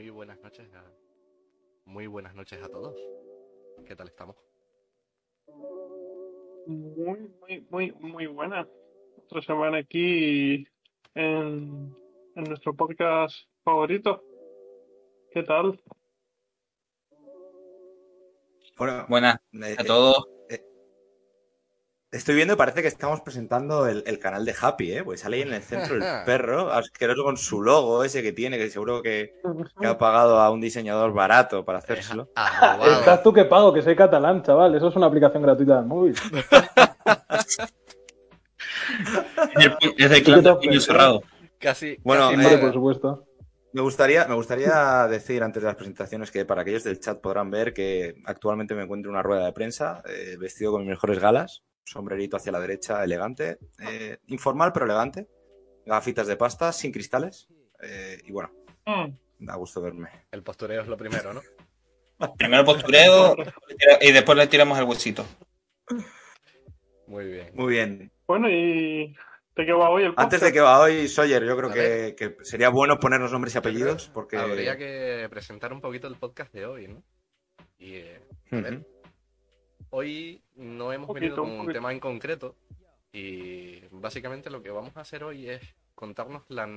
[0.00, 0.82] Muy buenas noches a,
[1.84, 2.96] muy buenas noches a todos.
[3.86, 4.34] ¿Qué tal estamos?
[6.66, 8.66] Muy, muy, muy, muy buena.
[9.26, 10.66] Otra semana aquí
[11.14, 11.94] en,
[12.34, 14.24] en nuestro podcast favorito.
[15.32, 15.78] ¿Qué tal?
[18.78, 20.29] Bueno, Buenas eh, a todos.
[22.12, 25.04] Estoy viendo, parece que estamos presentando el, el canal de Happy, ¿eh?
[25.04, 28.58] Pues sale ahí en el centro el perro, asqueroso con su logo ese que tiene,
[28.58, 29.34] que seguro que,
[29.80, 32.30] que ha pagado a un diseñador barato para hacérselo.
[32.34, 32.92] Arrobado.
[33.00, 34.74] Estás tú que pago, que soy catalán, chaval.
[34.74, 36.14] Eso es una aplicación gratuita del móvil.
[39.56, 41.22] Es el- es el ¿Tú clan cerrado.
[41.58, 43.24] Casi, Bueno, casi eh, por supuesto.
[43.72, 47.50] Me gustaría, me gustaría decir antes de las presentaciones que para aquellos del chat podrán
[47.50, 51.18] ver que actualmente me encuentro en una rueda de prensa, eh, vestido con mis mejores
[51.20, 55.28] galas, sombrerito hacia la derecha, elegante, eh, informal pero elegante,
[55.86, 57.48] gafitas de pasta, sin cristales,
[57.82, 58.52] eh, y bueno,
[58.86, 60.08] Mm, da gusto verme.
[60.30, 61.42] El postureo es lo primero, ¿no?
[62.38, 63.34] Primero postureo
[64.00, 65.24] y después le tiramos el huesito.
[67.06, 67.50] Muy bien.
[67.54, 68.12] Muy bien.
[68.26, 69.16] Bueno, ¿y
[69.56, 72.44] de qué va hoy el Antes de que va hoy, Sawyer, yo creo que, que
[72.44, 74.36] sería bueno ponernos nombres y apellidos, porque...
[74.36, 77.02] Habría que presentar un poquito el podcast de hoy, ¿no?
[77.78, 78.20] Y eh,
[78.52, 78.86] a ver.
[79.90, 82.56] Hoy no hemos venido con un tema en concreto
[83.12, 85.62] y básicamente lo que vamos a hacer hoy es
[85.94, 86.68] contarnos la-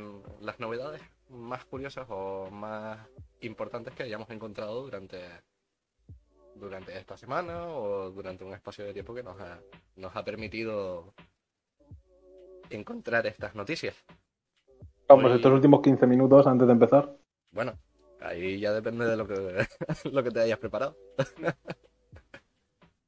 [0.41, 2.99] las novedades más curiosas o más
[3.41, 5.21] importantes que hayamos encontrado durante,
[6.55, 9.59] durante esta semana o durante un espacio de tiempo que nos ha,
[9.95, 11.13] nos ha permitido
[12.69, 13.95] encontrar estas noticias.
[15.07, 17.15] Vamos, Hoy- estos últimos 15 minutos antes de empezar.
[17.51, 17.77] Bueno,
[18.21, 19.67] ahí ya depende de lo que,
[20.11, 20.97] lo que te hayas preparado.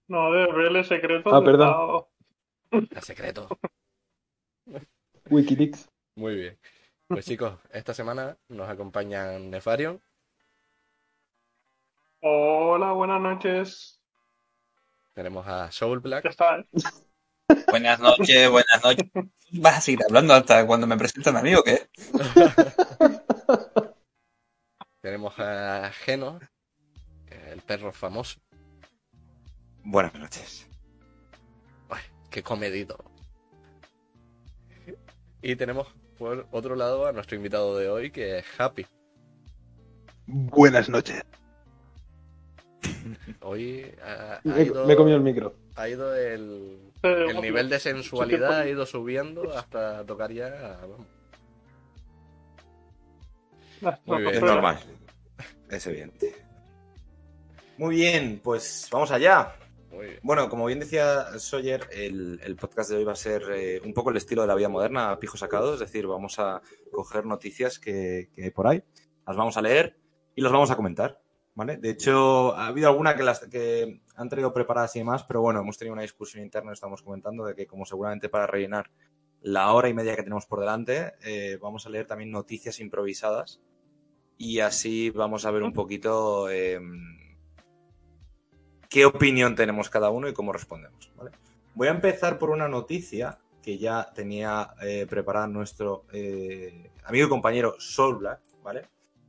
[0.07, 1.33] No, de verle secretos.
[1.33, 1.69] Ah, perdón.
[1.69, 2.09] Estado.
[2.71, 3.47] El secreto.
[5.29, 5.89] Wikileaks.
[6.15, 6.59] Muy bien.
[7.07, 10.01] Pues chicos, esta semana nos acompañan Nefarion,
[12.21, 14.01] Hola, buenas noches.
[15.13, 16.59] tenemos a Soul Ya Black, está.
[16.59, 16.65] ¿eh?
[17.69, 19.07] Buenas noches, buenas noches.
[19.51, 21.87] ¿Vas a seguir hablando hasta cuando me presentan a mí o qué?
[25.01, 26.39] tenemos a Geno,
[27.27, 28.39] el perro famoso,
[29.85, 30.67] Buenas noches.
[31.89, 32.97] Ay, qué comedito.
[35.41, 35.87] Y tenemos
[36.17, 38.85] por otro lado a nuestro invitado de hoy, que es Happy.
[40.25, 41.23] Buenas noches.
[43.41, 45.53] Hoy ha, ha Me, ido, me he comido el micro.
[45.75, 50.79] ha ido el, Eh, el nivel de sensualidad ha ido subiendo hasta tocar ya...
[50.81, 51.05] vamos.
[54.05, 54.33] Muy bien.
[54.35, 54.79] Es normal.
[55.69, 56.35] Es evidente.
[57.77, 59.53] Muy bien, pues vamos allá.
[60.21, 63.93] Bueno, como bien decía Sawyer, el, el podcast de hoy va a ser eh, un
[63.93, 66.61] poco el estilo de la vida moderna, a pijo sacado, es decir, vamos a
[66.91, 68.83] coger noticias que, que hay por ahí,
[69.25, 69.97] las vamos a leer
[70.35, 71.21] y las vamos a comentar,
[71.53, 71.77] ¿vale?
[71.77, 75.59] De hecho, ha habido alguna que las que han traído preparadas y demás, pero bueno,
[75.59, 78.91] hemos tenido una discusión interna, estamos comentando de que como seguramente para rellenar
[79.41, 83.61] la hora y media que tenemos por delante, eh, vamos a leer también noticias improvisadas
[84.37, 86.79] y así vamos a ver un poquito eh,
[88.95, 91.11] qué opinión tenemos cada uno y cómo respondemos.
[91.17, 91.31] ¿vale?
[91.73, 97.29] Voy a empezar por una noticia que ya tenía eh, preparada nuestro eh, amigo y
[97.29, 98.83] compañero Soul Black, ¿vale?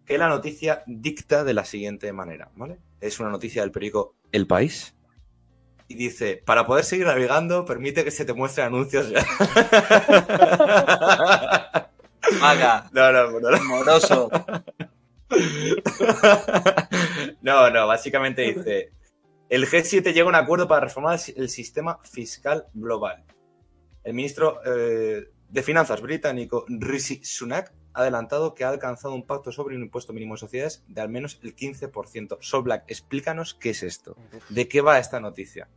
[0.04, 2.78] Que la noticia dicta de la siguiente manera, ¿vale?
[3.00, 4.94] Es una noticia del periódico El País.
[5.88, 9.08] Y dice, para poder seguir navegando, permite que se te muestren anuncios.
[12.40, 13.64] Maga, no, no, no, no.
[13.64, 14.30] moroso.
[17.42, 18.92] no, no, básicamente dice,
[19.48, 23.24] el G7 llega a un acuerdo para reformar el sistema fiscal global.
[24.02, 29.52] El ministro eh, de Finanzas británico Rishi Sunak ha adelantado que ha alcanzado un pacto
[29.52, 32.38] sobre un impuesto mínimo de sociedades de al menos el 15%.
[32.40, 34.16] Sol Black, explícanos qué es esto.
[34.48, 35.68] ¿De qué va esta noticia?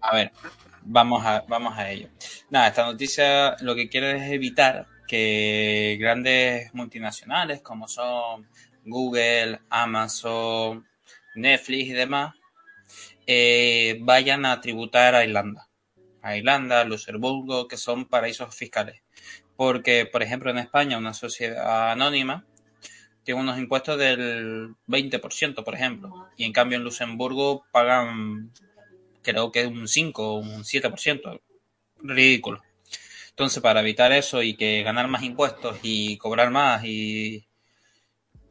[0.00, 0.32] A ver,
[0.82, 2.08] vamos a, vamos a ello.
[2.48, 8.48] Nada, esta noticia lo que quiere es evitar que grandes multinacionales como son
[8.86, 10.86] Google, Amazon,
[11.34, 12.34] Netflix y demás
[13.32, 15.68] eh, vayan a tributar a Irlanda.
[16.20, 19.02] A Irlanda, a Luxemburgo, que son paraísos fiscales.
[19.54, 22.44] Porque, por ejemplo, en España, una sociedad anónima
[23.22, 26.28] tiene unos impuestos del 20%, por ejemplo.
[26.36, 28.50] Y en cambio en Luxemburgo pagan,
[29.22, 31.40] creo que un 5 o un 7%.
[32.02, 32.60] Ridículo.
[33.28, 37.46] Entonces, para evitar eso y que ganar más impuestos y cobrar más y,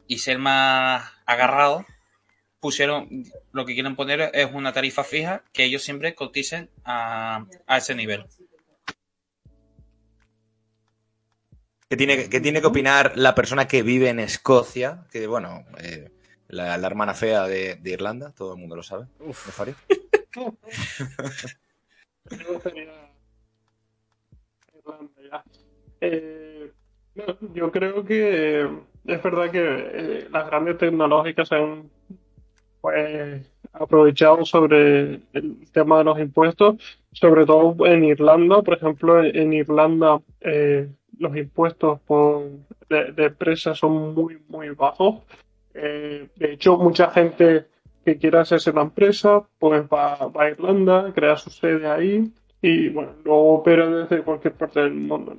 [0.06, 1.84] y ser más agarrado,
[2.60, 7.76] pusieron, lo que quieren poner es una tarifa fija que ellos siempre coticen a, a
[7.78, 8.26] ese nivel.
[11.88, 15.06] ¿Qué tiene, qué tiene que opinar la persona que vive en Escocia?
[15.10, 16.10] Que, bueno, eh,
[16.46, 19.06] la, la hermana fea de, de Irlanda, todo el mundo lo sabe.
[19.18, 19.58] Uf.
[19.64, 19.74] ¿De.
[26.02, 26.72] Eh,
[27.14, 31.90] no, yo creo que es verdad que eh, las grandes tecnológicas se han
[32.80, 36.76] pues, aprovechado sobre el tema de los impuestos,
[37.12, 38.62] sobre todo en Irlanda.
[38.62, 40.88] Por ejemplo, en, Irlanda eh,
[41.18, 42.44] los impuestos por,
[42.88, 45.22] de, de empresas son muy, muy bajos.
[45.74, 47.66] Eh, de hecho, mucha gente
[48.04, 52.32] que quiera hacerse una empresa, pues va, a Irlanda, crea su sede ahí
[52.62, 55.36] y bueno, luego opera desde cualquier parte del mundo.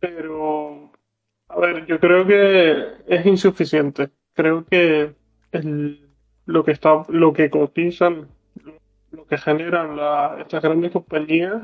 [0.00, 0.90] Pero,
[1.48, 2.74] a ver, yo creo que
[3.06, 4.10] es insuficiente.
[4.34, 5.14] Creo que
[5.52, 6.11] el-
[6.46, 8.28] lo que está, lo que cotizan,
[9.10, 11.62] lo que generan la- estas grandes compañías,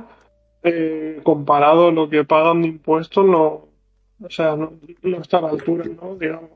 [0.62, 3.68] eh, comparado a lo que pagan de impuestos, no,
[4.20, 4.72] o sea, no,
[5.20, 6.16] está a la altura, ¿no?
[6.16, 6.50] Digamos.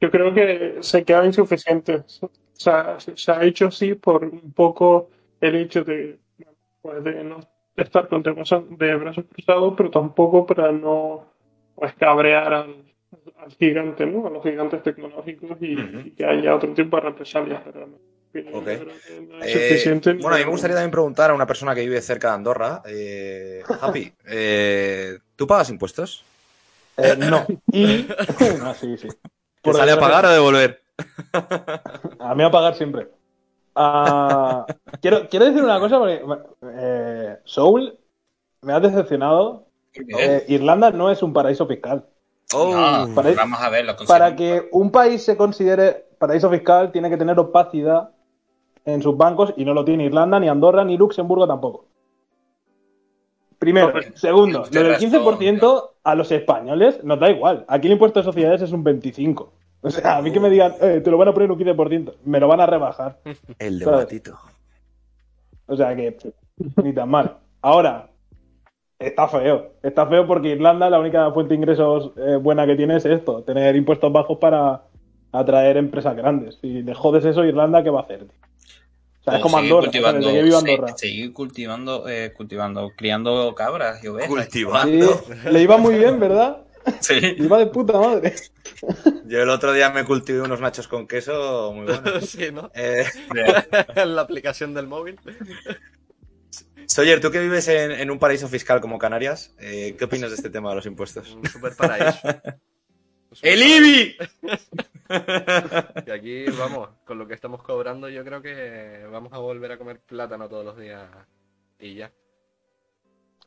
[0.00, 2.04] Yo creo que se queda insuficiente.
[2.22, 5.08] O sea, se ha hecho así por un poco
[5.40, 6.18] el hecho de,
[6.82, 7.40] pues, no
[7.76, 11.24] estar con de brazos cruzados, pero tampoco para no
[11.74, 12.93] pues cabrear al,
[13.36, 14.26] al gigante, ¿no?
[14.26, 15.98] A los gigantes tecnológicos y, Ujú.
[16.08, 17.98] y que haya otro tipo de represalias, pero no.
[19.40, 22.00] Es Eh, suficiente bueno, a mí me gustaría también preguntar a una persona que vive
[22.02, 22.82] cerca de Andorra.
[22.86, 26.24] Eh, Happy, eh, ¿tú pagas impuestos?
[26.96, 27.46] Eh, no.
[27.72, 28.06] Y.
[28.58, 29.08] no, sí, sí.
[29.62, 30.82] ¿Te Por sale a pagar o a devolver?
[32.18, 33.08] A mí a pagar siempre.
[33.74, 34.66] Ah,
[35.00, 36.22] quiero, quiero decir una cosa porque
[36.74, 37.98] eh, Soul
[38.62, 39.68] me ha decepcionado.
[39.94, 42.06] Eh, Irlanda no es un paraíso fiscal.
[42.54, 46.92] Oh, No, para- vamos a ver, lo Para que un país se considere paraíso fiscal
[46.92, 48.10] tiene que tener opacidad
[48.84, 51.86] en sus bancos y no lo tiene Irlanda, ni Andorra, ni Luxemburgo tampoco.
[53.58, 53.92] Primero.
[54.14, 57.64] Segundo, lo del restó, 15% a los españoles nos da igual.
[57.68, 59.48] Aquí el impuesto de sociedades es un 25%.
[59.80, 62.14] O sea, a mí que me digan, eh, te lo van a poner un 15%,
[62.24, 63.18] me lo van a rebajar.
[63.58, 64.38] el debatito.
[65.66, 66.16] O sea que
[66.82, 67.36] ni tan mal.
[67.62, 68.08] Ahora,
[69.06, 69.72] está feo.
[69.82, 73.42] Está feo porque Irlanda la única fuente de ingresos eh, buena que tiene es esto,
[73.42, 74.82] tener impuestos bajos para
[75.32, 76.58] atraer empresas grandes.
[76.60, 78.20] Si le jodes eso, Irlanda, ¿qué va a hacer?
[78.20, 78.28] tío?
[79.20, 84.28] O sea, es como seguir Andorra, cultivando, seguir cultivando, eh, cultivando, criando cabras y ovejas.
[84.50, 85.20] Sí, Cultivando.
[85.50, 86.58] le iba muy bien, ¿verdad?
[87.00, 87.18] Sí.
[87.18, 88.34] Le iba de puta madre.
[89.26, 92.26] Yo el otro día me cultivé unos nachos con queso muy buenos.
[92.28, 92.70] sí, ¿no?
[92.74, 93.06] Eh,
[93.96, 95.18] En la aplicación del móvil.
[96.86, 100.36] Sawyer, tú que vives en, en un paraíso fiscal como Canarias, eh, ¿qué opinas de
[100.36, 101.32] este tema de los impuestos?
[101.34, 102.18] Un super paraíso.
[103.42, 104.16] ¡El IBI!
[106.06, 109.78] Y aquí, vamos, con lo que estamos cobrando, yo creo que vamos a volver a
[109.78, 111.08] comer plátano todos los días.
[111.78, 112.12] Y ya.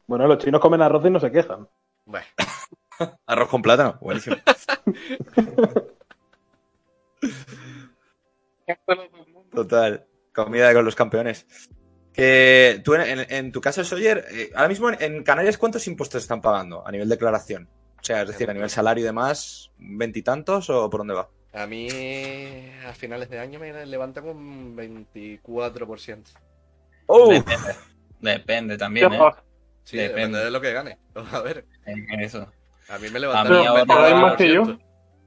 [0.06, 1.68] Bueno, los chinos comen arroz y no se quejan.
[2.06, 2.26] Bueno,
[3.26, 4.38] Arroz con plátano, buenísimo.
[9.52, 11.46] Total, comida con los campeones.
[12.18, 15.86] Que tú, en, en- en tu caso, Sawyer, eh, ahora mismo en, en Canarias, ¿cuántos
[15.88, 17.70] impuestos están pagando a nivel declaración?
[18.02, 21.30] O sea, es decir, a nivel salario y demás, ¿veintitantos o por dónde va?
[21.54, 21.88] a mí
[22.88, 26.24] a finales de año me levantan un 24%.
[27.08, 27.32] ¡Oh!
[27.32, 27.76] Depende,
[28.20, 29.20] depende también, ¿eh?
[29.84, 30.14] Sí, Depende.
[30.20, 30.98] depende de lo que gane.
[31.32, 31.66] A ver,
[32.20, 32.52] Eso.
[32.90, 34.22] a mí me A levantan un ahora- 24%.
[34.22, 34.78] más que yo.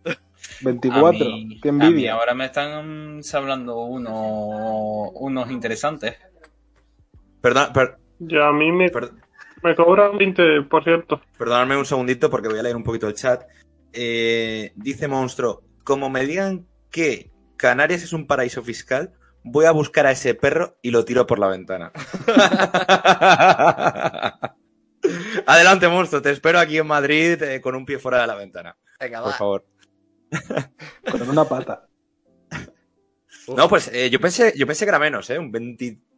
[0.60, 1.08] 24.
[1.08, 2.14] A mí, Qué a mí envidia.
[2.14, 6.16] ahora me están hablando uno, unos interesantes.
[7.40, 9.12] Perdón, per- Ya a mí me, per-
[9.62, 11.20] me cobran 20%.
[11.38, 13.44] perdonadme un segundito porque voy a leer un poquito el chat.
[13.92, 20.06] Eh, dice Monstruo, como me digan que Canarias es un paraíso fiscal, voy a buscar
[20.06, 21.92] a ese perro y lo tiro por la ventana.
[25.46, 28.76] Adelante, Monstruo, te espero aquí en Madrid eh, con un pie fuera de la ventana,
[29.00, 29.36] Venga, por va.
[29.36, 29.64] favor.
[31.10, 31.86] Con una pata.
[33.56, 35.36] No, pues eh, yo pensé, yo pensé que era menos, ¿eh?
[35.38, 35.50] Un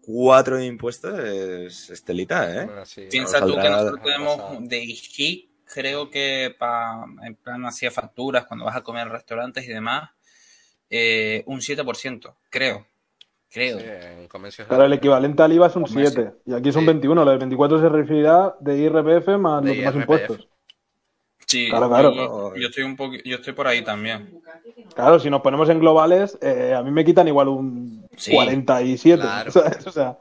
[0.07, 2.65] 24 de impuestos es, es telita, ¿eh?
[2.67, 3.07] bueno, sí.
[3.11, 8.45] Piensa tú que nosotros la tenemos de IGI, creo que pa, en plan hacía facturas
[8.47, 10.11] cuando vas a comer en restaurantes y demás,
[10.91, 12.87] eh, un 7%, creo.
[13.51, 13.79] creo.
[13.79, 14.29] Sí, en
[14.69, 16.11] Pero el equivalente al IVA es un Comercio.
[16.23, 16.33] 7.
[16.47, 16.87] Y aquí son Sí.
[16.87, 17.25] 21.
[17.25, 19.97] Lo de 24 se referirá de IRPF más De los demás IRPF.
[19.97, 20.49] impuestos.
[21.53, 22.55] Sí, Claro, claro.
[22.57, 24.41] Yo estoy un poco, yo estoy por ahí también.
[24.95, 28.33] Claro, si nos ponemos en globales, eh, a mí me quitan igual un Sí.
[28.33, 29.21] 47.
[29.23, 29.51] Claro.
[29.53, 29.87] ¿sabes?
[29.87, 30.19] O sea,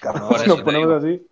[0.00, 1.26] claro, si nos ponemos así.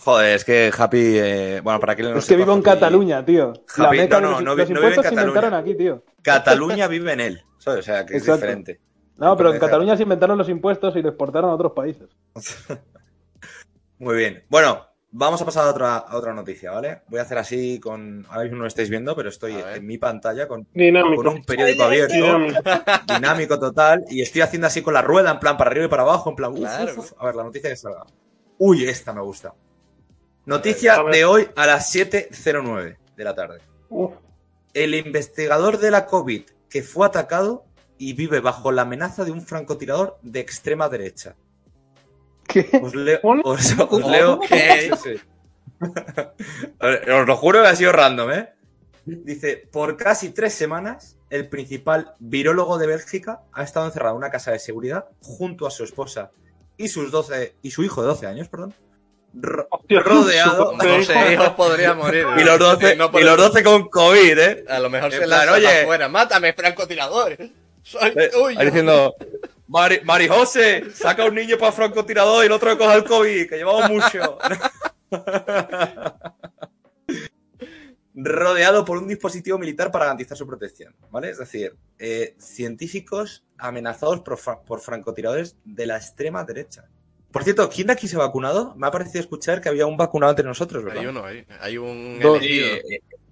[0.00, 0.98] Joder, es que Happy.
[1.00, 3.52] eh, bueno, para que no Es que sepa, vivo en Happy- Cataluña, tío.
[3.76, 5.28] La meca no, no, los, no vi- los no vive en impuestos se Cataluña.
[5.28, 6.04] inventaron aquí, tío.
[6.22, 7.42] Cataluña vive en él.
[7.58, 7.80] ¿sabes?
[7.80, 8.42] O sea, que es Exacto.
[8.46, 8.80] diferente.
[9.16, 12.08] No, pero en Cataluña se inventaron los impuestos y lo exportaron a otros países.
[13.98, 14.44] Muy bien.
[14.48, 14.86] Bueno,
[15.18, 17.00] vamos a pasar a otra, a otra noticia, ¿vale?
[17.08, 18.24] Voy a hacer así con.
[18.28, 20.64] Ahora mismo no lo estáis viendo, pero estoy en mi pantalla con,
[21.16, 22.60] con un periódico abierto, Dinámico.
[23.14, 26.02] dinámico total, y estoy haciendo así con la rueda, en plan para arriba y para
[26.02, 26.52] abajo, en plan.
[26.52, 26.92] uf, Claro.
[26.92, 27.12] uf, uf.
[27.18, 28.04] A ver, la noticia que salga.
[28.58, 29.54] Uy, esta me gusta.
[30.44, 33.58] Noticia de hoy a las 7.09 de la tarde.
[33.88, 34.12] Uf,
[34.74, 37.64] El investigador de la COVID que fue atacado
[37.98, 41.34] y vive bajo la amenaza de un francotirador de extrema derecha.
[42.46, 42.68] ¿Qué?
[42.82, 43.18] Os leo.
[43.22, 43.42] ¿Hola?
[43.44, 44.40] Os, os leo.
[44.48, 45.20] Sí, sí.
[46.80, 48.48] Ver, Os lo juro que ha sido random, ¿eh?
[49.04, 54.30] Dice: Por casi tres semanas, el principal virólogo de Bélgica ha estado encerrado en una
[54.30, 56.30] casa de seguridad junto a su esposa
[56.76, 58.74] y sus 12 y su hijo de 12 años, perdón.
[59.34, 60.66] ro- hostia, rodeado.
[60.70, 62.26] Con 12 hijos podría morir.
[62.38, 63.48] Y los 12, No por y los eso.
[63.48, 64.64] 12 con COVID, ¿eh?
[64.68, 65.82] A lo mejor En se plan, lanza oye.
[65.82, 66.08] afuera.
[66.08, 67.36] ¡Mátame, francotirador!
[67.82, 68.58] Soy Eh, tuyo.
[68.58, 69.14] ahí diciendo,
[69.68, 73.48] Mari, Mari José, saca un niño para francotirador y el otro que coja el COVID,
[73.48, 74.38] que llevamos mucho.
[78.18, 81.28] Rodeado por un dispositivo militar para garantizar su protección, ¿vale?
[81.28, 86.88] Es decir, eh, científicos amenazados por, fra- por francotiradores de la extrema derecha.
[87.30, 88.74] Por cierto, ¿quién de aquí se ha vacunado?
[88.76, 91.00] Me ha parecido escuchar que había un vacunado entre nosotros, ¿verdad?
[91.02, 91.44] Hay uno ahí.
[91.60, 92.68] Hay un elegido.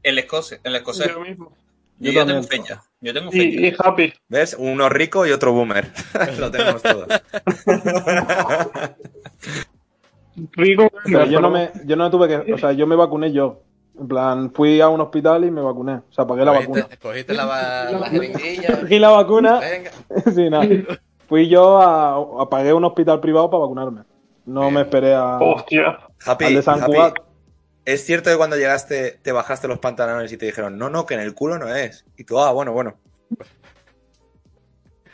[0.02, 1.08] el escosés, el escocés.
[1.08, 1.56] yo mismo.
[2.12, 2.82] Yo, tengo fecha.
[3.00, 3.44] Yo tengo fecha.
[3.60, 4.12] Y, y Happy.
[4.28, 4.56] ¿Ves?
[4.58, 5.90] Uno rico y otro boomer.
[6.38, 7.06] Lo tenemos todos.
[10.52, 10.90] Rico.
[11.04, 13.60] Pero yo no me, yo no tuve que, o sea, yo me vacuné yo.
[13.98, 15.94] En plan, fui a un hospital y me vacuné.
[15.94, 16.88] O sea, pagué la vacuna.
[17.00, 18.80] Cogiste, la, va- la jeringuilla.
[18.80, 19.60] Cogí la vacuna.
[19.60, 19.90] Venga.
[20.34, 20.66] sí, nada.
[21.28, 24.00] Fui yo a, a pagué un hospital privado para vacunarme.
[24.46, 24.74] No Bien.
[24.74, 25.98] me esperé a, Hostia.
[26.26, 26.92] Happy, al de San Happy.
[27.84, 31.14] ¿Es cierto que cuando llegaste te bajaste los pantalones y te dijeron, no, no, que
[31.14, 32.04] en el culo no es?
[32.16, 32.98] Y tú, ah, bueno, bueno.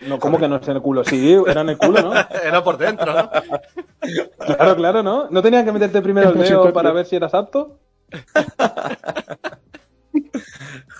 [0.02, 1.04] No, ¿cómo que no es en el culo?
[1.04, 2.12] Sí, era en el culo, ¿no?
[2.44, 3.30] Era por dentro, ¿no?
[4.38, 5.28] Claro, claro, ¿no?
[5.30, 7.78] ¿No tenían que meterte primero el dedo para ver si eras apto?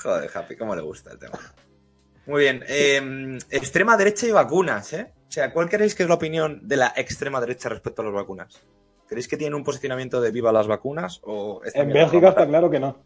[0.03, 1.39] Joder, Happy, cómo le gusta el tema.
[2.27, 2.63] Muy bien.
[2.69, 5.13] eh, extrema derecha y vacunas, ¿eh?
[5.29, 8.15] O sea, ¿cuál creéis que es la opinión de la extrema derecha respecto a las
[8.15, 8.61] vacunas?
[9.11, 11.19] ¿Creéis que tienen un posicionamiento de viva las vacunas?
[11.25, 12.97] O En Bélgica está claro que no.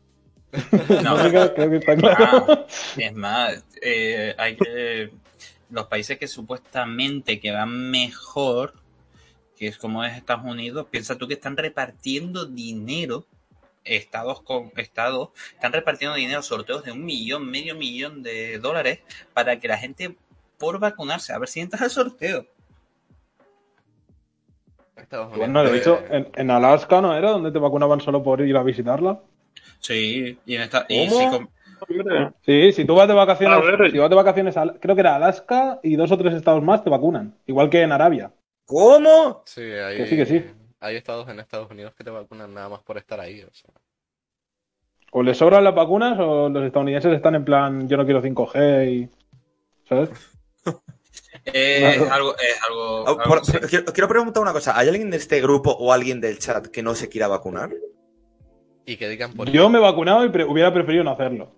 [0.52, 2.46] En No, Bélgica creo que está claro.
[2.46, 2.66] Ah,
[2.98, 5.12] es más, eh, hay que
[5.70, 8.74] los países que supuestamente que van mejor,
[9.56, 13.24] que es como es Estados Unidos, piensa tú que están repartiendo dinero,
[13.82, 19.00] estados con estados, están repartiendo dinero, sorteos de un millón, medio millón de dólares
[19.32, 20.18] para que la gente
[20.58, 22.46] por vacunarse, a ver si entras al sorteo.
[24.96, 25.38] Estados Unidos.
[25.52, 28.62] Bueno, de hecho, en, en Alaska no era donde te vacunaban solo por ir a
[28.62, 29.20] visitarla.
[29.80, 31.20] Sí, y en esta, y ¿Cómo?
[31.20, 31.50] sí, con-
[31.86, 32.30] Hombre.
[32.46, 33.90] Sí, si tú vas de vacaciones, A ver.
[33.90, 36.82] si vas de vacaciones, a- creo que era Alaska y dos o tres estados más
[36.82, 38.32] te vacunan, igual que en Arabia.
[38.64, 39.42] ¿Cómo?
[39.44, 40.44] Sí, hay, Que sí, que sí.
[40.80, 43.42] hay estados en Estados Unidos que te vacunan nada más por estar ahí.
[43.42, 43.70] O sea.
[45.12, 48.90] O les sobran las vacunas o los estadounidenses están en plan, yo no quiero 5G
[48.90, 49.08] y...
[49.88, 50.10] ¿Sabes?
[51.44, 52.12] es Claro.
[52.12, 54.78] algo, es algo, Ah, algo por- quiero, quiero preguntar una cosa.
[54.78, 57.70] ¿Hay alguien de este grupo o alguien del chat que no se quiera vacunar?
[58.86, 61.52] Y que digan por Yo me he vacunado y pre- hubiera preferido no hacerlo.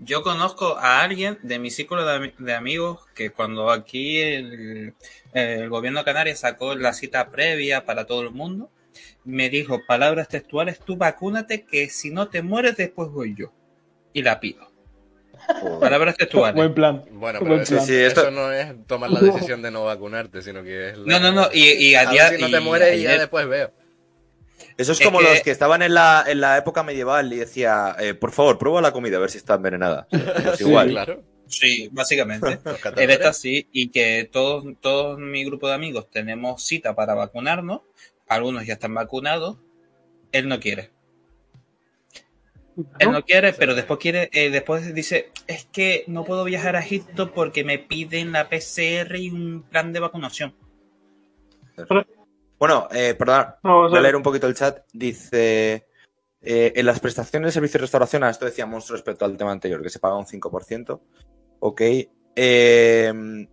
[0.00, 4.94] Yo conozco a alguien de mi círculo de, ami- de amigos que cuando aquí el,
[5.32, 8.70] el gobierno de Canarias sacó la cita previa para todo el mundo,
[9.24, 13.52] me dijo palabras textuales, tú vacúnate que si no te mueres después voy yo.
[14.12, 14.71] Y la pido.
[15.80, 16.54] Palabras textuales.
[16.56, 17.04] Buen plan.
[17.12, 17.86] Bueno, Buen pero eso, plan.
[17.86, 20.98] Sí, sí, esto- eso no es tomar la decisión de no vacunarte, sino que es...
[20.98, 22.98] la- No, no, no, y, y a A día- ver si no te y mueres
[22.98, 23.72] y ya ayer- después veo.
[24.78, 27.36] Eso es Es como que- los que estaban en la, en la época medieval y
[27.36, 30.06] decía, eh, por favor, prueba la comida a ver si está envenenada.
[30.10, 30.88] Pues Sí, igual.
[30.90, 31.22] claro.
[31.46, 32.60] Sí, básicamente.
[32.96, 37.82] En esta sí, y que todos, todos mi grupo de amigos tenemos cita para vacunarnos,
[38.26, 39.58] algunos ya están vacunados,
[40.30, 40.90] él no quiere.
[42.98, 46.80] Él no quiere, pero después quiere, eh, después dice, es que no puedo viajar a
[46.80, 50.54] Egipto porque me piden la PCR y un plan de vacunación.
[52.58, 54.84] Bueno, eh, perdón, No, voy a leer un poquito el chat.
[54.92, 55.86] Dice,
[56.40, 59.52] eh, en las prestaciones de servicio de restauración, ah, esto decía Monstruo respecto al tema
[59.52, 61.00] anterior, que se paga un 5%.
[61.60, 61.82] Ok.
[62.34, 63.46] Eh,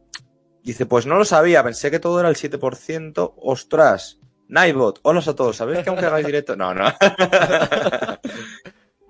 [0.64, 3.34] Dice, pues no lo sabía, pensé que todo era el 7%.
[3.38, 6.56] Ostras, Nightbot, hola a todos, ¿sabéis que aunque hagáis directo?
[6.56, 6.86] No, no.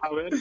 [0.01, 0.32] A ver,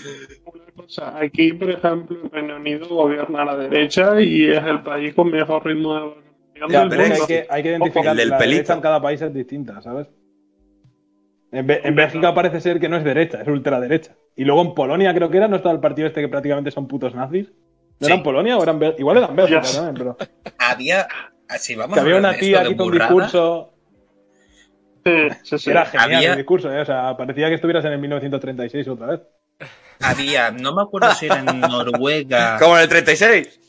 [0.45, 1.19] una cosa.
[1.19, 5.31] Aquí, por ejemplo, en Reino Unido gobierna a la derecha y es el país con
[5.31, 7.25] mejor ritmo de vacunación Ya, del pero es que mundo.
[7.25, 8.55] hay que, hay que identificar El del la pelito.
[8.57, 10.07] derecha en cada país es distinta, ¿sabes?
[11.51, 14.15] En, Bé- en Bélgica parece ser que no es derecha, es ultraderecha.
[14.37, 16.87] Y luego en Polonia creo que era, no estaba el partido este que prácticamente son
[16.87, 17.49] putos nazis.
[18.01, 18.13] ¿No Sí.
[18.13, 19.01] era en Polonia o eran Bélgica?
[19.01, 19.75] Igual eran Bélgica Yes.
[19.75, 20.17] también, pero.
[20.59, 21.09] Había.
[21.59, 23.75] Si vamos Que a había una tía que un burradas, discurso.
[25.05, 25.13] Sí,
[25.43, 25.71] sí, sí.
[25.71, 26.81] Era genial Había- el discurso, ¿eh?
[26.81, 29.21] O sea, parecía que estuvieras en el 1936 otra vez.
[30.01, 32.59] Había, no me acuerdo si era en Noruega.
[32.59, 33.61] Como en el 36.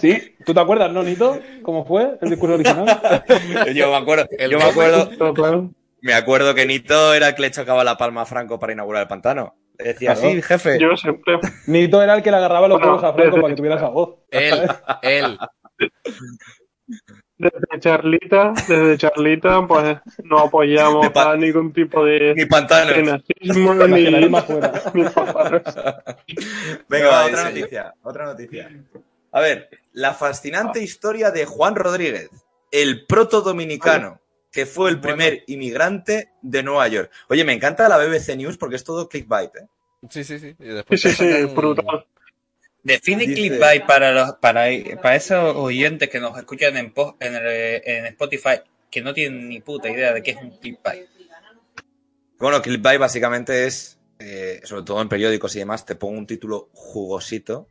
[0.00, 0.36] ¿Sí?
[0.46, 1.40] ¿Tú te acuerdas, no, Nito?
[1.62, 3.24] ¿Cómo fue el discurso original?
[3.74, 5.70] Yo me acuerdo, El yo me acuerdo, Claro.
[6.00, 9.02] me acuerdo que Nito era el que le chocaba la palma a Franco para inaugurar
[9.02, 9.56] el pantano.
[9.78, 10.30] Le decía, Claro.
[10.30, 10.78] sí, jefe.
[10.78, 11.40] Yo siempre.
[11.66, 13.76] Nito era el que le agarraba los Bueno, huevos a Franco desde- para que tuviera
[13.76, 14.14] esa voz.
[14.30, 14.62] Él,
[15.02, 15.38] él.
[17.36, 23.74] Desde Charlita, desde Charlita, pues no apoyamos pa- a ningún tipo de, Ni de nazismo
[23.88, 24.28] ni, ni.
[26.88, 28.70] Venga, va, otra noticia, otra noticia.
[29.32, 32.30] A ver, la fascinante historia de Juan Rodríguez,
[32.70, 34.20] el proto dominicano,
[34.52, 37.10] que fue el primer inmigrante de Nueva York.
[37.28, 39.66] Oye, me encanta la BBC News porque es todo clickbait, ¿eh?
[40.08, 40.54] Sí, sí, sí.
[40.58, 42.06] Y después sí, sí, brutal.
[42.84, 44.66] Define Dice- clickbait para, los, para,
[45.02, 48.60] para esos oyentes que nos escuchan en, post- en, el- en Spotify
[48.90, 51.08] que no tienen ni puta idea de qué es un clickbait.
[52.38, 56.68] Bueno, clickbait básicamente es, eh, sobre todo en periódicos y demás, te pongo un título
[56.72, 57.68] jugosito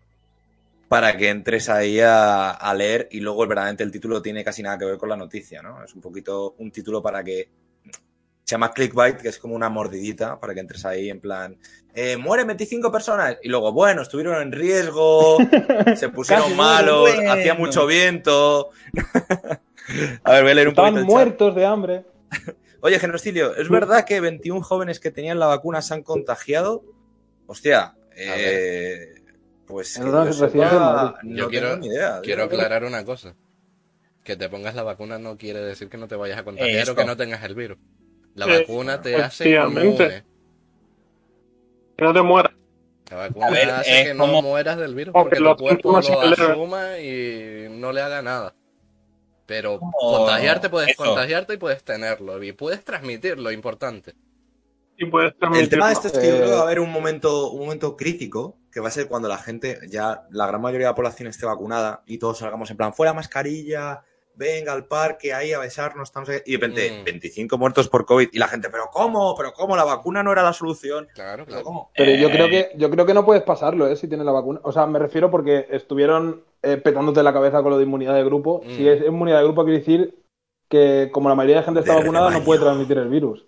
[0.88, 4.77] para que entres ahí a, a leer y luego verdaderamente el título tiene casi nada
[4.77, 5.84] que ver con la noticia, ¿no?
[5.84, 7.50] Es un poquito un título para que
[8.44, 11.58] se llama clickbait, que es como una mordidita para que entres ahí en plan,
[11.96, 15.38] eh, mueren 25 personas y luego, bueno, estuvieron en riesgo,
[15.96, 17.32] se pusieron malos, bueno.
[17.32, 18.72] hacía mucho viento.
[20.24, 20.94] a ver, voy a leer un chat.
[20.94, 22.06] muertos de hambre.
[22.82, 26.84] Oye, Genocilio, ¿es verdad que 21 jóvenes que tenían la vacuna se han contagiado?
[27.48, 29.15] Hostia, eh,
[29.65, 32.20] pues que yo sepa, no Yo quiero- tengo ni idea.
[32.22, 33.36] Quiero aclarar una cosa.
[34.24, 36.94] Que te pongas la vacuna no quiere decir que no te vayas a contagiar Eso.
[36.94, 37.78] o que no tengas el virus.
[38.36, 40.24] La Eh, vacuna te hace inmune.
[41.98, 42.54] Que no te mueras.
[43.12, 46.98] La vacuna ver, hace que no como- mueras del virus porque tu cuerpo lo asuma
[47.00, 48.56] y no le haga nada.
[49.46, 51.04] Pero contagiarte puedes eso.
[51.04, 52.41] contagiarte y puedes tenerlo.
[52.43, 54.13] Y puedes transmitirlo, importante.
[54.98, 56.91] Y puedes El tema de esto es que yo creo que va a haber un
[56.91, 60.88] momento, un momento crítico que va a ser cuando la gente, ya la gran mayoría
[60.88, 64.02] de la población esté vacunada y todos salgamos en plan, fuera mascarilla,
[64.36, 67.04] venga al parque, ahí a besarnos, estamos ahí", y de repente Mm.
[67.06, 69.36] 25 muertos por COVID y la gente, pero ¿cómo?
[69.38, 69.76] ¿Pero cómo?
[69.76, 71.08] La vacuna no era la solución.
[71.13, 71.63] Claro, ¿Pero claro.
[71.63, 71.91] cómo?
[71.96, 73.96] Pero yo Eh, creo que yo creo que no puedes pasarlo, ¿eh?
[73.96, 74.60] Si tienes la vacuna.
[74.63, 78.24] O sea, me refiero porque estuvieron eh, petándote la cabeza con lo de inmunidad de
[78.24, 78.62] grupo.
[78.65, 78.69] Mm.
[78.76, 80.15] Si es inmunidad de grupo, quiere decir
[80.69, 83.46] que como la mayoría de gente está De vacunada, no puede transmitir el virus.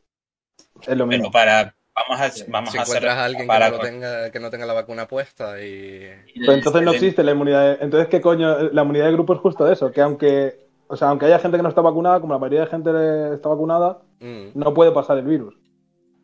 [0.82, 1.32] Es lo Pero mismo.
[1.32, 1.74] para.
[1.96, 2.98] Vamos a, vamos si a hacer.
[2.98, 6.02] encuentras a alguien que no, tenga, que no tenga la vacuna puesta y...
[6.42, 7.86] Pero entonces no existe la inmunidad de...
[7.86, 8.64] Entonces, ¿qué coño?
[8.74, 10.65] La inmunidad de grupo es justo eso, que aunque...
[10.88, 13.50] O sea, aunque haya gente que no está vacunada, como la mayoría de gente está
[13.50, 15.56] vacunada, Mm, no puede pasar el virus.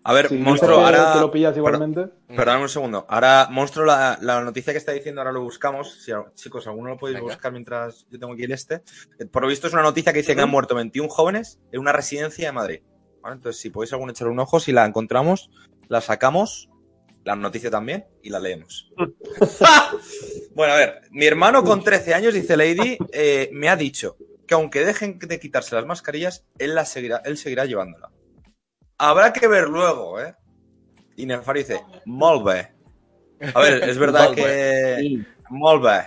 [0.03, 1.13] A ver, Si monstruo, ahora...
[1.13, 2.07] que lo pillas igualmente...
[2.27, 3.05] Perdón un segundo.
[3.07, 6.01] Ahora, monstruo, la, la noticia que está diciendo, ahora lo buscamos.
[6.01, 7.33] Si, chicos, alguno lo podéis Venga.
[7.33, 8.81] buscar mientras yo tengo aquí el este.
[9.19, 11.81] Eh, Por lo visto es una noticia que dice que han muerto 21 jóvenes en
[11.81, 12.79] una residencia de Madrid.
[13.21, 13.35] ¿Vale?
[13.35, 15.51] Entonces, si podéis algún echar un ojo, si la encontramos,
[15.87, 16.71] la sacamos,
[17.23, 18.91] la noticia también, y la leemos.
[20.55, 24.15] bueno, a ver, mi hermano con 13 años, dice Lady, eh, me ha dicho
[24.51, 28.11] que aunque dejen de quitarse las mascarillas, él, las seguirá, él seguirá llevándola.
[28.97, 30.35] Habrá que ver luego, ¿eh?
[31.15, 32.73] Y Nefari dice, molt bé.
[33.55, 35.23] A ver, es verdad que...
[35.49, 35.99] Molt bé.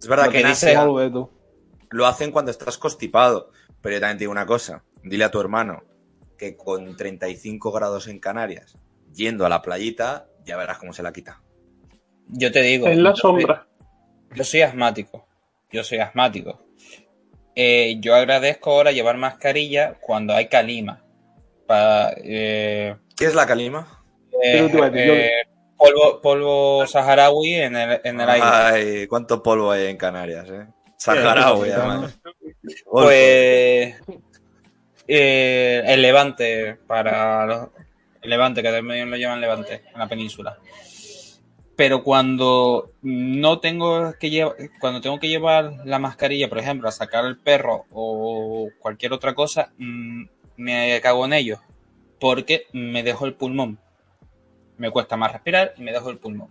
[0.00, 1.30] Es verdad Lo que que en dice- Asia tú.
[1.90, 3.50] lo hacen cuando estás constipado.
[3.82, 4.82] Pero yo también te digo una cosa.
[5.02, 5.84] Dile a tu hermano
[6.38, 8.78] que con 35 grados en Canarias,
[9.12, 11.42] yendo a la playita, ya verás cómo se la quita.
[12.28, 12.86] Yo te digo.
[12.88, 13.68] En la sombra.
[14.34, 15.28] Yo soy asmático.
[15.70, 16.62] Yo soy asmático.
[17.58, 21.02] Eh, yo agradezco ahora llevar mascarilla cuando hay calima.
[21.66, 24.04] Pa- eh, ¿Qué es la calima?
[24.42, 25.30] eh, eh,
[25.76, 28.46] polvo, polvo saharaui en el, en el aire.
[28.46, 30.66] Ay, cuánto polvo hay en Canarias, ¿eh?
[30.98, 32.18] Saharaui, además.
[32.84, 33.96] Pues
[35.08, 37.68] eh, el Levante para los,
[38.20, 40.58] el Levante que también lo llaman Levante en la península.
[41.76, 46.92] Pero cuando no tengo que llevar, cuando tengo que llevar la mascarilla, por ejemplo, a
[46.92, 50.24] sacar el perro o cualquier otra cosa, mm,
[50.56, 51.60] me cago en ello
[52.18, 53.78] porque me dejo el pulmón.
[54.78, 56.48] Me cuesta más respirar y me dejo el pulmón.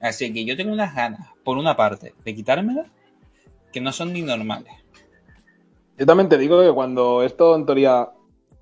[0.00, 2.86] Así que yo tengo unas ganas, por una parte, de quitármela
[3.72, 4.72] que no son ni normales.
[5.96, 8.08] Yo también te digo que cuando esto, en teoría,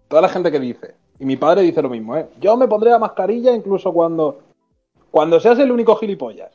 [0.09, 2.27] toda la gente que dice, y mi padre dice lo mismo, ¿eh?
[2.41, 4.43] Yo me pondré la mascarilla incluso cuando,
[5.17, 6.51] cuando seas el único gilipollas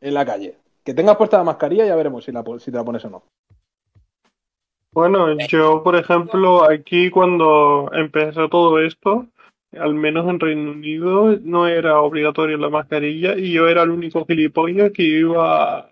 [0.00, 0.54] en la calle.
[0.82, 3.22] Que tengas puesta la mascarilla ya veremos si, la, si te la pones o no.
[4.94, 9.26] Bueno, yo, por ejemplo, aquí cuando empezó todo esto,
[9.78, 14.24] al menos en Reino Unido, no era obligatorio la mascarilla y yo era el único
[14.24, 15.88] gilipollas que iba al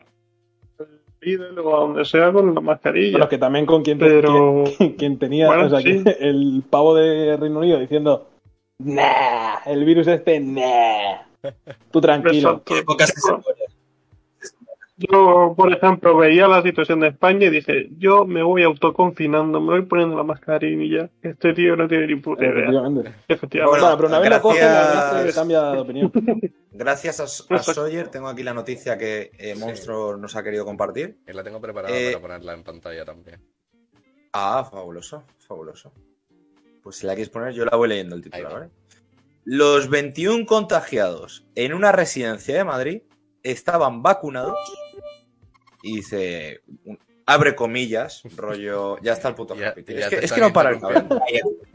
[1.21, 3.19] Lidl o a donde sea con la mascarilla.
[3.19, 6.03] Pero que también con quien, Pero- quien- quien tenía, Bueno, o sea, sí.
[6.03, 8.29] que el pavo de Reino Unido diciendo,
[8.79, 11.31] nah, el virus este, nah.
[11.91, 12.63] Tú tranquilo.
[14.97, 19.73] Yo, por ejemplo, veía la situación de España y dije, yo me voy autoconfinando, me
[19.73, 21.11] voy poniendo la mascarilla.
[21.23, 22.65] Este tío no tiene ni puta idea.
[22.69, 23.13] Efectivamente.
[23.27, 23.81] Efectivamente.
[23.81, 25.27] Bueno, pero una vez lo coge, gracias.
[25.27, 26.13] la cambia de opinión.
[26.75, 27.25] Gracias a,
[27.55, 31.19] a Sawyer tengo aquí la noticia que eh, Monstruo nos ha querido compartir.
[31.29, 33.41] Y la tengo preparada Eh, para ponerla en pantalla también.
[34.33, 35.93] Ah, fabuloso, fabuloso.
[36.83, 38.59] Pues si la quieres poner, yo la voy leyendo el titular, va.
[38.61, 38.71] ¿vale?
[39.45, 43.03] Los 21 contagiados en una residencia de Madrid
[43.43, 44.57] estaban vacunados
[45.83, 49.85] y dice, un- abre comillas, rollo, ya está el puto Ya- Happy.
[49.89, 51.09] ya Es que, es no para el cabrón.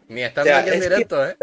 [0.08, 1.36] Ni estando O sea, aquí en es que- directo, ¿eh?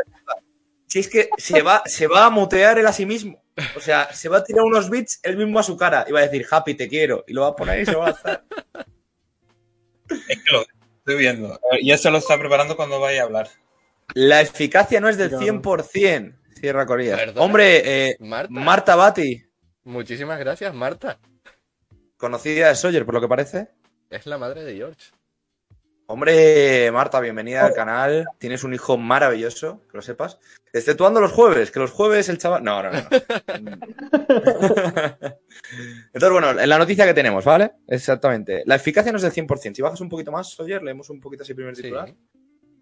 [0.87, 3.42] Si es que se va, se va a mutear él a sí mismo.
[3.76, 6.20] O sea, se va a tirar unos bits él mismo a su cara y va
[6.20, 7.24] a decir, Happy, te quiero.
[7.26, 8.44] Y lo va a poner y se va a lanzar.
[10.08, 10.62] Es que lo
[10.98, 11.58] estoy viendo.
[11.82, 13.48] Ya se lo está preparando cuando vaya a hablar.
[14.14, 15.44] La eficacia no es del Claro.
[15.44, 16.36] 100%.
[16.60, 17.16] Cierra Corías.
[17.18, 17.42] ¿Verdad?
[17.42, 18.52] Hombre, eh, Marta.
[18.52, 19.42] Marta Bati,
[19.84, 21.18] Muchísimas gracias, Marta.
[22.16, 23.68] conocida de Sawyer, por lo que parece.
[24.10, 25.10] Es la madre de George.
[26.06, 28.26] Hombre, Marta, bienvenida al canal.
[28.38, 30.38] Tienes un hijo maravilloso, que lo sepas.
[30.72, 32.62] Exceptuando los jueves, que los jueves el chaval.
[32.62, 32.98] No, no, no.
[36.12, 37.72] Entonces, bueno, en la noticia que tenemos, ¿vale?
[37.88, 38.62] Exactamente.
[38.66, 39.74] La eficacia no es del 100%.
[39.74, 41.90] Si bajas un poquito más, Sawyer, leemos un poquito así primer Sí.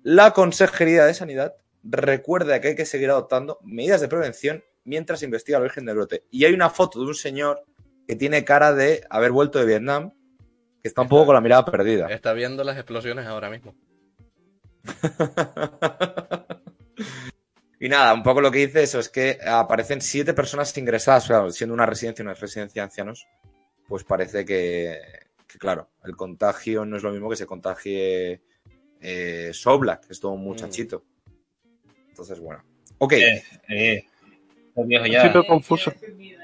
[0.03, 5.27] La Consejería de Sanidad recuerda que hay que seguir adoptando medidas de prevención mientras se
[5.27, 6.25] investiga el origen del brote.
[6.31, 7.65] Y hay una foto de un señor
[8.09, 10.13] que tiene cara de haber vuelto de Vietnam,
[10.83, 12.09] que está un poco con la mirada perdida.
[12.09, 13.75] Está viendo las explosiones ahora mismo.
[17.83, 21.51] Y nada, un poco lo que dice eso es que aparecen siete personas ingresadas, claro,
[21.51, 23.27] siendo una residencia, una residencia de ancianos,
[23.89, 25.01] pues parece que,
[25.49, 28.41] que, claro, el contagio no es lo mismo que se contagie
[29.03, 31.05] eh, Soblak, que es todo un muchachito.
[32.09, 32.63] Entonces, bueno.
[32.99, 34.05] Ok, Eh, eh,
[35.11, 35.33] ya.
[35.47, 35.93] confuso.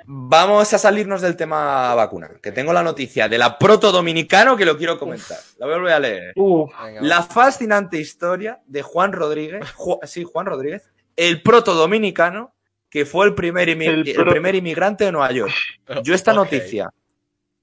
[0.06, 4.64] vamos a salirnos del tema vacuna, que tengo la noticia de la proto dominicano que
[4.64, 5.38] lo quiero comentar.
[5.58, 6.32] La voy a leer.
[6.36, 12.54] Uf, Venga, La fascinante historia de Juan Rodríguez, Ju- sí, Juan Rodríguez, el proto dominicano
[12.90, 15.52] que fue el primer, El primer inmigrante de Nueva York.
[16.02, 16.88] Yo esta noticia,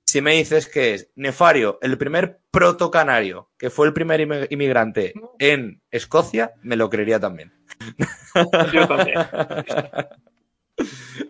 [0.06, 5.14] si me dices que es Nefario, el primer proto canario que fue el primer inmigrante
[5.40, 7.54] en Escocia, me lo creería también.
[8.74, 9.18] yo también.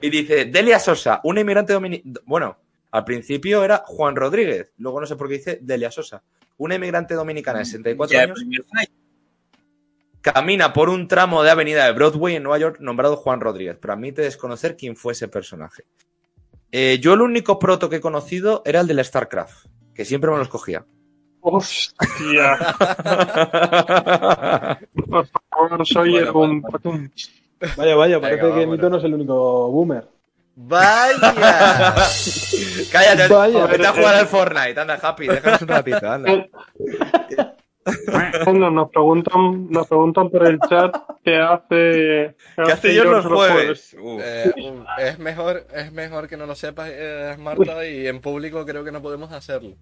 [0.01, 2.19] Y dice, Delia Sosa, un inmigrante dominicano.
[2.25, 2.57] Bueno,
[2.91, 6.23] al principio era Juan Rodríguez, luego no sé por qué dice Delia Sosa.
[6.57, 8.39] Una inmigrante dominicana de 64 Ya, años
[10.33, 13.93] camina por un tramo de avenida de Broadway en Nueva York nombrado Juan Rodríguez, pero
[13.93, 15.83] admite desconocer quién fue ese personaje.
[16.71, 20.37] Eh, yo el único proto que he conocido era el del StarCraft, que siempre me
[20.37, 20.85] lo escogía.
[21.41, 22.57] Hostia,
[25.09, 26.61] por favor, soy Bueno, un...
[26.61, 27.09] bueno,
[27.77, 28.67] Vaya, vaya, parece Venga, que.
[28.67, 30.07] Nito no es el único boomer.
[30.55, 31.33] ¡Vaya!
[32.91, 33.65] Cállate, Vaya.
[33.67, 36.47] vete a jugar al Fortnite, anda, Happy, déjanos un ratito, anda.
[38.43, 43.95] Bueno, nos preguntan, nos preguntan por el chat qué hace, ¿Qué hace yo los jueves?
[44.21, 44.51] Eh,
[44.99, 48.91] es, mejor, es mejor que no lo sepas, eh, Marta, y en público creo que
[48.91, 49.75] no podemos hacerlo.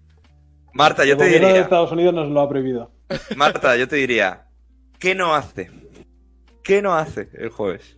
[0.74, 2.90] Marta, yo el te gobierno de diría, Estados Unidos nos lo ha prohibido.
[3.36, 4.48] Marta, yo te diría,
[4.98, 5.70] ¿qué no hace?
[6.62, 7.96] ¿Qué no hace el jueves?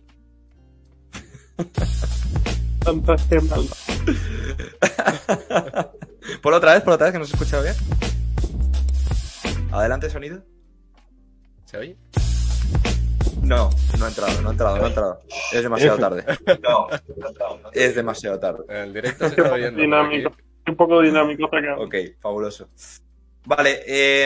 [6.41, 7.75] Por otra vez, por otra vez, que no se escucha bien.
[9.71, 10.43] Adelante, sonido.
[11.65, 11.97] ¿Se oye?
[13.41, 15.21] No, no ha entrado, no ha entrado, no ha entrado.
[15.53, 16.23] Es demasiado tarde.
[16.63, 16.87] No,
[17.73, 18.63] es demasiado tarde.
[18.69, 19.79] El directo se está oyendo.
[19.79, 20.31] dinámico,
[20.67, 21.75] un poco dinámico acá.
[21.77, 22.69] Ok, fabuloso.
[23.45, 24.25] Vale, eh,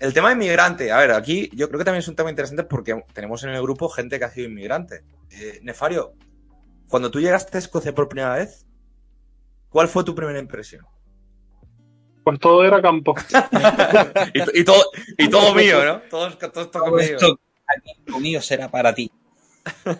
[0.00, 0.90] el tema de inmigrante.
[0.90, 3.62] A ver, aquí yo creo que también es un tema interesante porque tenemos en el
[3.62, 5.04] grupo gente que ha sido inmigrante.
[5.30, 6.14] Eh, Nefario,
[6.88, 8.66] cuando tú llegaste a Escocia por primera vez,
[9.68, 10.84] ¿cuál fue tu primera impresión?
[12.24, 13.14] Pues todo era campo.
[14.34, 14.82] y, to- y todo,
[15.18, 16.00] y todo mío, ¿no?
[16.10, 17.16] Todo, todo, todo Todo conmigo.
[17.16, 17.40] esto
[18.10, 19.10] conmigo será para ti.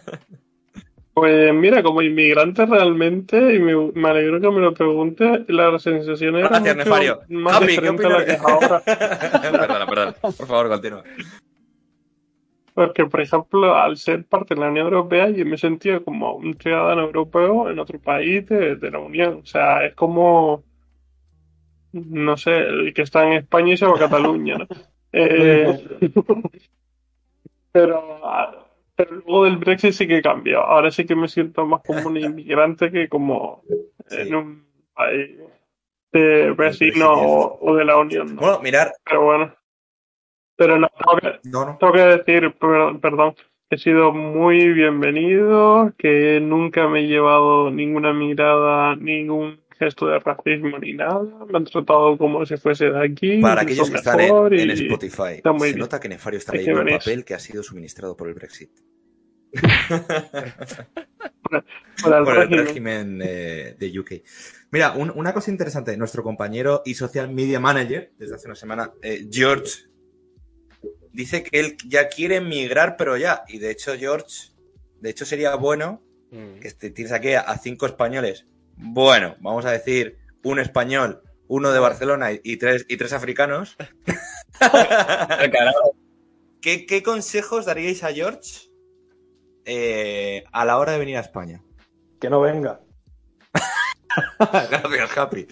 [1.14, 6.36] Pues mira, como inmigrante realmente, y me, me alegro que me lo pregunte, la sensación
[6.36, 7.20] era Gracias, mucho Nefario.
[7.28, 8.80] más Javi, ¿qué diferente a la que es ahora.
[9.60, 10.12] perdona, perdona.
[10.22, 11.02] Por favor, continúa.
[12.72, 16.56] Porque, por ejemplo, al ser parte de la Unión Europea, yo me sentía como un
[16.58, 19.40] ciudadano europeo en otro país de, de la Unión.
[19.42, 20.64] O sea, es como,
[21.92, 24.66] no sé, el que está en España y se va a Cataluña, ¿no?
[25.14, 25.66] Eh,
[27.72, 30.64] pero, ah, pero luego del Brexit sí que he cambiado.
[30.64, 33.62] Ahora sí que me siento más como un inmigrante que como
[34.08, 34.20] Sí.
[34.20, 35.38] en un país
[36.12, 38.40] de vecino o, o de la Unión, ¿no?
[38.42, 38.92] Bueno, mirar.
[39.04, 39.54] Pero bueno.
[40.56, 41.78] Pero no, tengo que, No, no.
[41.78, 43.34] tengo que decir, per- perdón,
[43.70, 50.18] que he sido muy bienvenido, que nunca me he llevado ninguna mirada, ningún gesto de
[50.18, 51.22] racismo ni nada.
[51.48, 53.40] Me han tratado como si fuese de aquí.
[53.40, 55.78] Para aquellos que están en, en Spotify, está se bien.
[55.78, 58.70] nota que Nefario está leyendo un papel que ha sido suministrado por el Brexit.
[62.02, 62.66] por el por el régimen.
[62.66, 64.12] régimen eh, de UK.
[64.70, 68.92] Mira, un- una cosa interesante, nuestro compañero y social media manager, desde hace una semana,
[69.02, 69.84] eh, George,
[71.12, 73.42] dice que él ya quiere emigrar, pero ya.
[73.48, 74.52] Y de hecho, George,
[75.00, 76.60] de hecho sería bueno Mm.
[76.60, 78.46] que este- tienes aquí a, a cinco españoles.
[78.76, 83.76] Bueno, vamos a decir un español, uno de Barcelona y, y tres, y tres africanos.
[86.60, 88.68] ¿Qué, qué consejos daríais a George
[89.64, 91.62] eh, a la hora de venir a España?
[92.20, 92.80] Que no venga.
[94.38, 95.46] Gracias, Happy.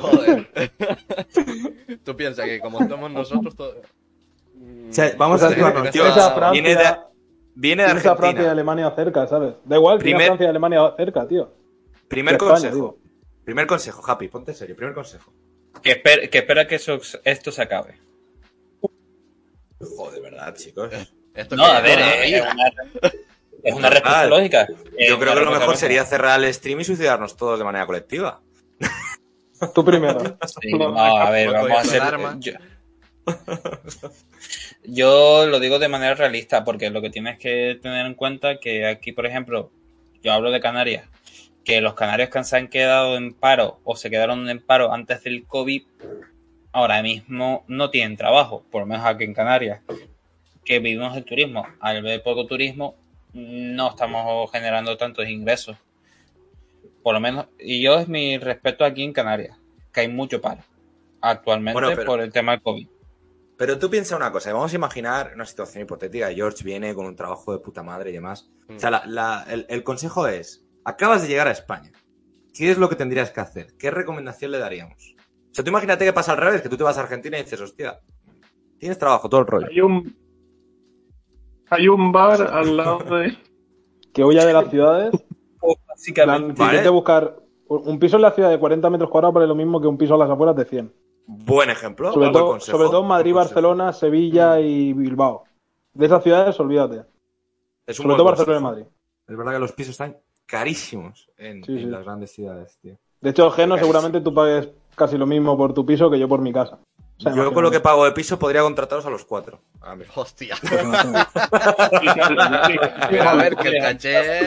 [0.00, 0.48] Joder.
[2.04, 3.76] Tú piensas que como estamos nosotros todos...
[4.88, 5.90] O sea, vamos a O sea, situarnos.
[5.90, 6.96] tienes- Tío, tienes a Francia- viene de,
[7.54, 8.50] viene de Tienes a Francia y Argentina.
[8.52, 9.54] Alemania cerca, ¿sabes?
[9.64, 11.52] Da igual, Primer- Francia y Alemania cerca, tío.
[12.08, 12.74] Primer España, consejo.
[12.74, 12.98] digo.
[13.44, 14.76] Primer consejo, Happy, ponte en serio.
[14.76, 15.32] Primer consejo.
[15.82, 17.98] Que, esper- que espera que eso- esto se acabe.
[19.80, 20.90] Joder, verdad, chicos.
[21.34, 22.64] Esto No, a ver, eh, es una,
[23.62, 24.66] es una respuesta lógica.
[24.68, 25.76] Yo una creo que lo mejor lógica.
[25.76, 28.40] sería cerrar el stream y suicidarnos todos de manera colectiva.
[29.74, 30.38] Tú primero.
[30.62, 32.02] Sí, No, a ver, vamos a hacer.
[32.38, 32.52] Yo,
[34.84, 38.86] yo lo digo de manera realista, porque lo que tienes que tener en cuenta que
[38.86, 39.70] aquí, por ejemplo,
[40.22, 41.06] yo hablo de Canarias,
[41.66, 45.22] que los canarios que se han quedado en paro o se quedaron en paro antes
[45.24, 45.82] del COVID,
[46.72, 49.82] ahora mismo no tienen trabajo, por lo menos aquí en Canarias,
[50.64, 51.66] que vivimos del turismo.
[51.80, 52.94] Al ver poco turismo,
[53.32, 55.76] no estamos generando tantos ingresos.
[57.02, 59.56] Por lo menos, y yo es mi respeto aquí en Canarias,
[59.92, 60.62] que hay mucho paro
[61.20, 62.88] actualmente Bueno, pero- por el tema del COVID.
[63.58, 66.30] Pero tú piensa una cosa, vamos a imaginar una situación hipotética.
[66.32, 68.50] George viene con un trabajo de puta madre y demás.
[68.68, 71.90] O sea, la- la- el, el consejo es, acabas de llegar a España.
[72.54, 73.76] ¿Qué es lo que tendrías que hacer?
[73.76, 75.14] ¿Qué recomendación le daríamos?
[75.50, 77.42] O sea, tú imagínate que pasa al revés, que tú te vas a Argentina y
[77.42, 78.00] dices, hostia,
[78.78, 79.66] tienes trabajo, todo el rollo.
[79.68, 80.16] Hay un,
[81.68, 83.36] hay un bar al lado de...
[84.14, 85.12] Que huya de las ciudades.
[85.88, 86.54] Básicamente.
[86.54, 86.88] plan, Vale.
[86.88, 87.36] buscar
[87.68, 90.14] un piso en la ciudad de 40 metros cuadrados vale lo mismo que un piso
[90.14, 90.94] a las afueras de 100.
[91.26, 92.12] Buen ejemplo.
[92.14, 93.34] Sobre todo, consejo, sobre todo Madrid.
[93.34, 95.44] Barcelona, Sevilla y Bilbao.
[95.92, 97.04] De esas ciudades, olvídate.
[97.86, 98.62] Es un Sobre todo Barcelona y.
[98.62, 98.84] Madrid.
[99.28, 101.84] Es verdad que los pisos están carísimos en, Sí, en sí.
[101.86, 102.96] las grandes ciudades, tío.
[103.20, 106.40] De hecho, Geno, seguramente tú pagues casi lo mismo por tu piso que yo por
[106.40, 106.78] mi casa.
[107.18, 109.60] O sea, Yo con lo que pago de piso podría contrataros a los cuatro.
[110.14, 110.54] Hostia.
[113.10, 114.40] Pero a ver, que el caché...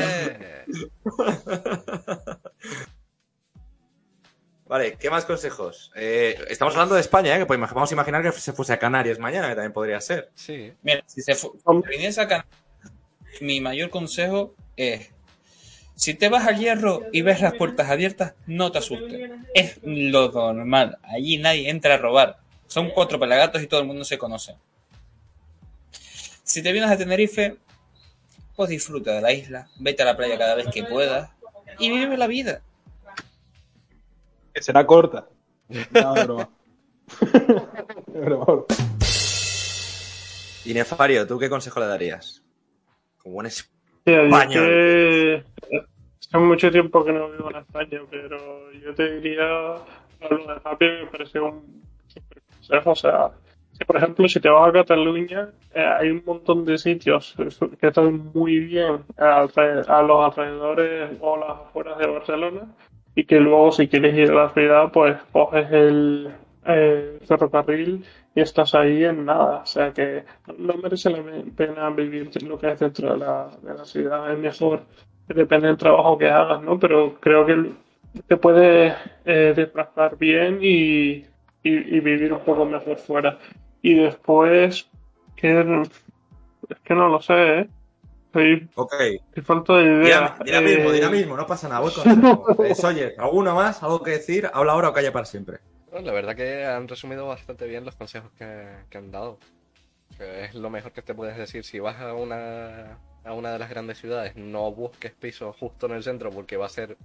[4.67, 5.91] Vale, ¿qué más consejos?
[5.95, 7.39] Eh, estamos hablando de España, ¿eh?
[7.39, 10.29] Que pues, vamos a imaginar que se fuese a Canarias mañana, que también podría ser.
[10.35, 10.71] Sí.
[10.83, 11.35] Mira, si se
[11.89, 12.53] viniese a Canarias,
[13.41, 15.09] mi mayor consejo es:
[15.99, 19.31] si te vas al hierro y ves las puertas abiertas, no te asustes.
[19.53, 20.97] Es lo normal.
[21.03, 22.37] Allí nadie entra a robar.
[22.67, 24.55] Son cuatro pelagatos y todo el mundo se conoce.
[26.41, 27.57] Si te vienes a Tenerife,
[28.55, 31.31] pues disfruta de la isla, vete a la playa cada vez que puedas
[31.79, 32.61] y vive la vida.
[34.53, 35.27] Que será corta.
[35.91, 36.49] No, es broma.
[38.13, 38.67] Es broma, bro.
[40.63, 42.41] Y Nefario, ¿tú qué consejo le darías?
[43.17, 43.47] Como buen
[43.99, 44.65] es- Tía, yo Español.
[44.65, 45.43] que
[46.19, 49.45] hace mucho tiempo que no vivo en España, pero yo te diría,
[50.29, 52.91] lo de Happy me parece un super consejo.
[52.91, 53.29] O sea,
[53.73, 57.35] si por ejemplo, si te vas a Cataluña, eh, hay un montón de sitios
[57.79, 59.57] que están muy bien a los
[60.37, 62.61] alrededores o las afueras de Barcelona
[63.15, 66.29] y que luego si quieres ir a la ciudad, pues coges el
[66.65, 69.57] eh, ferrocarril y estás ahí en nada.
[69.63, 70.23] O sea que
[70.57, 71.23] no merece la
[71.55, 74.31] pena vivir lo que es dentro de la, de la ciudad.
[74.31, 74.81] Es mejor,
[75.27, 76.79] depende del trabajo que hagas, ¿no?
[76.79, 77.71] Pero creo que
[78.27, 78.93] te puedes
[79.25, 81.25] eh, desplazar bien y, y,
[81.63, 83.37] y vivir un poco mejor fuera.
[83.81, 84.89] Y después,
[85.35, 85.59] que
[86.69, 87.69] es que no lo sé, ¿eh?
[88.27, 88.93] Estoy, Ok.
[89.43, 90.37] falto de idea.
[90.37, 91.81] Dinam- Dinamismo, Eh, dinamismo, no pasa nada.
[91.81, 93.81] Voy con eh, Sawyer, ¿alguno más?
[93.81, 94.47] ¿Algo que decir?
[94.53, 95.57] Habla ahora o calla para siempre.
[95.91, 99.39] Bueno, la verdad que han resumido bastante bien los consejos que, que han dado.
[100.19, 101.63] Es lo mejor que te puedes decir.
[101.63, 105.93] Si vas a una, a una de las grandes ciudades, no busques piso justo en
[105.93, 106.97] el centro porque va a ser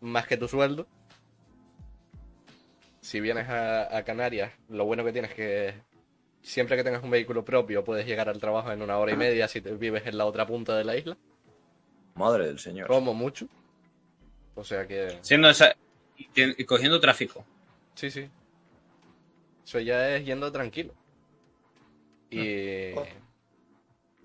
[0.00, 0.86] más que tu sueldo.
[3.00, 5.74] Si vienes a, a Canarias, lo bueno que tienes es que
[6.40, 9.48] siempre que tengas un vehículo propio puedes llegar al trabajo en una hora y media
[9.48, 11.16] si te vives en la otra punta de la isla,
[12.14, 12.86] Madre del señor.
[12.88, 13.46] como mucho.
[14.54, 15.74] O sea que Siendo esa,
[16.16, 17.44] y cogiendo tráfico.
[17.94, 18.28] Sí, sí.
[19.64, 20.94] Eso ya es yendo tranquilo.
[22.30, 22.94] Y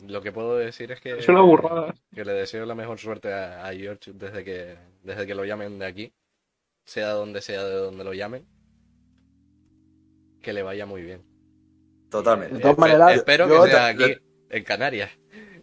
[0.08, 1.93] lo que puedo decir es que, Es una burrada.
[2.13, 5.80] que le deseo la mejor suerte a, a George desde que, desde que lo llamen
[5.80, 6.13] de aquí,
[6.86, 8.45] sea donde sea de donde lo llamen,
[10.41, 11.23] que le vaya muy bien.
[12.10, 12.56] Totalmente.
[12.56, 14.15] De todas Espe- maneras, espero yo que sea aquí,
[14.49, 15.12] en Canarias,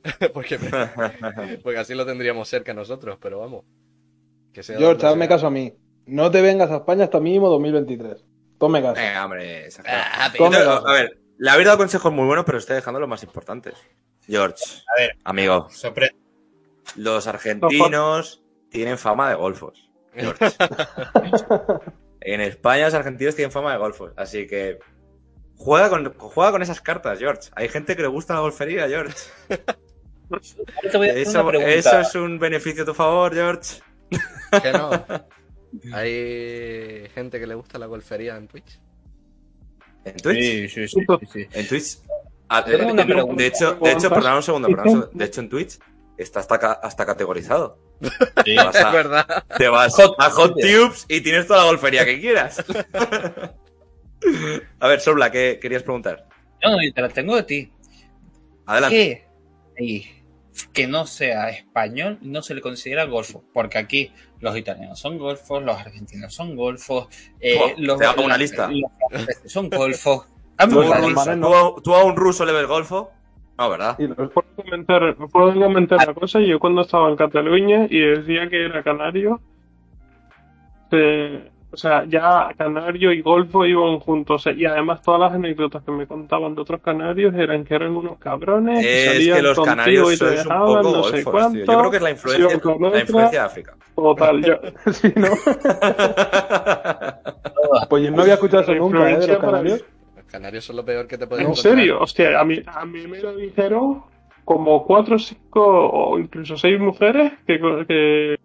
[0.34, 0.58] porque,
[1.62, 3.64] porque así lo tendríamos cerca nosotros, pero vamos.
[4.52, 5.72] Que sea George, hazme caso a mí.
[6.06, 8.24] No te vengas a España hasta mínimo 2023.
[8.58, 8.94] Tome caso.
[9.00, 9.68] Venga, hombre.
[9.86, 10.86] Ah, Tome caso.
[10.86, 13.74] a ver, le habéis dado consejos muy buenos, pero estoy dejando los más importantes.
[14.26, 14.62] George,
[14.96, 15.16] A ver.
[15.24, 16.14] amigo, Sorpre-
[16.96, 19.90] los argentinos tienen fama de golfos.
[20.14, 20.44] George.
[22.20, 24.78] en España los argentinos tienen fama de golfos, así que
[25.56, 27.50] juega con, juega con esas cartas, George.
[27.56, 29.14] Hay gente que le gusta la golfería, George.
[30.82, 33.80] Eso, eso es un beneficio a tu favor, George.
[34.62, 34.90] Que no.
[35.92, 38.78] Hay gente que le gusta la golfería en Twitch.
[40.04, 40.70] En Twitch.
[40.70, 41.00] Sí, sí,
[41.32, 41.46] sí.
[41.52, 41.98] En Twitch.
[42.48, 45.08] ah, eh, de- hecho, de hecho, perdón un segundo, perdón.
[45.12, 45.78] De hecho, en Twitch
[46.18, 47.78] está hasta, hasta categorizado.
[48.44, 48.56] Sí.
[48.56, 49.44] Vas a- Es verdad.
[49.56, 51.06] Te vas Hot a Hot Tubes.
[51.08, 52.62] Y tienes toda la golfería que quieras.
[54.80, 56.26] a ver, Sobla, ¿qué querías preguntar?
[56.62, 57.72] No, no, te la tengo de ti.
[58.66, 58.96] Adelante.
[58.96, 59.24] ¿Qué?
[59.78, 60.13] Ahí,
[60.72, 65.62] que no sea español no se le considera golfo, porque aquí los italianos son golfos,
[65.62, 67.08] los argentinos son golfos,
[67.40, 68.68] eh, los, te hago una lista.
[68.70, 70.26] los franceses son golfos.
[70.70, 73.10] ¿Tú, a un ruso- tú a- tú a un ruso le ves golfo?
[73.58, 73.96] No, ¿verdad?
[73.98, 76.40] Y ¿Puedo comentar, puedo comentar una cosa?
[76.40, 79.40] Yo cuando estaba en Cataluña y decía que era canario,
[80.92, 84.46] eh, o sea, ya canario y golfo iban juntos.
[84.56, 88.18] y además todas las anécdotas que me contaban de otros canarios eran que eran unos
[88.18, 91.10] cabrones, que Es salían que los canarios y te sois un dejaban, poco no sé
[91.22, 91.58] golfos, cuánto.
[91.64, 91.72] tío.
[91.72, 92.56] Yo creo que es la influencia, la
[92.88, 93.74] otra, influencia de África.
[93.94, 94.54] Total, yo,
[94.92, 95.28] Sí, ¿no?
[97.88, 99.16] Pues yo no había escuchado eso nunca, ¿eh?
[99.18, 99.84] De influencia los canarios.
[100.16, 101.74] Los canarios son lo peor que te pueden ¿En encontrar.
[101.76, 102.00] serio?
[102.00, 104.02] Hostia, a mí, a mí me lo dijeron
[104.44, 107.58] como cuatro, cinco o incluso seis mujeres que,
[107.88, 108.36] que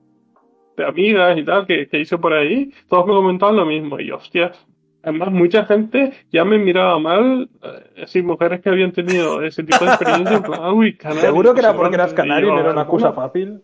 [0.84, 4.12] de amigas y tal que, que hice por ahí, todos me comentaban lo mismo y
[4.12, 4.58] hostias.
[5.02, 9.86] Además, mucha gente ya me miraba mal, eh, así mujeres que habían tenido ese tipo
[9.86, 12.54] de experiencia, en plan, uy, canario, Seguro que era no porque eras cuánto", y canario
[12.54, 13.62] no era una excusa "Bueno, fácil.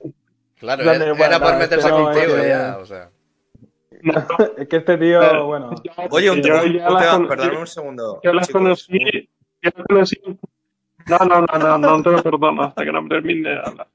[0.58, 3.10] Claro, era, bueno, era por meterse este no, contigo eh, ya, o sea.
[4.58, 5.70] Es que este tío, Pero- bueno.
[6.12, 8.20] Oye, un, Yo un- tema- perdóname un segundo.
[8.24, 8.62] Yo las chicos.
[8.62, 9.30] conocí,
[9.62, 10.22] yo las conocí.
[11.08, 13.88] No, no, no, no, no te lo perdono hasta que no termine de hablar.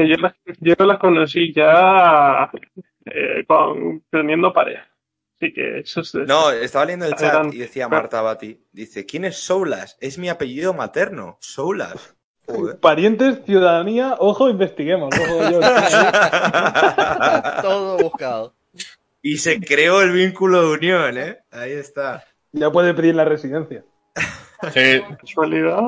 [0.00, 2.50] Que yo las, yo las conocí ya
[3.04, 4.88] eh, con, teniendo pareja.
[5.36, 6.14] Así que eso es.
[6.14, 9.98] No, estaba leyendo el chat y decía Marta Bati, dice, ¿quién es Soulas?
[10.00, 12.16] Es mi apellido materno, Soulas.
[12.46, 12.80] Joder.
[12.80, 15.10] Parientes, ciudadanía, ojo, investiguemos.
[15.14, 15.60] Ojo, yo.
[17.62, 18.54] Todo buscado.
[19.22, 21.38] y se creó el vínculo de unión, ¿eh?
[21.50, 22.24] Ahí está.
[22.52, 23.84] ya puede pedir la residencia.
[24.74, 25.00] Sí.
[25.18, 25.80] casualidad.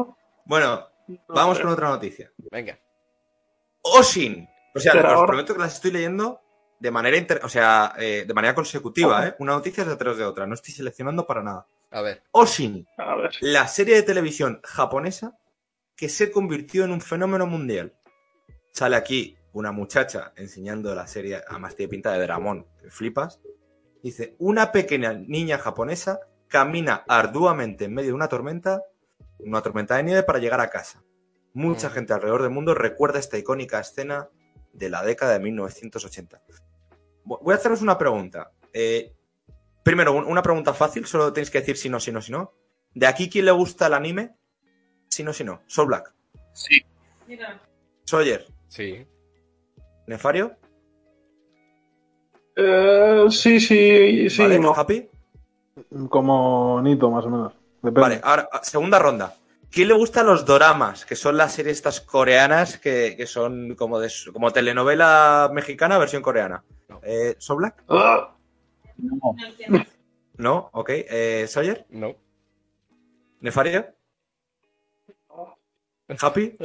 [0.47, 0.87] Bueno,
[1.29, 2.33] vamos con otra noticia.
[2.51, 2.79] Venga.
[3.83, 4.49] Oshin.
[4.75, 6.41] O sea, Pero os ahora- prometo que las estoy leyendo
[6.79, 9.37] de manera inter- o sea, eh, de manera consecutiva, ¿eh?
[9.39, 10.47] Una noticia es detrás de otra.
[10.47, 11.67] No estoy seleccionando para nada.
[11.91, 12.23] A ver.
[12.33, 13.31] Oshin, A ver.
[13.41, 15.37] la serie de televisión japonesa
[15.95, 17.95] que se convirtió en un fenómeno mundial.
[18.73, 23.41] Sale aquí una muchacha enseñando la serie, además tiene pinta de Dramón, que flipas.
[24.03, 26.19] Dice, una pequeña niña japonesa
[26.49, 28.83] camina arduamente en medio de una tormenta,
[29.39, 31.03] una tormenta de nieve para llegar a casa.
[31.55, 31.93] Mucha Mm.
[31.93, 34.29] gente alrededor del mundo recuerda esta icónica escena
[34.73, 36.41] de la década de 1980.
[37.25, 38.53] Vo- Voy a haceros una pregunta.
[38.73, 39.13] Eh,
[39.83, 42.53] primero, un- una pregunta fácil, solo tenéis que decir si no, si no, si no.
[42.95, 44.35] ¿De aquí quién le gusta el anime?
[45.09, 45.61] Si no, si no.
[45.67, 46.15] Soul Black.
[46.55, 46.83] Sí.
[48.05, 48.47] Sawyer.
[48.69, 49.07] Sí.
[50.07, 50.57] Nefario.
[52.57, 54.59] Eh, sí, sí, sí, ¿Vale?
[54.59, 54.75] no.
[54.75, 55.09] Happy.
[56.09, 57.53] Como Nito, más o menos.
[57.83, 58.01] Depende.
[58.01, 59.35] Vale, ahora, ah, segunda ronda.
[59.73, 61.05] ¿Quién le gustan los doramas?
[61.07, 66.23] Que son las series estas coreanas que, que son como de como telenovela mexicana versión
[66.23, 66.63] coreana.
[67.03, 67.83] Eh, ¿Soul Black?
[67.89, 68.35] Ah,
[68.99, 69.35] No.
[70.37, 70.89] No, ok.
[70.91, 71.87] Eh, ¿Sawyer?
[71.91, 72.15] No.
[73.41, 73.87] ¿Nefario?
[76.21, 76.57] ¿Happy?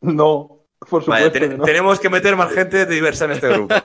[0.00, 0.54] No.
[0.88, 1.32] Por supuesto.
[1.32, 1.64] te- que no.
[1.64, 3.74] tenemos que meter más gente diversa en este grupo.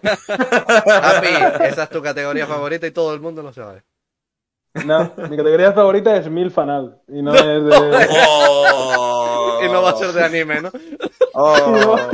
[0.86, 1.28] Papi,
[1.66, 3.84] esa es tu categoría favorita y todo el mundo lo sabe.
[4.86, 7.00] No, mi categoría favorita es Mil Fanal.
[7.08, 8.08] Y no es de.
[8.28, 9.60] ¡Oh!
[9.64, 10.72] Y no va a ser de anime, ¿no?
[11.34, 11.98] ¡Oh!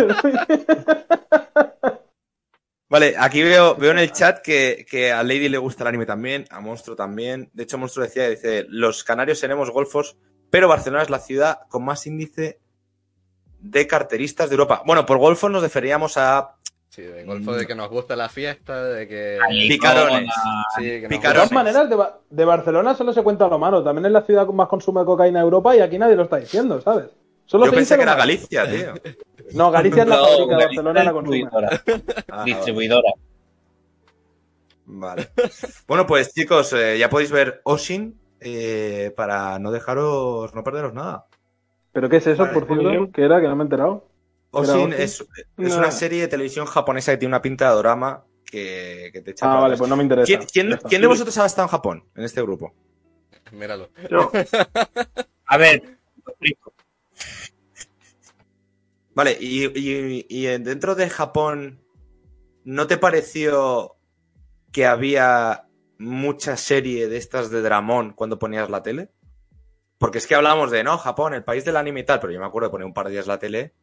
[2.89, 6.07] Vale, aquí veo, veo en el chat que, que a Lady le gusta el anime
[6.07, 7.51] también, a Monstruo también.
[7.53, 10.17] De hecho, Monstruo decía, dice, los canarios seremos golfos,
[10.49, 12.59] pero Barcelona es la ciudad con más índice
[13.59, 14.81] de carteristas de Europa.
[14.87, 16.55] Bueno, por golfos nos referíamos a
[16.89, 19.37] Sí, de golfo de que nos gusta la fiesta, de que...
[19.67, 20.29] picarones.
[20.75, 23.83] Sí, que nos De todas maneras, de, Ba- de Barcelona solo se cuenta lo malo.
[23.83, 26.23] También es la ciudad con más consumo de cocaína de Europa y aquí nadie lo
[26.23, 27.05] está diciendo, ¿sabes?
[27.45, 28.15] Solo Yo se pensé que era.
[28.15, 28.93] Galicia, tío.
[29.53, 31.37] No, Galicia es la fábrica de Galicia Barcelona la consume.
[31.37, 31.81] distribuidora.
[32.31, 33.11] Ah, distribuidora.
[34.85, 35.29] Vale.
[35.87, 41.25] Bueno, pues chicos, eh, ya podéis ver Oshin eh, para no dejaros, no perderos nada.
[41.91, 43.11] ¿Pero qué es eso, Vale, por cierto?
[43.11, 43.41] ¿Qué era?
[43.41, 44.05] Que no me he enterado.
[44.51, 45.27] ¿Era Oshin es, es
[45.57, 45.77] No.
[45.77, 49.51] una serie de televisión japonesa que tiene una pinta de drama que, que te echa
[49.51, 50.25] Ah, vale, pues no me interesa.
[50.51, 50.69] ¿Quién,
[51.01, 52.73] de vosotros ha estado en Japón en este grupo?
[53.51, 53.89] Míralo.
[54.09, 54.31] Yo,
[55.45, 55.83] A ver,
[56.25, 56.73] lo explico.
[59.13, 61.81] Vale, y, y- y dentro de Japón,
[62.63, 63.95] ¿no te pareció
[64.71, 65.65] que había
[65.97, 69.09] mucha serie de estas de Dramón cuando ponías la tele?
[69.97, 72.39] Porque es que hablábamos de, no, Japón, el país del anime y tal, pero yo
[72.39, 73.73] me acuerdo de poner un par de días la tele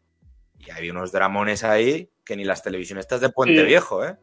[0.58, 3.66] y había unos dramones ahí que ni las televisiones estas de Puente Sí.
[3.66, 4.16] Viejo, ¿eh?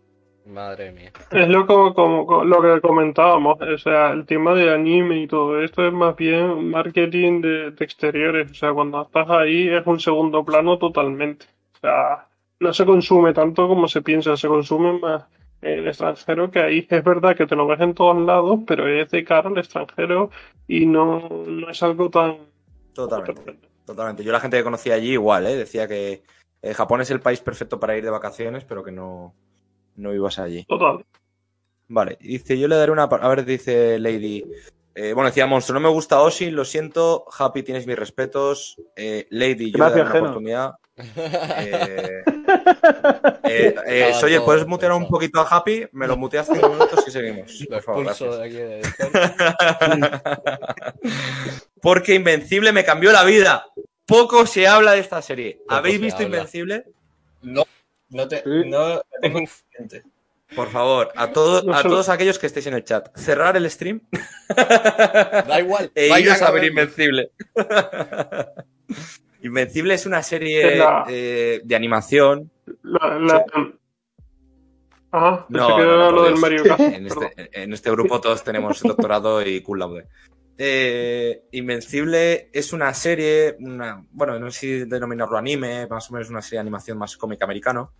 [0.45, 1.11] Madre mía.
[1.31, 5.61] es lo, como, como- lo que comentábamos, o sea, el tema de anime y todo
[5.63, 10.01] esto es más bien marketing de, de exteriores, o sea, cuando estás ahí es un
[10.01, 12.27] segundo plano totalmente, o sea,
[12.59, 15.23] no se consume tanto como se piensa, se consume más
[15.61, 19.09] el extranjero, que ahí es verdad que te lo ves en todos lados, pero es
[19.11, 20.29] de cara al extranjero
[20.67, 22.35] y no, no es algo tan...
[22.93, 23.69] Totalmente.
[23.85, 24.23] Totalmente.
[24.23, 25.55] Yo la gente que conocía allí igual, ¿eh?
[25.55, 26.23] Decía que
[26.61, 29.33] eh, Japón es el país perfecto para ir de vacaciones, pero que no,
[29.95, 30.63] no vivas allí.
[30.65, 31.05] Total.
[31.89, 33.03] Vale, dice, yo le daré una...
[33.03, 34.43] A ver, dice Lady.
[34.95, 37.25] eh, bueno, decía Monstruo, no me gusta Oshin, lo siento.
[37.37, 38.77] Happy, tienes mis respetos.
[38.95, 40.23] Eh, Lady, yo Gracias, le daré una Geno.
[40.25, 40.73] oportunidad.
[41.57, 42.23] Eh,
[43.43, 45.87] eh, eh, todo ¿puedes mutear un poquito a Happy?
[45.91, 47.65] Me lo muteas cinco minutos y seguimos.
[47.69, 48.53] Por favor, expulso gracias.
[48.53, 48.91] de aquí
[49.85, 50.21] de
[51.81, 53.65] Porque Invencible me cambió la vida.
[54.05, 55.59] Poco se habla de esta serie.
[55.63, 56.37] Poco ¿Habéis se visto habla.
[56.37, 56.85] Invencible?
[57.41, 57.63] No,
[58.09, 58.49] no te, Sí.
[58.65, 60.03] no tengo suficiente.
[60.55, 63.69] Por favor, a, todos No a todos aquellos que estéis en el chat, cerrar el
[63.71, 64.01] stream
[64.55, 65.91] Da igual.
[65.95, 66.65] e iros a ver.
[66.65, 67.31] Invencible.
[69.43, 72.49] Invencible es una serie Es la- eh, de animación.
[72.81, 73.45] La, la...
[75.11, 76.37] Ajá, No, no, lo del.
[76.37, 76.79] Mario Kart.
[76.79, 80.07] En este, en este grupo todos tenemos doctorado y cum laude.
[80.57, 86.29] Eh, Invencible es una serie, una, bueno, no sé si denominarlo anime, más o menos
[86.29, 87.91] una serie de animación más cómica americano,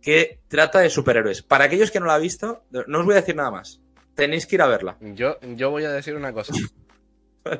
[0.00, 1.42] que trata de superhéroes.
[1.42, 3.80] Para aquellos que no la han visto, no os voy a decir nada más.
[4.14, 4.96] Tenéis que ir a verla.
[5.00, 6.52] Yo, yo voy a decir una cosa.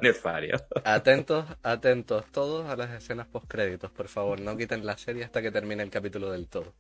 [0.01, 0.57] Nefario.
[0.85, 4.41] Atentos, atentos todos a las escenas post créditos, por favor.
[4.41, 6.75] No quiten la serie hasta que termine el capítulo del todo.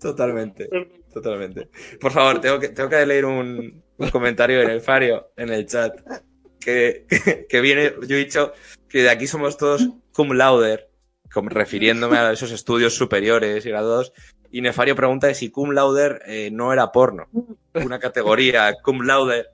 [0.00, 0.68] Totalmente,
[1.12, 1.68] totalmente.
[2.00, 5.94] Por favor, tengo que, tengo que leer un, un comentario de Nefario en el chat.
[6.58, 8.52] Que, que, que viene, yo he dicho
[8.88, 10.88] que de aquí somos todos cum laude,
[11.32, 14.12] como refiriéndome a esos estudios superiores y graduados.
[14.50, 17.28] Y Nefario pregunta si cum laude eh, no era porno.
[17.74, 19.46] Una categoría, cum laude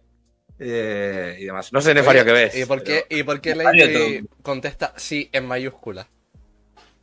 [0.59, 1.73] eh, y demás.
[1.73, 2.57] No sé, Nefario, qué ves.
[2.59, 6.07] ¿Y por qué, y por qué Lady contesta sí en mayúscula?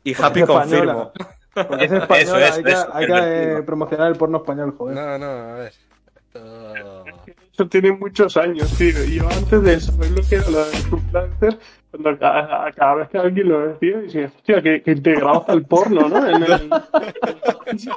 [0.04, 1.12] Y Porque Happy es confirmo.
[1.54, 3.12] Porque es español, Eso es, hay que, eso, hay que,
[3.58, 4.94] eh, promocionar el porno español, joder.
[4.96, 5.72] No, no, a ver.
[6.16, 7.04] Esto...
[7.52, 9.02] Eso tiene muchos años, tío.
[9.04, 11.58] Y yo antes de saber lo que era lo de influencer,
[11.90, 15.64] cuando cada, cada vez que alguien lo decía, decía, hostia, que, que integrado está el
[15.64, 16.28] porno, ¿no?
[16.28, 16.70] En el-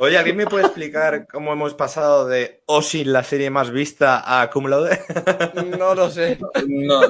[0.00, 4.50] Oye, ¿alguien me puede explicar cómo hemos pasado de Oshin, la serie más vista, a
[4.50, 4.98] cum laude?
[5.78, 6.38] No lo sé.
[6.66, 7.00] No,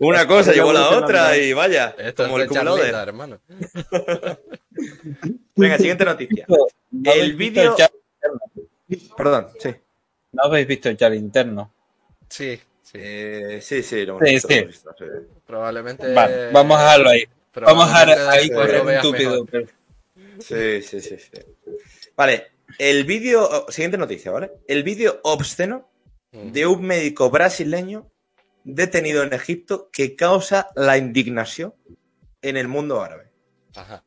[0.00, 1.36] Una cosa llevó la otra ¿no?
[1.36, 2.80] y vaya, Esto como es el de cum laude.
[2.82, 3.40] Charlita, hermano.
[5.56, 6.46] Venga, siguiente noticia.
[6.48, 7.76] ¿No El vídeo-
[9.16, 9.74] Perdón, sí.
[10.32, 11.72] ¿No habéis visto el chat interno?
[12.28, 12.92] Sí, sí.
[12.94, 14.54] Eh, sí, sí, lo hemos Sí, visto, sí.
[14.54, 15.04] lo hemos visto, sí.
[15.46, 16.12] Probablemente.
[16.14, 17.24] Vale, vamos a dejarlo ahí.
[17.54, 19.68] Vamos a probablemente dejar ahí después correr
[20.40, 21.30] Sí, sí, sí, sí.
[22.16, 24.50] Vale, el vídeo, oh, siguiente noticia, ¿vale?
[24.66, 25.90] El vídeo obsceno
[26.32, 26.52] Mm.
[26.52, 28.10] de un médico brasileño
[28.62, 31.74] detenido en Egipto que causa la indignación
[32.42, 33.30] en el mundo árabe.
[33.74, 34.04] Ajá.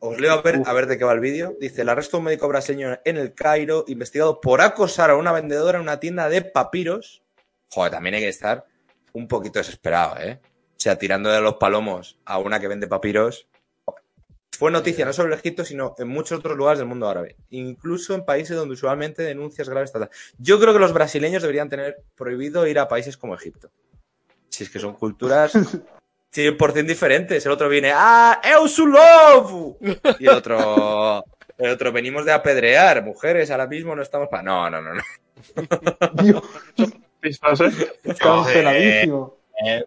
[0.00, 1.56] Os leo a ver, a ver de qué va el vídeo.
[1.60, 5.32] Dice, el arresto de un médico brasileño en el Cairo, investigado por acosar a una
[5.32, 7.22] vendedora en una tienda de papiros.
[7.70, 8.66] Joder, también hay que estar
[9.12, 10.40] un poquito desesperado, ¿eh?
[10.42, 13.46] O sea, tirando de los palomos a una que vende papiros.
[14.60, 18.14] Fue noticia no solo en Egipto, sino en muchos otros lugares del mundo árabe, incluso
[18.14, 20.10] en países donde usualmente denuncias graves tratan.
[20.36, 23.70] Yo creo que los brasileños deberían tener prohibido ir a países como Egipto.
[24.50, 25.54] Si es que son culturas
[26.34, 27.46] 100% diferentes.
[27.46, 29.76] El otro viene, ¡ah, eu su love!
[30.18, 31.24] Y el otro,
[31.56, 34.42] el otro, venimos de apedrear, mujeres, ahora mismo no estamos para...
[34.42, 35.02] No, no, no, no.
[36.22, 36.42] Dios,
[37.18, 37.92] Pistas, ¿eh?
[38.18, 39.38] canceladísimo.
[39.66, 39.86] Eh,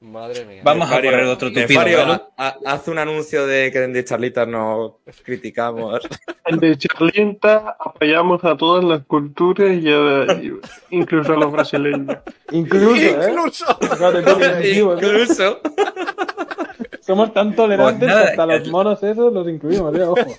[0.00, 0.62] Madre mía.
[0.64, 1.80] Vamos a Nefario, correr otro tupido.
[1.80, 1.98] ¿vale?
[2.12, 6.00] ha- ha- haz un anuncio de que de Charlitas no criticamos.
[6.44, 10.52] El de Charlienta apoyamos a todas las culturas y, a- y-
[10.90, 12.16] incluso a los brasileños.
[12.52, 13.28] Incluso, ¿eh?
[13.28, 13.66] Incluso.
[13.76, 15.60] ¿eh?
[17.00, 20.02] Somos tan tolerantes Pues nada, que hasta los monos esos los incluimos, ¿eh?
[20.02, 20.36] Ojo.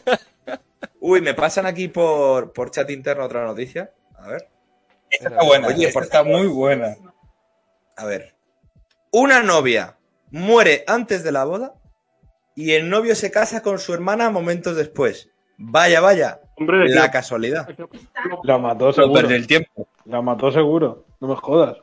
[1.01, 3.91] Uy, me pasan aquí por, por chat interno otra noticia.
[4.18, 4.47] A ver.
[5.10, 5.68] Esta está buena.
[5.68, 6.95] Oye, esta por está muy buena.
[7.97, 8.36] A ver.
[9.12, 9.97] Una novia
[10.32, 11.74] muere antes de la boda
[12.55, 15.30] y el novio se casa con su hermana momentos después.
[15.57, 16.41] Vaya, vaya.
[16.57, 17.68] Hombre, La casualidad.
[18.43, 19.14] La mató No seguro.
[19.14, 19.88] perder el tiempo.
[20.05, 21.05] La mató seguro.
[21.20, 21.78] No me jodas.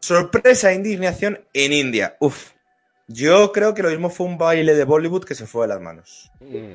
[0.00, 2.16] Sorpresa e indignación en India.
[2.20, 2.52] Uf.
[3.06, 5.80] Yo creo que lo mismo fue un baile de Bollywood que se fue de las
[5.80, 6.30] manos.
[6.40, 6.74] Mm,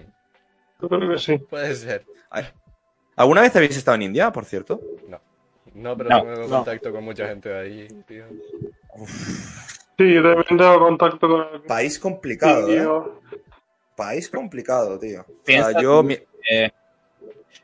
[0.82, 1.38] yo creo que sí.
[1.38, 2.06] puede ser.
[3.16, 4.82] ¿Alguna vez habéis estado en India, por cierto?
[5.08, 5.20] No,
[5.98, 6.50] pero No, tengo no.
[6.50, 8.26] contacto con mucha gente de ahí, tío.
[9.98, 12.78] Sí, yo también tengo contacto con el País complicado, ¿eh?
[12.80, 13.22] tío.
[13.96, 15.22] País complicado, tío.
[15.22, 16.04] O sea, Piensa yo...
[16.50, 16.72] eh,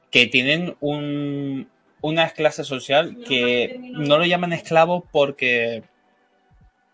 [0.10, 1.70] que tienen un,
[2.02, 5.84] una clase social que no lo llaman esclavo porque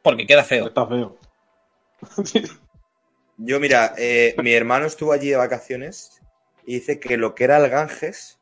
[0.04, 0.68] porque queda feo.
[0.68, 1.18] Está feo.
[3.38, 6.22] Yo, mira, eh, mi hermano estuvo allí de vacaciones
[6.66, 8.40] y dice que lo que era el Ganges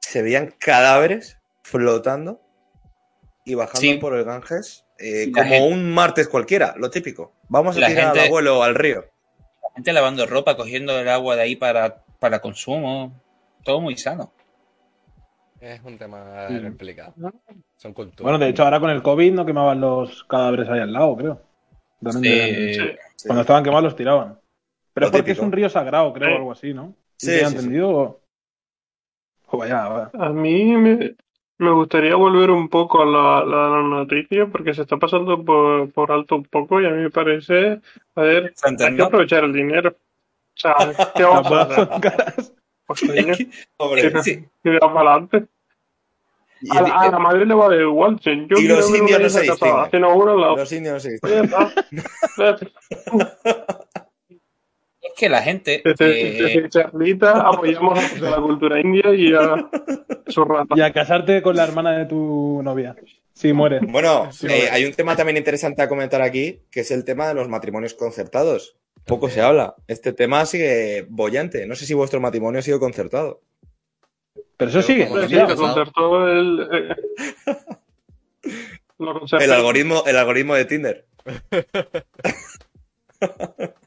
[0.00, 2.40] se veían cadáveres flotando
[3.44, 3.94] y bajando Sí.
[3.94, 7.32] por el Ganges eh, como gente- un martes cualquiera, lo típico.
[7.48, 9.04] Vamos a La tirar al abuelo al río.
[9.62, 13.20] La gente lavando ropa, cogiendo el agua de ahí para, para consumo.
[13.64, 14.32] Todo muy sano.
[15.60, 16.60] Es un tema Sí.
[16.60, 17.14] complicado.
[17.76, 18.22] Son culturas.
[18.22, 21.42] Bueno, de hecho, ahora con el COVID no quemaban los cadáveres ahí al lado, creo.
[22.10, 22.74] Sí.
[22.74, 23.26] Sí.
[23.26, 24.38] Cuando estaban quemados los tiraban.
[24.92, 25.42] Pero Lo es porque típico.
[25.42, 26.94] es un río sagrado, creo, o algo así, ¿no?
[27.16, 27.56] Sí, ¿Tenía sí, sí.
[27.58, 27.90] entendido?
[27.90, 28.20] o-
[29.46, 30.10] O vaya, vaya.
[30.18, 31.14] A mí me,
[31.62, 35.90] me gustaría volver un poco a la, la, la noticia porque se está pasando por,
[35.92, 37.80] por alto un poco y a mí me parece,
[38.14, 39.90] a ver, hay que aprovechar el dinero.
[39.94, 39.96] O
[40.60, 40.74] sea,
[41.16, 41.88] ¿qué vamos a hacer?
[42.86, 43.48] Pues, Es que,
[43.78, 45.44] Hombre, sí, para adelante.
[46.60, 48.20] y- A, la- a la madre le vale igual.
[48.22, 49.90] si Yo Y quiero los ver indios no se casada, distinguen.
[49.90, 50.56] que no, uno al lado.
[50.56, 51.18] los indios no se
[55.00, 59.68] es que la gente Desde, eh, desde Charlita apoyamos a la cultura india y a.
[60.74, 62.96] Y a casarte con la hermana de tu novia.
[63.32, 63.80] Si muere.
[63.82, 67.28] Bueno, Sí, eh, hay un tema también interesante a comentar aquí, que es el tema
[67.28, 68.76] de los matrimonios concertados.
[69.06, 69.74] Poco se habla.
[69.88, 71.66] Este tema sigue bollante.
[71.66, 73.40] No sé si vuestro matrimonio ha sido concertado.
[74.56, 75.08] Pero eso sigue.
[75.08, 75.56] Sí, que tío.
[75.56, 76.68] concertó el.
[76.72, 76.96] eh,
[78.96, 79.44] concertó.
[79.44, 81.06] El algoritmo, el algoritmo de Tinder.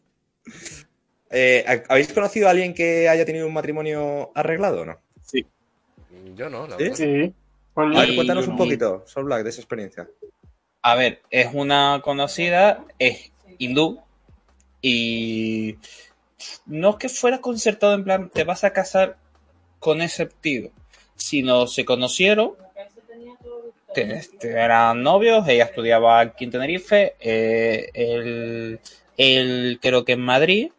[1.37, 5.01] Eh, ¿Habéis conocido a alguien que haya tenido un matrimonio arreglado o no?
[6.35, 6.83] Yo no, la ¿Sí?
[6.83, 6.95] verdad.
[6.97, 7.33] Sí.
[7.73, 10.07] Coño, A ver, Y- cuéntanos un poquito, Sol Black, de esa experiencia.
[10.81, 13.99] A ver, es una conocida, es hindú
[14.81, 15.77] y
[16.65, 19.17] no es que fuera concertado en plan, te vas a casar
[19.79, 20.69] con ese tío,
[21.15, 22.53] sino se conocieron,
[23.93, 28.79] te- te- eran novios, ella estudiaba aquí en Tenerife, eh, él,
[29.17, 30.71] él creo que en Madrid,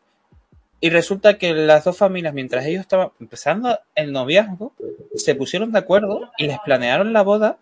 [0.80, 4.72] y resulta que las dos familias, mientras ellos estaban empezando el noviazgo,
[5.14, 7.58] se pusieron de acuerdo y les planearon la boda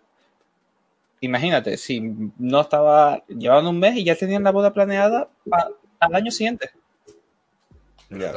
[1.21, 2.01] Imagínate, si
[2.37, 6.69] no estaba llevando un mes y ya tenían la boda planeada pa- al año siguiente.
[8.11, 8.31] Ya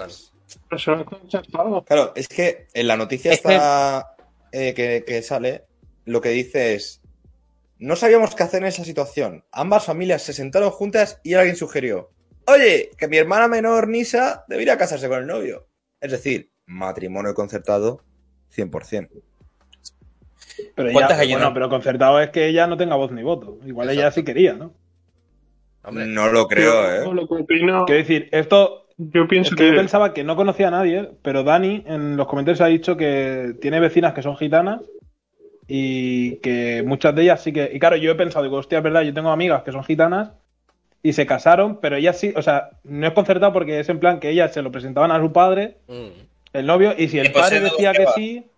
[1.87, 2.13] Claro.
[2.15, 4.15] es que en la noticia Es que- está
[4.53, 5.65] eh, que, que sale,
[6.07, 7.03] lo que dice es,
[7.79, 9.45] no sabíamos qué hacer en esa situación.
[9.53, 12.11] Ambas familias se sentaron juntas y alguien sugirió,
[12.49, 15.67] oye, que mi hermana menor, Nisa, debería casarse con el novio.
[16.01, 18.03] Es decir, matrimonio concertado
[18.55, 19.09] 100%.
[20.75, 23.59] Pero, ¿Cuántas ella, bueno, pero concertado es que ella no tenga voz ni voto.
[23.65, 24.75] Igual ella sí quería, ¿no?
[25.85, 27.15] Hombre, No lo creo, Yo ¿eh?
[27.15, 30.69] lo que opino, Quiero decir, esto yo pienso Es que yo pensaba que no conocía
[30.69, 34.83] a nadie, pero Dani en los comentarios ha dicho que tiene vecinas que son gitanas
[35.69, 37.71] y que muchas de ellas sí que.
[37.73, 40.33] Y claro, yo he pensado, digo, hostia, es verdad, yo tengo amigas que son gitanas
[41.03, 44.21] y se casaron, pero ellas sí, o sea, no es concertado porque es en plan
[44.21, 46.09] que ellas se lo presentaban a su padre, mm,
[46.55, 48.51] el novio, y si el Y pues padre decía que sí,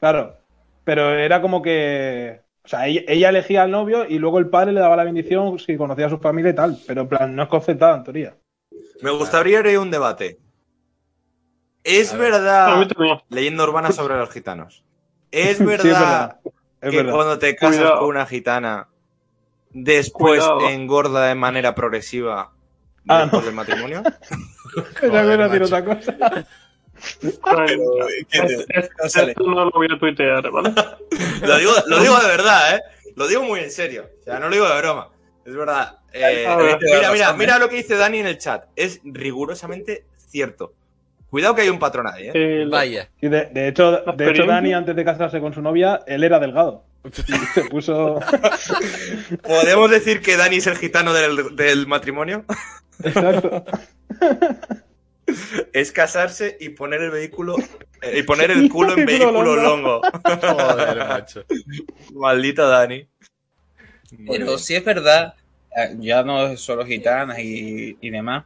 [0.00, 0.36] claro,
[0.84, 2.42] pero era como que.
[2.64, 5.58] O sea, ella, ella elegía al novio y luego el padre le daba la bendición
[5.60, 8.36] si conocía a su familia y tal, pero en plan, no es concertada en teoría.
[9.00, 10.38] Me gustaría abrir un debate.
[11.84, 12.88] Es A verdad,
[13.28, 14.84] leyenda urbana sobre los gitanos.
[15.30, 16.40] Es Sí, es verdad verdad.
[16.80, 17.12] Es que verdad.
[17.14, 17.98] cuando te casas Cuidado.
[18.00, 18.88] con una gitana,
[19.84, 20.68] después Cuidado.
[20.70, 22.52] engorda de manera progresiva
[23.08, 23.46] Ah, después no.
[23.46, 24.02] del matrimonio.
[25.00, 25.64] Joder, macho.
[25.64, 26.46] otra cosa.
[27.42, 27.66] Bueno,
[28.30, 29.28] es- es- González.
[29.30, 30.72] esto no lo voy a tuitear, ¿vale?
[31.42, 32.80] Lo digo, lo digo de verdad, ¿eh?
[33.16, 34.08] Lo digo muy en serio.
[34.20, 35.08] O sea, no lo digo de broma.
[35.44, 35.98] Es verdad.
[36.12, 36.78] Eh, ver.
[36.82, 38.64] mira, mira, mira lo que dice Dani en el chat.
[38.76, 40.72] Es rigurosamente cierto.
[41.30, 42.32] Cuidado que hay un patrón ahí, ¿eh?
[42.34, 43.08] Eh, Vaya.
[43.20, 44.46] De, de hecho, de hecho?
[44.46, 46.84] Dani, antes de casarse con su novia, él era delgado.
[47.06, 48.20] Y se puso.
[49.42, 52.44] ¿Podemos decir que Dani es el gitano del, del matrimonio?
[53.02, 53.64] Exacto.
[55.72, 57.56] Es casarse y poner el vehículo
[58.00, 60.00] eh, y poner el culo en Vehículo longo.
[60.24, 61.44] Joder, macho.
[62.14, 63.08] Maldito Dani.
[64.24, 65.34] Pero sí es verdad,
[65.76, 68.44] eh, ya no solo gitanas y, y demás,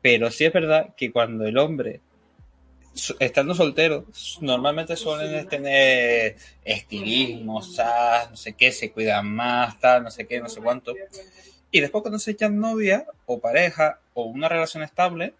[0.00, 2.00] pero sí es verdad que cuando el hombre,
[3.18, 4.06] estando soltero,
[4.40, 10.40] normalmente suelen tener estilismo, sas, no sé qué, se cuidan más, tal, no sé qué,
[10.40, 10.94] no sé cuánto.
[11.70, 15.34] Y después cuando se echan novia o pareja o una relación estable,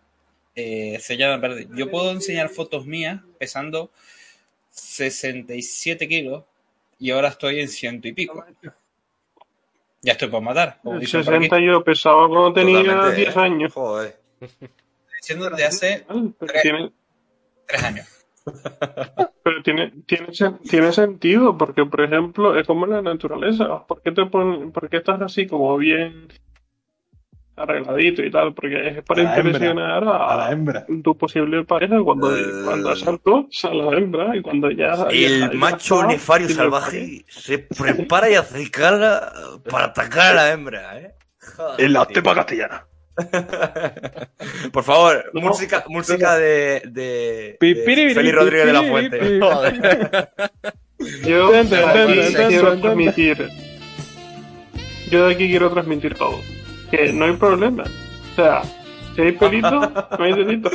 [0.54, 1.68] eh, se a perder.
[1.74, 3.90] Yo puedo enseñar fotos mías pesando
[4.70, 6.44] 67 kilos
[6.98, 8.44] y ahora estoy en ciento y pico.
[10.02, 10.78] Ya estoy por matar.
[10.82, 11.44] Como el dicen por aquí.
[11.44, 13.40] 60 yo pesaba cuando tenía Totalmente, 10 ¿eh?
[13.40, 13.72] años.
[13.72, 14.20] Joder.
[15.20, 16.06] Diciendo desde hace
[16.62, 16.92] tiene,
[17.70, 18.06] tres años.
[19.44, 20.28] pero tiene, tiene,
[20.68, 23.86] tiene sentido, porque por ejemplo, es como la naturaleza.
[23.86, 26.28] ¿Por qué, te ponen, ¿Por qué estás así como bien
[27.56, 28.54] arregladito y tal?
[28.54, 29.50] Porque es para A la hembra.
[29.52, 30.86] impresionar A la hembra.
[31.04, 32.42] tu posible pareja cuando, Eh.
[32.64, 34.96] cuando saltó a la hembra y cuando ya.
[34.96, 39.32] ya- El ya macho está, nefario salvaje se prepara y acicala
[39.70, 41.14] para atacar a la hembra, ¿eh?
[41.56, 42.86] Joder, En la tepa castellana.
[44.72, 49.18] Por favor, No, música, música de, de, Félix Rodríguez de la Fuente.
[49.18, 49.40] piri.
[51.28, 51.68] Yo aquí
[52.48, 53.48] quiero transmitir.
[55.10, 56.38] Yo de aquí quiero transmitir todo.
[56.90, 57.84] Que no hay problema.
[58.32, 58.62] O sea,
[59.14, 59.70] si hay pelito,
[60.18, 60.70] no hay delito.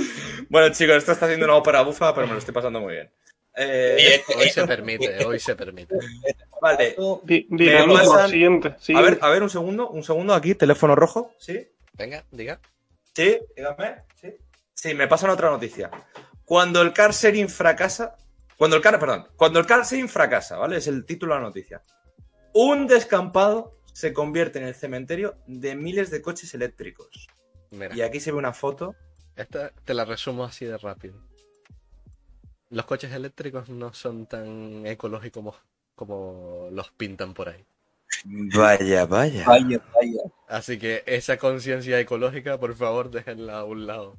[0.49, 3.09] Bueno, chicos, esto está haciendo una ópera bufa, pero me lo estoy pasando muy bien.
[3.57, 5.95] Eh, Hoy se permite, hoy se permite.
[6.61, 6.95] vale.
[6.97, 11.65] Pasan- siguiente, A ver, a ver, un segundo, un segundo aquí, teléfono rojo, ¿sí?
[11.97, 12.59] Venga, diga.
[13.13, 14.33] Sí, dígame, sí.
[14.73, 15.89] Sí, me pasan otra noticia.
[16.43, 18.17] Cuando el car sharing fracasa,
[18.57, 20.77] cuando el car, perdón, cuando el car sharing fracasa, ¿vale?
[20.77, 21.81] Es el título de la noticia.
[22.53, 27.27] Un descampado se convierte en el cementerio de miles de coches eléctricos.
[27.71, 28.95] Mira, Y aquí se ve una foto.
[29.35, 31.21] esta te la resumo así de rápido.
[32.69, 35.55] Los coches eléctricos no son tan ecológicos como,
[35.95, 37.65] como los pintan por ahí.
[38.25, 39.45] Vaya, vaya.
[39.45, 40.21] Vaya, vaya.
[40.47, 44.17] Así que esa conciencia ecológica, por favor, déjenla a un lado.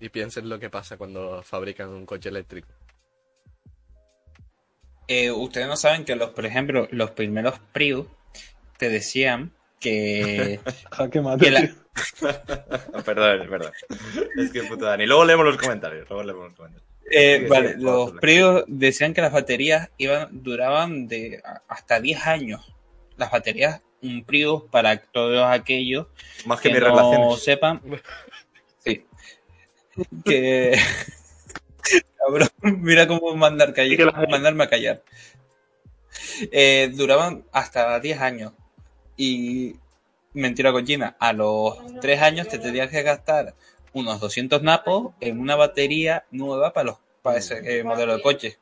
[0.00, 2.68] Y piensen lo que pasa cuando fabrican un coche eléctrico.
[5.08, 8.06] Eh, ustedes no saben que los, por ejemplo, los primeros Prius
[8.76, 10.60] te decían que,
[10.92, 11.44] Jaque mate.
[11.44, 11.74] que la- tío.
[13.04, 13.72] Perdón, es verdad.
[14.36, 15.06] Es que puto Dani.
[15.06, 16.08] Luego leemos los comentarios.
[16.08, 16.88] Luego leemos los comentarios.
[17.10, 18.12] eh, vale, sí, los.
[18.12, 22.74] Prius decían que las baterías iban, duraban de hasta 10 años.
[23.18, 26.06] Las baterías, un Prius para todos aquellos
[26.46, 27.42] Más que, que mis no relaciones.
[27.42, 27.82] sepan.
[28.84, 29.04] Sí.
[30.24, 30.78] Que.
[32.16, 35.02] Cabrón, mira cómo mandar Y que callar, las- mandarme a callar.
[36.52, 38.52] Eh, duraban hasta 10 años.
[39.16, 39.74] Y.
[40.34, 41.16] Mentira cochina.
[41.18, 43.54] A los 3 años te tenías que gastar
[43.92, 48.58] unos 200 napos en una batería nueva para, los, para ese eh, modelo de coche.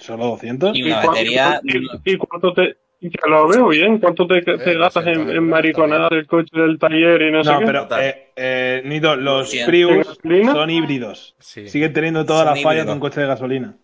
[0.00, 0.76] Solo 200.
[0.76, 1.60] Y ¿Y una cuánto- batería.
[1.64, 2.76] y- y cuánto te.?
[3.00, 6.26] Y que lo veo bien, ¿cuánto te, te Eh, gastas en, 200 en mariconada del
[6.26, 7.66] coche del taller y no, sé No, qué?
[7.66, 9.64] pero, eh, eh, Nito, los Cien.
[9.64, 10.18] ¿En Prius
[10.52, 11.36] son híbridos.
[11.38, 11.68] Sí.
[11.68, 13.74] Siguen teniendo todas las fallas de un coche de gasolina.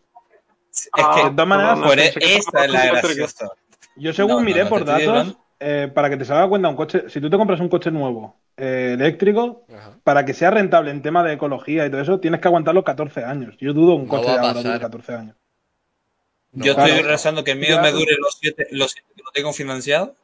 [0.72, 1.24] Es Ah, que.
[1.24, 3.48] de todas maneras, no, esa estaba es la graciosa.
[3.96, 7.20] Yo según miré no, por datos, eh, para que te salga cuenta un coche, si
[7.20, 9.92] tú te compras un coche nuevo eh, eléctrico, Ajá.
[10.02, 12.82] para que sea rentable en tema de ecología y todo eso, tienes que aguantar los
[12.82, 13.56] 14 años.
[13.60, 15.36] Yo dudo un coche de de 14 años.
[16.54, 16.92] No, Yo claro.
[16.94, 17.82] estoy rezando que el mío Ya.
[17.82, 20.14] me dure los siete, los siete que lo tengo financiado.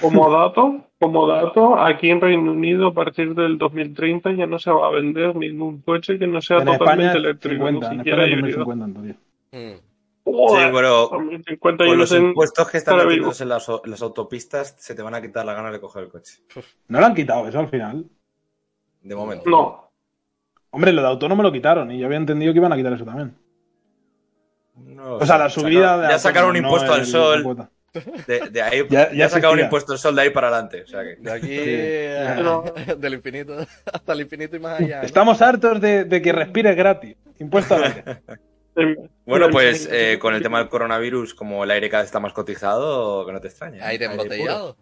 [0.00, 4.70] Como dato, como dato, aquí en Reino Unido a partir del 2030 ya no se
[4.70, 8.26] va a vender ningún coche que no sea En totalmente España, eléctrico, 50, ni siquiera
[8.26, 8.64] híbrido.
[8.64, 9.16] 2050 en teoría.
[9.52, 9.80] Mm.
[10.30, 14.02] Sí, pero 2050 yo con los impuestos que están para metiéndose en las, en las
[14.02, 16.34] autopistas, se te van a quitar la gana de coger el coche.
[16.88, 18.04] No lo han quitado eso al final.
[19.02, 19.48] De momento.
[19.48, 19.90] No,
[20.70, 23.06] Hombre, lo de autónomo lo quitaron y yo había entendido que iban a quitar eso
[23.06, 23.34] también.
[24.84, 27.68] No O sea, la subida Sacaron- de Ya sacaron un impuesto al sol.
[28.26, 30.48] De, de ahí Ya- ya, ya ha sacado un impuesto el sol de ahí para
[30.48, 30.82] adelante.
[30.82, 31.16] O sea que...
[31.16, 32.88] De aquí Sí.
[32.88, 33.56] a- del infinito
[33.92, 34.98] hasta el infinito y más allá.
[35.00, 35.06] ¿no?
[35.06, 37.16] Estamos hartos de, de que respires gratis.
[37.38, 38.04] Impuesto al aire.
[39.26, 42.32] Bueno, pues eh, con el tema del coronavirus, como el aire cada vez está más
[42.32, 43.78] cotizado, que no te extrañe.
[43.78, 43.82] ¿eh?
[43.82, 44.76] Aire embotellado.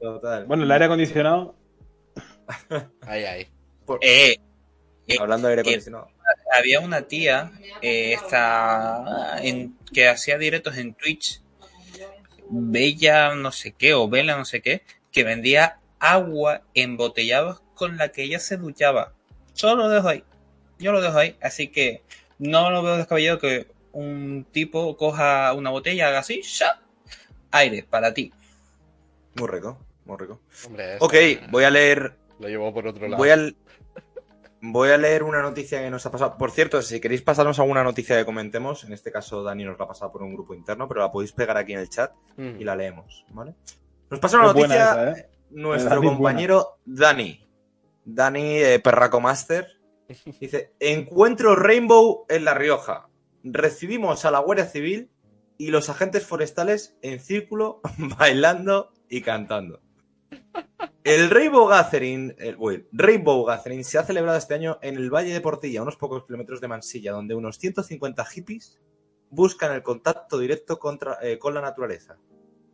[0.00, 0.44] Total.
[0.46, 1.54] Bueno, el aire acondicionado.
[3.02, 3.46] Ahí, ahí.
[4.00, 4.36] Eh,
[5.06, 6.08] eh, Hablando de aire acondicionado.
[6.52, 11.40] Había una tía eh, esta, en, que hacía directos en Twitch,
[12.48, 18.10] Bella no sé qué, o Bella no sé qué, que vendía agua embotellada con la
[18.10, 19.14] que ella se duchaba.
[19.54, 20.24] Solo lo dejo ahí.
[20.78, 21.36] Yo lo dejo ahí.
[21.40, 22.02] Así que
[22.38, 26.80] no lo veo descabellado que un tipo coja una botella, haga así, ¡sha!
[27.52, 28.32] aire para ti.
[29.34, 30.40] Muy rico, muy rico.
[30.66, 31.14] Hombre, Ok,
[31.50, 33.18] voy a leer Lo llevó por otro lado.
[33.18, 33.36] Voy a,
[34.62, 36.38] voy a leer una noticia que nos ha pasado.
[36.38, 39.84] Por cierto, si queréis pasarnos alguna noticia que comentemos, en este caso Dani nos la
[39.84, 42.60] ha pasado por un grupo interno, pero la podéis pegar aquí en el chat Mm.
[42.60, 43.54] y la leemos, ¿vale?
[44.08, 45.30] Nos pasa una Es noticia esa, ¿eh?
[45.50, 46.16] nuestro Dani es buena.
[46.16, 47.46] compañero Dani.
[48.04, 49.68] Dani eh, Perraco Master.
[50.40, 53.08] Dice, encuentro Rainbow en La Rioja.
[53.44, 55.10] Recibimos a la Guardia Civil
[55.58, 57.80] y los agentes forestales en círculo,
[58.18, 59.80] bailando y cantando.
[61.04, 65.32] El Rainbow Gathering, el- uy, Rainbow Gathering se ha celebrado este año en el Valle
[65.32, 68.80] de Portilla, a unos pocos kilómetros de Mansilla, donde unos 150 hippies
[69.30, 72.16] buscan el contacto directo contra- eh, con la naturaleza,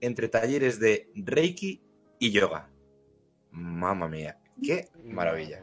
[0.00, 1.80] entre talleres de Reiki
[2.18, 2.68] y yoga.
[3.50, 5.62] Mamma mía, qué maravilla.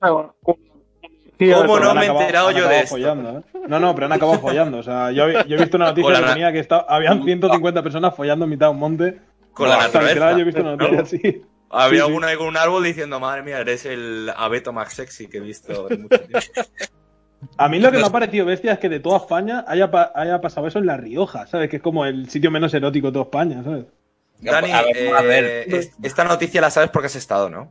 [0.00, 0.36] Ah, bueno.
[0.42, 2.90] ¿Cómo no me he enterado yo de esto?
[2.94, 3.42] follando, ¿eh?
[3.68, 4.78] No, no, pero han acabado follando.
[4.78, 8.44] O sea, yo, yo he visto una noticia la que estaba, habían 150 personas follando
[8.44, 9.20] en mitad de un monte.
[9.52, 10.36] Con la O sea, literal, naturaleza.
[10.36, 11.42] Yo he visto una noticia así.
[11.70, 15.26] Había Sí, uno ahí con un árbol diciendo, madre mía, eres el abeto más sexy
[15.28, 16.38] que he visto en mucho tiempo.
[17.58, 20.12] A mí lo que me ha parecido bestia es que de toda España haya, pa-
[20.14, 21.68] haya pasado eso en La Rioja, ¿sabes?
[21.68, 23.84] Que es como el sitio menos erótico de toda España, ¿sabes?
[24.40, 27.70] Dani, a ver, a ver, eh, es- esta noticia la sabes porque has estado, ¿no?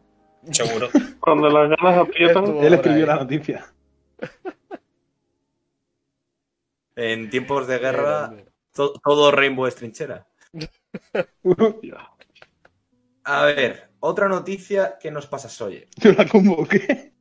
[0.52, 0.90] seguro.
[1.20, 2.46] Cuando las ganas aprietan.
[2.58, 3.66] Él escribió la noticia.
[6.96, 8.32] En tiempos de guerra,
[8.74, 10.28] to- todo Rainbow es trinchera.
[13.26, 15.88] A ver, otra noticia que nos pasa Soye.
[15.98, 17.14] Yo la convoqué.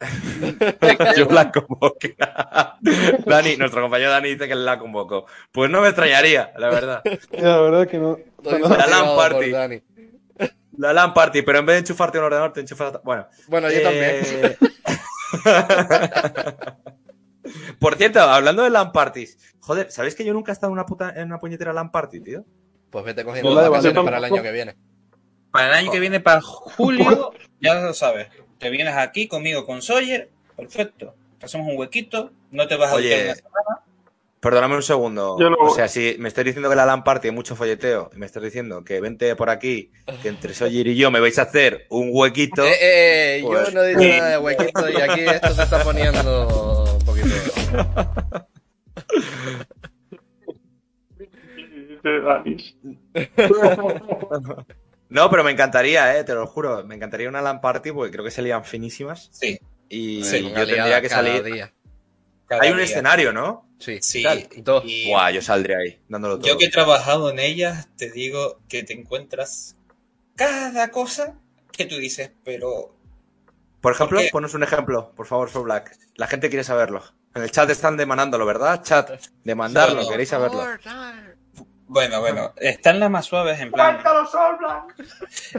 [1.16, 2.16] Yo la convoqué.
[3.26, 5.26] Dani, nuestro compañero Dani dice que la convocó.
[5.52, 7.02] Pues no me extrañaría, la verdad.
[7.32, 8.16] La verdad es que no.
[8.16, 9.50] Estoy La LAN party.
[9.50, 9.82] Dani.
[10.78, 13.00] La LAN party, pero en vez de enchufarte un ordenador, te enchufas.
[13.04, 13.26] Bueno.
[13.48, 14.22] Bueno, yo también.
[14.24, 14.56] Eh,
[17.78, 20.86] Por cierto, hablando de LAN parties, joder, ¿sabéis que yo nunca he estado en una,
[20.86, 22.44] puta, en una puñetera LAN party, tío?
[22.90, 24.76] Pues vete cogiendo Yo la de vacaciones para el año que viene.
[25.54, 27.30] Para el año que viene, para julio,
[27.60, 28.26] ya lo sabes.
[28.58, 31.14] Te vienes aquí conmigo con Sawyer, perfecto.
[31.38, 33.80] Te hacemos un huequito, no te vas a Oye, una semana.
[34.40, 35.36] Perdóname un segundo.
[35.38, 38.10] Yo no- O sea, si me estás diciendo que la LAN party hay mucho folleteo,
[38.12, 39.92] y me estás diciendo que vente por aquí,
[40.22, 42.64] que entre Sawyer y yo me vais a hacer un huequito.
[42.64, 42.74] Eh,
[43.36, 46.88] eh, yo Pues- no he dicho nada de huequito y aquí esto se está poniendo
[46.98, 47.28] un poquito.
[55.14, 56.84] No, pero me encantaría, eh, te lo juro.
[56.84, 59.28] Me encantaría una LAN party porque creo que se lían finísimas.
[59.32, 59.58] Sí,
[59.88, 61.42] Y Sí, yo tendría que cada salir.
[61.44, 61.72] día.
[62.48, 62.84] cada Hay un día.
[62.86, 63.68] escenario, ¿no?
[63.78, 63.98] Sí.
[64.02, 64.82] Sí, Tal, Dos.
[64.86, 66.48] y Buah, yo saldré ahí, dándolo todo.
[66.48, 69.76] yo que he trabajado en ellas, te digo que te encuentras
[70.34, 71.38] cada cosa
[71.70, 72.96] que tú dices, pero
[73.80, 75.96] Por ejemplo, ponos un ejemplo, por favor, For Black.
[76.16, 77.02] La gente quiere saberlo.
[77.36, 78.82] En el chat están demandándolo, ¿verdad?
[78.82, 79.10] Chat,
[79.44, 80.08] demandarlo, No, no.
[80.08, 80.60] queréis saberlo.
[81.86, 83.98] Bueno, bueno, están las más suaves en plan,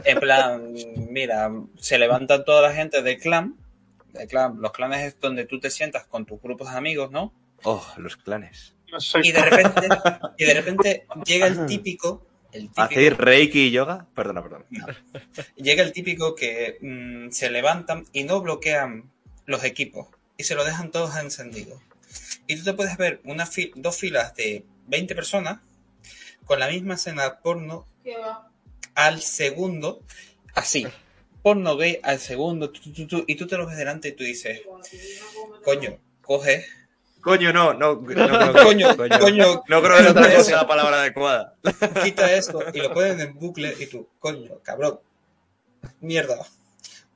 [0.04, 0.74] en plan,
[1.10, 3.56] mira, se levantan toda la gente del clan,
[4.12, 7.32] del clan, los clanes es donde tú te sientas con tus grupos de amigos, ¿no?
[7.64, 8.74] Oh, los clanes.
[9.22, 9.88] Y de repente,
[10.38, 14.06] y de repente llega el típico, el típico, ¿Hacéis reiki y yoga?
[14.14, 14.64] Perdona, perdona.
[15.56, 19.10] llega el típico que mm, se levantan y no bloquean
[19.44, 21.80] los equipos y se lo dejan todos encendidos.
[22.46, 25.58] Y tú te puedes ver una fi- dos filas de 20 personas
[26.46, 27.86] con la misma escena porno
[28.94, 30.00] al segundo,
[30.54, 30.86] así.
[31.42, 34.24] Porno gay al segundo, tu, tu, tu, y tú te lo ves delante y tú
[34.24, 34.62] dices,
[35.64, 36.64] coño, coge,
[37.20, 38.14] Coño, no, no, no, que-
[38.62, 41.56] coño, coño, No creo que no sea la palabra adecuada.
[42.02, 45.00] quita esto, y lo ponen en bucle y tú, coño, cabrón,
[46.00, 46.46] mierda.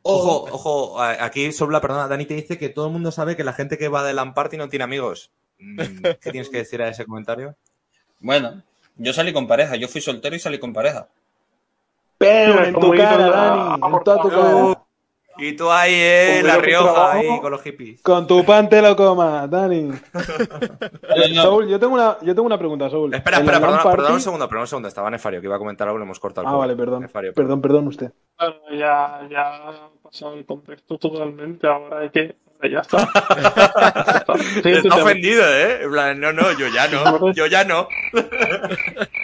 [0.03, 3.53] Ojo, ojo, aquí Sobla, perdona, Dani te dice que todo el mundo sabe que la
[3.53, 5.31] gente que va de LAN party no tiene amigos.
[5.59, 7.55] Mm, ¿Qué tienes que decir a ese comentario?
[8.19, 8.63] Bueno,
[9.01, 11.09] yo salí con pareja, yo fui soltero y salí con pareja.
[12.19, 13.31] Pero en tu cara, la-
[13.81, 13.81] Dani.
[13.97, 14.83] En toda tu cara.
[15.39, 17.19] Y tú ahí, eh, La Rioja, trabajo.
[17.19, 18.03] ahí, con los hippies.
[18.03, 19.91] Con tu pan te lo comas, Dani.
[21.43, 23.15] Soul, yo tengo una, yo tengo una pregunta, Soul.
[23.15, 24.89] Espera, espera, perdona, party- perdona un segundo, perdona un segundo.
[24.89, 27.01] Estaba Nefario, que iba a comentar algo le hemos cortado el Ah, vale, perdón.
[27.03, 28.13] Nefario, Perdón, perdón usted.
[28.39, 32.37] Bueno, ya, ya ha pasado el contexto totalmente, ahora hay que...
[32.63, 33.09] Ya está.
[34.63, 35.81] Siguiente Está ofendido, ¿eh?
[36.17, 37.89] No, no, yo ya no, yo ya no.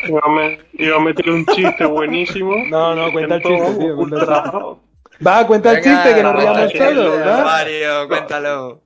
[0.09, 2.55] Iba a me- iba a meter un chiste buenísimo.
[2.69, 4.41] No, no, cuenta el chiste, tío, cuenta el chiste.
[4.47, 4.77] Ultra-
[5.27, 7.39] Va, cuenta el chiste que nos riamos todos, ¿verdad?
[7.39, 8.83] Nefario, cuéntalo.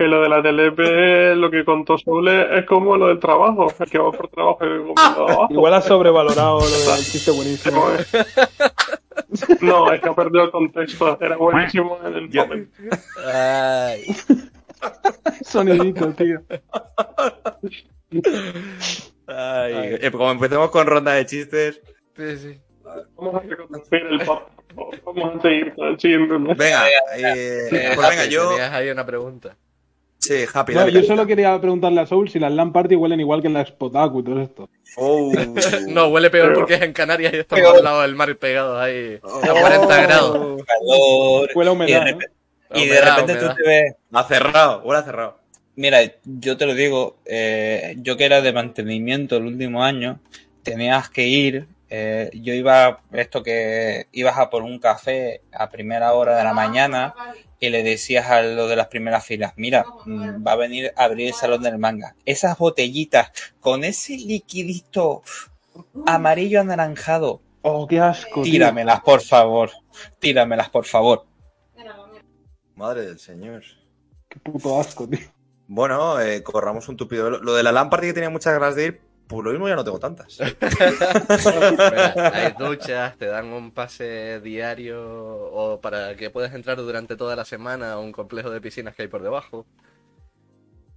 [0.00, 3.70] Que lo de la TLP, lo que contó Soule, es como lo del trabajo.
[3.78, 5.46] El que va por trabajo y el trabajo.
[5.50, 7.84] Igual has sobrevalorado lo del chiste buenísimo.
[9.60, 11.18] No, es que ha perdido el contexto.
[11.20, 12.78] Era buenísimo en el momento.
[13.26, 14.06] Ay.
[15.42, 16.40] Sonidito, tío.
[19.26, 21.82] Ay, eh, como empecemos con ronda de chistes.
[22.16, 22.60] Sí, sí.
[23.16, 24.48] Vamos a reconducir el papo.
[25.04, 26.56] Vamos a seguir con el siguiente mes.
[26.56, 28.48] Venga, eh, Eh, pues venga, yo.
[28.48, 29.58] Tenías ahí una pregunta.
[30.20, 30.92] Sí, Happy, No, dale.
[30.92, 33.64] yo solo quería preguntarle a Soul si las LAN party huelen igual que en la
[33.64, 34.68] Spotaku y todo esto.
[34.96, 35.32] Oh.
[35.88, 39.18] No, huele peor porque es en Canarias y estamos al lado del mar pegados ahí
[39.22, 40.62] a 40 grados.
[40.64, 41.48] calor.
[41.54, 42.06] Huele a Y de, humedad,
[42.74, 43.50] y de Humedad, repente humedad.
[43.50, 43.94] tú te ves.
[44.12, 45.38] Ha cerrado, huele a cerrado.
[45.76, 50.20] Mira, yo te lo digo, eh, yo que era de mantenimiento el último año,
[50.62, 56.12] tenías que ir, eh, yo iba, esto que ibas a por un café a primera
[56.12, 57.14] hora de la mañana
[57.60, 61.04] y le decías a lo de las primeras filas, mira, mm, va a venir a
[61.04, 62.16] abrir el salón del manga.
[62.24, 63.30] Esas botellitas
[63.60, 65.22] con ese liquidito
[66.06, 68.52] amarillo anaranjado, Oh, qué asco, tío.
[68.52, 69.70] tíramelas, por favor,
[70.18, 71.26] tíramelas, por favor.
[72.74, 73.62] Madre del señor.
[74.28, 75.18] Qué puto asco, tío.
[75.66, 77.28] Bueno, eh, corramos un tupido.
[77.30, 79.00] Lo de la lámpara que tenía muchas ganas de ir,
[79.30, 80.38] pues lo mismo ya no tengo tantas.
[80.60, 87.36] Mira, hay duchas, te dan un pase diario o para que puedas entrar durante toda
[87.36, 89.66] la semana a un complejo de piscinas que hay por debajo.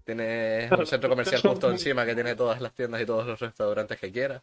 [0.03, 3.99] Tienes un centro comercial justo encima que tiene todas las tiendas y todos los restaurantes
[3.99, 4.41] que quieras.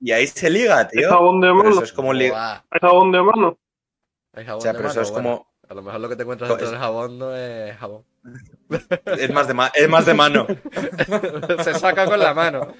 [0.00, 1.10] Y ahí se liga, ¿Es tío.
[1.10, 1.68] jabón de mano?
[1.70, 2.32] eso es como ¿Es
[2.80, 3.58] jabón de mano?
[4.32, 5.50] hay O jabón sea, de pero eso mano, es bueno, como.
[5.68, 8.04] A lo mejor lo que te encuentras dentro es- del jabón no es jabón.
[9.04, 10.46] Es más de, ma- es más de mano.
[11.64, 12.74] Se saca con la mano.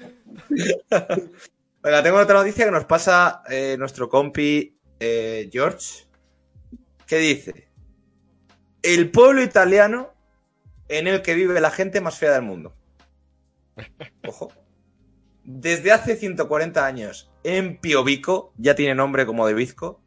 [1.83, 6.05] Venga, tengo otra noticia que nos pasa eh, nuestro compi eh, George.
[7.07, 7.69] Que dice:
[8.81, 10.13] El pueblo italiano
[10.87, 12.75] en el que vive la gente más fea del mundo.
[14.27, 14.51] Ojo.
[15.43, 19.99] Desde hace 140 años, en Piovico, ya tiene nombre como de Bizco,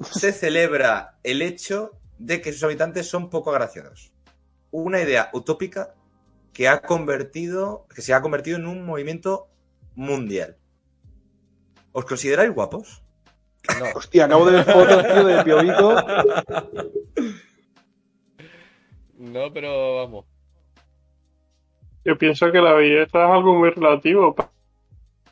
[0.00, 4.12] se celebra el hecho de que sus habitantes son poco agraciados.
[4.70, 5.94] Una idea utópica
[6.52, 9.48] que ha convertido, que se ha convertido en un movimiento
[9.94, 10.56] mundial.
[11.92, 13.02] ¿Os consideráis guapos?
[13.78, 13.86] No.
[13.94, 15.94] Hostia, acabo de ver fotos, tío, de Piovico.
[19.18, 20.26] No, pero vamos.
[22.04, 24.34] Yo pienso que la belleza es algo muy relativo.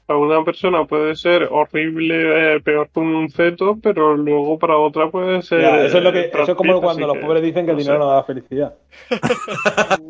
[0.06, 5.10] Para una persona puede ser horrible, eh, peor que un feto, pero luego para otra
[5.10, 5.60] puede ser.
[5.62, 7.76] Ya, eso es lo que, eh, eso es como cuando los pobres dicen que el
[7.76, 8.04] no dinero sé.
[8.04, 8.74] no da felicidad.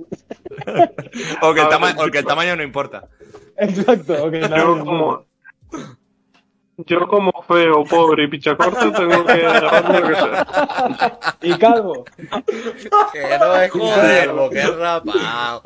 [1.43, 2.27] O que el, A ver, tama- o sí, que el claro.
[2.29, 3.09] tamaño no importa.
[3.57, 4.85] Exacto, Yo no.
[4.85, 5.25] como,
[6.79, 11.19] yo como feo, pobre y pichacorta tengo que agarrarme lo que sea.
[11.43, 12.05] Y calvo.
[13.13, 15.63] Que no es joder, que es rapado.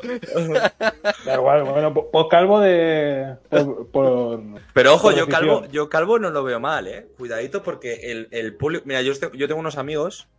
[1.25, 3.35] Da igual, bueno, pues pues calvo de.
[3.49, 4.41] Por, por-
[4.73, 5.47] Pero ojo, Por yo decisión.
[5.59, 7.07] calvo, yo calvo no lo veo mal, eh.
[7.17, 8.83] Cuidadito porque el, el público.
[8.87, 10.29] Mira, yo, yo tengo unos amigos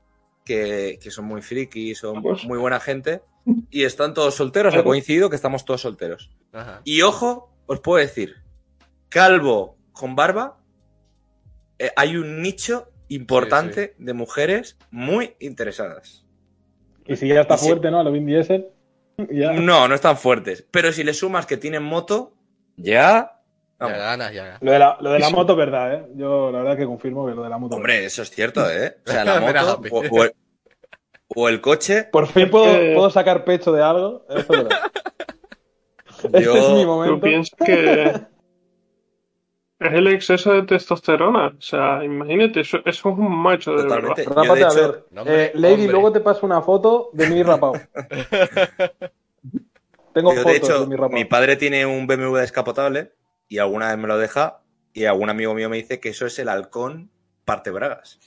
[0.45, 3.23] que, que son muy frikis, son Pues- muy buena gente.
[3.71, 6.31] Y están todos solteros, ha coincidido que estamos todos solteros.
[6.53, 6.81] Ajá.
[6.85, 8.37] Y ojo, os puedo decir,
[9.09, 10.59] calvo con barba,
[11.87, 16.25] eh, hay un nicho importante de mujeres muy interesadas.
[17.07, 18.01] Y si ya está Y si- fuerte, ¿no?
[18.01, 18.69] A lo Vin Diesel.
[19.31, 19.53] Ya.
[19.53, 20.67] No, no están fuertes.
[20.71, 22.33] Pero si le sumas que tienen moto,
[22.77, 22.93] ya.
[23.81, 23.99] Ya vamos.
[23.99, 24.63] ganas, ya ganas.
[24.63, 26.07] Lo de la, lo de la moto, verdad, ¿eh?
[26.15, 27.77] Yo la verdad que confirmo que lo de la moto.
[27.77, 28.97] Hombre, eso es cierto, ¿eh?
[29.07, 29.41] O sea, la
[29.81, 30.33] moto o, o el,
[31.35, 32.05] o el coche.
[32.05, 34.25] Por fin puedo, sacar pecho de algo.
[34.31, 34.67] Eso es.
[36.25, 37.21] Este es mi Yo momento.
[37.21, 38.13] pienso que
[39.87, 41.49] es el exceso de testosterona.
[41.49, 44.23] O sea, imagínate, eso, eso es un macho de Totalmente.
[44.27, 44.43] verdad.
[44.43, 45.07] De Rápate a ver.
[45.11, 45.93] No, hombre, Eh, Lady, hombre.
[45.93, 47.73] luego te paso una foto de mi rapado.
[50.15, 51.13] Tengo yo, fotos de de, hecho, mi rapado.
[51.15, 53.13] mi padre tiene un BMW descapotable
[53.49, 54.61] y alguna vez me lo deja
[54.93, 57.11] y algún amigo mío me dice que eso es el halcón
[57.47, 58.21] parte bragas.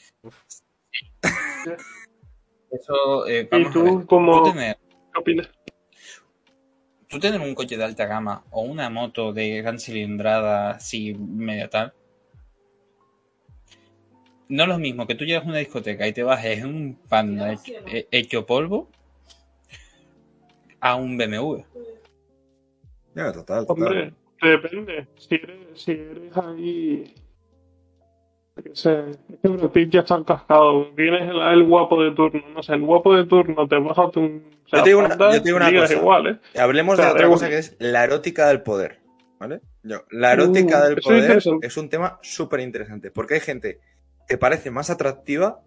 [2.72, 4.06] Eso, eh, ¿Y vamos a tú ver.
[4.08, 4.78] cómo- Tú tener,
[5.14, 5.50] ¿Qué opinas?
[7.16, 11.70] Tú tener un coche de alta gama o una moto de gran cilindrada, así media
[11.70, 11.94] tal,
[14.50, 17.00] no es lo mismo que tú llegas a una discoteca y te bajes en un
[17.10, 18.88] panda hecho, he- hecho polvo
[20.80, 21.64] a un BMW.
[23.16, 23.88] Ya, total, total.
[23.88, 25.08] Hombre, depende.
[25.18, 27.14] Si eres, si eres ahí.
[28.58, 30.92] Yo qué sé, es que Brad Pitt ya está cascado.
[30.94, 32.42] Vienes el, el guapo de turno.
[32.54, 34.44] No sé, el guapo de turno te bajas un.
[34.68, 36.00] Yo te digo una- yo te digo una ligas cosa.
[36.02, 36.60] igual, ¿eh?
[36.60, 39.00] Hablemos O sea, de otra cosa que es la erótica del poder.
[39.40, 39.62] ¿Vale?
[39.84, 43.12] Yo- la erótica Uh, del es poder es un tema súper interesante.
[43.12, 43.80] Porque hay gente
[44.28, 45.62] que parece más atractiva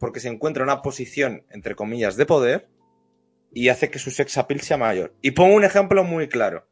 [0.00, 2.68] porque se encuentra en una posición, entre comillas, de poder
[3.52, 5.14] y hace que su sex appeal sea mayor.
[5.22, 6.66] Y pongo un ejemplo muy claro.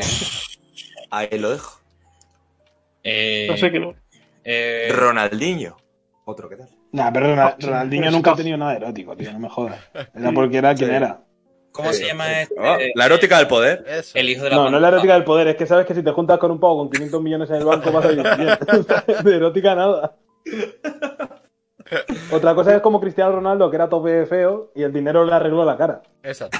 [0.00, 0.45] Sí.
[1.16, 1.80] Ahí lo dejo.
[3.02, 3.94] Eh, No sé qué no.
[4.44, 5.76] eh, Ronaldinho.
[6.26, 6.68] Otro, ¿qué tal?
[6.92, 9.78] Nah, pero Ronald- Ah, Ronaldinho pero nunca ha tenido nada erótico, tío, no me jodas.
[10.14, 10.96] Era porque era quien Sí.
[10.96, 11.20] era.
[11.72, 12.54] ¿Cómo se llama este?
[12.58, 13.84] Ah, la erótica del poder.
[13.86, 14.18] Eso.
[14.18, 15.94] El hijo de la No, no es la erótica del poder, es que sabes que
[15.94, 18.24] si te juntas con un pavo con 500 millones en el banco vas a vivir
[18.36, 18.58] bien.
[19.24, 20.16] De erótica nada.
[22.32, 25.64] Otra cosa es como Cristiano Ronaldo, que era tope feo y el dinero le arregló
[25.64, 26.02] la cara.
[26.22, 26.58] Exacto.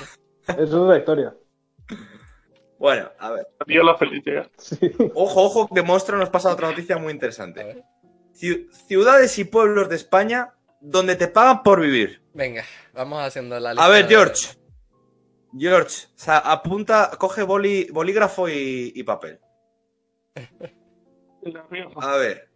[0.49, 1.35] Eso es otra historia.
[2.79, 3.47] Bueno, a ver.
[3.61, 4.51] Adiós la felicidad.
[4.59, 4.79] Sí.
[5.15, 7.83] Ojo, ojo, que Monstruo nos pasa otra noticia muy interesante.
[8.33, 12.23] Ciudades y pueblos de España donde te pagan por vivir.
[12.35, 13.85] Venga, vamos haciendo la lista.
[13.85, 14.57] A ver, de- George.
[15.59, 19.41] George, o sea, apunta, coge boli- bolígrafo y, y papel.
[22.03, 22.51] A ver.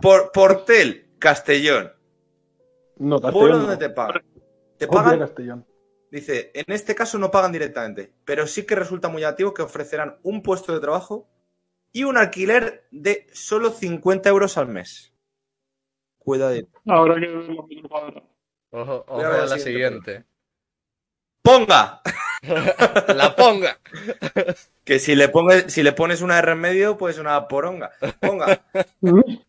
[0.00, 1.92] Por, Portel, Castellón.
[2.98, 3.60] No, Pueblo Castellón.
[3.66, 3.78] donde No.
[3.78, 4.22] te pagan.
[4.78, 5.66] Te pagan, Castellón.
[6.12, 10.18] Dice, en este caso no pagan directamente, pero sí que resulta muy activo que ofrecerán
[10.22, 11.28] un puesto de trabajo
[11.92, 15.12] y un alquiler de solo 50 euros al mes.
[16.18, 16.78] Cuidadito.
[16.86, 17.28] Ahora que.
[17.28, 18.06] Ojo,
[18.70, 20.24] ojo Voy a la siguiente siguiente.
[21.42, 22.00] ¡Ponga!
[23.14, 23.78] la ponga.
[24.84, 27.92] Que si le, pones, si le pones una R en medio, pues una poronga.
[28.20, 28.64] Ponga.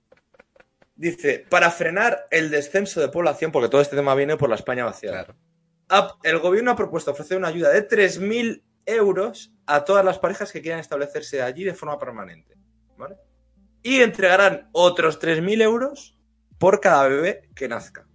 [0.95, 4.85] Dice, para frenar el descenso de población, porque todo este tema viene por la España
[4.85, 5.25] vaciada.
[5.25, 5.39] Claro.
[6.23, 10.61] El gobierno ha propuesto ofrecer una ayuda de 3.000 euros a todas las parejas que
[10.61, 12.55] quieran establecerse allí de forma permanente.
[12.97, 13.17] ¿vale?
[13.81, 16.17] Y entregarán otros 3.000 euros
[16.57, 18.07] por cada bebé que nazca.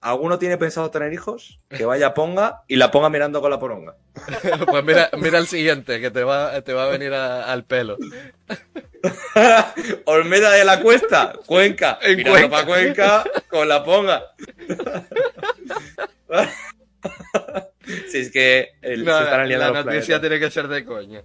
[0.00, 1.58] ¿Alguno tiene pensado tener hijos?
[1.68, 3.96] Que vaya ponga y la ponga mirando con la poronga.
[4.70, 7.96] Pues mira, mira el siguiente, que te va, te va a venir a- al pelo.
[10.04, 11.98] Olmeda de la Cuesta, Cuenca.
[12.02, 12.56] En Mirando Cuenca.
[12.56, 14.22] pa' Cuenca con la ponga.
[18.10, 20.20] si es que el, No, se están aliando la noticia planetas.
[20.20, 21.22] tiene que ser de coña.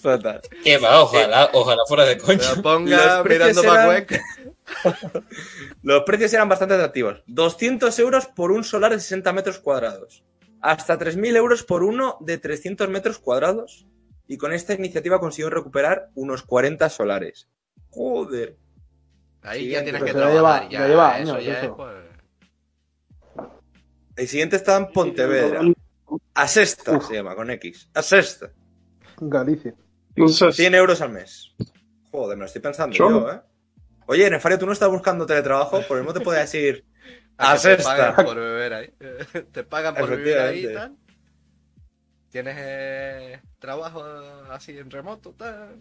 [0.00, 0.40] Total.
[0.64, 1.02] ¿Qué va?
[1.02, 2.52] Ojalá, ojalá fuera de coña.
[2.56, 4.20] La ponga mirando para Cuenca.
[5.82, 7.22] Los precios eran bastante atractivos.
[7.26, 10.24] 200 euros por un solar de 60 metros cuadrados.
[10.60, 13.86] Hasta 3.000 euros por uno de 300 metros cuadrados.
[14.28, 17.48] Y con esta iniciativa consiguió recuperar unos 40 solares.
[17.90, 18.56] Joder.
[19.42, 20.34] Ahí Sí, ya tienes que trabajar.
[20.34, 21.66] lleva- ya, ya lleva eso años ya eso.
[21.66, 21.96] es, pues,
[24.16, 25.60] El siguiente está en Pontevedra.
[26.34, 27.88] Asesta se llama, con X.
[27.94, 28.50] Asesta.
[29.18, 29.74] Galicia.
[30.14, 31.54] Entonces, 100 euros al mes.
[32.10, 33.40] Joder, me lo estoy pensando yo, ¿eh?
[34.12, 35.80] Oye, Nefario, ¿tú no estás buscando teletrabajo?
[35.88, 36.84] Por el mismo te puede decir...
[37.38, 38.90] a que te pagan por beber ahí.
[39.52, 40.94] Te pagan por vivir ahí y tal.
[42.28, 44.04] Tienes eh, trabajo
[44.50, 45.76] así en remoto, tal.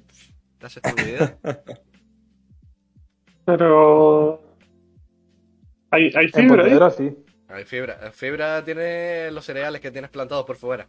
[0.57, 1.37] Te haces tu vida.
[3.45, 4.41] pero.
[5.89, 6.47] Hay, hay En fibra ahí.
[6.47, 7.17] Pontevedra sí.
[7.49, 8.11] Hay fibra.
[8.13, 10.87] Fibra tiene los cereales que tienes plantados por fuera.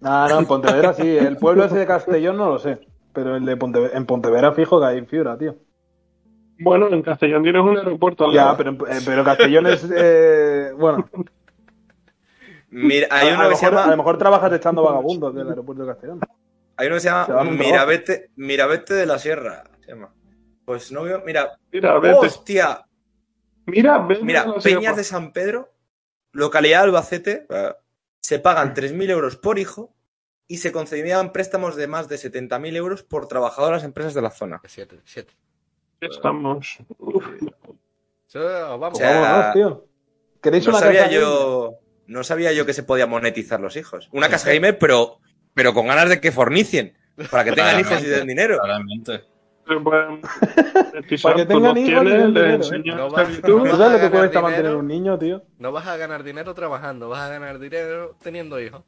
[0.00, 1.18] Ah, no, en Pontevedra sí.
[1.18, 2.78] El pueblo ese de Castellón no lo sé.
[3.12, 5.65] Pero el de Pontevedra, en Pontevedra fijo que hay fibra, tío.
[6.58, 8.56] Bueno, en Castellón tienes un aeropuerto Ya, lado.
[8.56, 9.86] pero, en- eh, pero Castellón es.
[9.94, 11.08] eh, bueno,
[12.70, 13.96] Mira, hay a, a uno lo que se mejor, a lo llama...
[13.96, 16.20] mejor trabajas echando vagabundos del aeropuerto de Castellón.
[16.76, 19.64] Hay uno que se llama Mirabete, Mirabete de la Sierra.
[19.80, 20.12] Se llama.
[20.64, 21.22] Pues no veo...
[21.24, 21.58] Mira...
[21.72, 22.16] Mira, vete.
[22.16, 22.84] ¡Hostia!
[23.66, 23.98] Mira.
[24.22, 24.96] Mira, a Peñas sierra.
[24.96, 25.72] de San Pedro,
[26.32, 27.72] localidad de Albacete, eh,
[28.20, 29.94] se pagan 3.000 euros por hijo
[30.48, 34.22] y se concedían préstamos de más de 70.000 euros por trabajador a las empresas de
[34.22, 34.60] la zona.
[34.66, 35.32] Siete, siete.
[36.00, 36.78] Estamos.
[36.98, 37.24] Uf.
[38.28, 38.98] Eso, vamos.
[38.98, 39.86] O sea, Vámonos, tío.
[40.42, 41.74] ¿Queréis No una sabía casa yo,
[42.06, 44.08] no sabía yo que se podía monetizar los hijos.
[44.12, 45.18] Una casa gamer, pero,
[45.54, 46.96] pero con ganas de que fornicien,
[47.30, 48.58] para que tengan hijos y den dinero.
[48.62, 49.24] Claramente.
[51.22, 52.82] Para que tengan hijos y den dinero, ¿eh?
[52.84, 53.70] No No va- esclavitud.
[53.70, 54.42] ¿Tú sabes lo que cuesta dinero.
[54.42, 55.42] mantener un niño, tío?
[55.58, 58.82] No vas a ganar dinero trabajando, vas a ganar dinero teniendo hijos.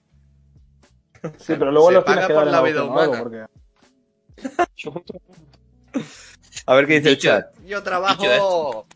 [1.38, 3.12] Sí, pero luego Se los tienes que por dar en la vida opción o algo,
[3.12, 3.48] humana.
[4.36, 4.98] porque...
[6.66, 7.54] A ver qué dice el Dicho- chat.
[7.66, 8.86] Yo trabajo.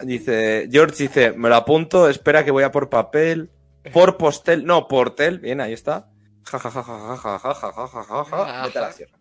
[0.00, 3.50] Dice, George dice, me lo apunto, espera que voy a por papel.
[3.92, 6.08] Por postel, no, portel, bien, ahí está.
[6.44, 8.62] Ja, ja, ja, ja, ja, ja, ja, ja, ja, ja, ja, ja.
[8.66, 9.12] Vete a la sierra.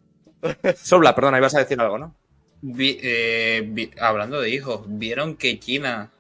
[0.82, 2.16] Sobla, perdona, ibas a decir algo, ¿no?
[2.62, 6.12] Vi- eh, vi- hablando de hijos, vieron que China,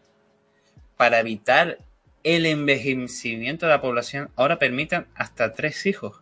[0.97, 1.79] para evitar
[2.23, 6.21] el envejecimiento de la población, ahora permiten hasta tres hijos.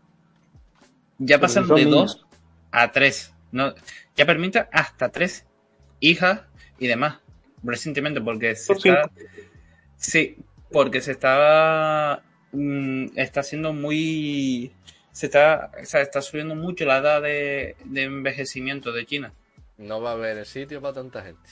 [1.17, 1.91] Ya pasan de niños.
[1.91, 2.25] dos
[2.71, 3.33] a tres.
[3.51, 3.73] No,
[4.15, 5.45] ya permiten hasta tres
[5.99, 6.41] hijas
[6.79, 7.19] y demás.
[7.63, 9.09] Recientemente, porque se está.
[9.97, 10.37] Sí,
[10.71, 12.23] porque se está.
[12.51, 14.71] mm, está siendo muy.
[15.11, 19.33] Se está, o sea, está subiendo mucho la edad de, de envejecimiento de China.
[19.77, 21.49] No va a haber sitio para tanta gente.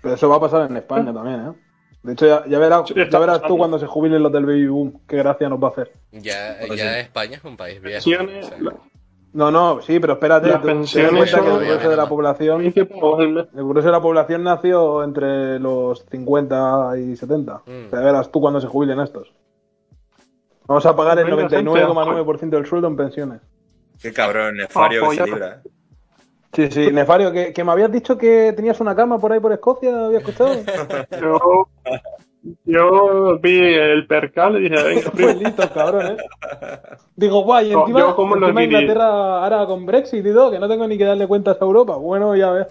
[0.00, 1.52] Pero eso va a pasar en España también, ¿eh?
[2.02, 4.66] De hecho, ya, ya verás, Sí, ya verás tú cuando se jubilen los del baby
[4.66, 5.00] boom.
[5.08, 5.92] Qué gracia nos va a hacer.
[6.12, 8.04] Ya, eso- España es un país viejo.
[8.04, 8.76] Pensiones, o sea, la-
[9.34, 10.48] No, no, sí, pero espérate.
[10.48, 13.46] En pensiones cuenta que el grueso de la población 20 pavos al mes.
[13.52, 17.62] El grueso de la población nació entre los 50 y 70.
[17.66, 17.90] Mm.
[17.90, 19.32] Verás tú cuando se jubilen estos.
[20.66, 23.40] Vamos a pagar el Venga, 99,9% del sueldo en pensiones.
[24.00, 25.62] Qué cabrón, Nefario que se libra.
[25.64, 25.68] ¿eh?
[26.52, 29.52] Sí, sí, Nefario, que, que me habías dicho que tenías una cama por ahí por
[29.52, 30.54] Escocia, había escuchado.
[31.20, 31.68] Yo,
[32.64, 36.16] yo vi el percal y dije, venga, Pues primo, listo, cabrón, ¿eh?
[37.16, 38.64] Digo, guay, No, encima, yo como lo encima.
[38.64, 41.96] Inglaterra ahora con Brexit y todo, que no tengo ni que darle cuentas a Europa.
[41.96, 42.66] Bueno, ya ves,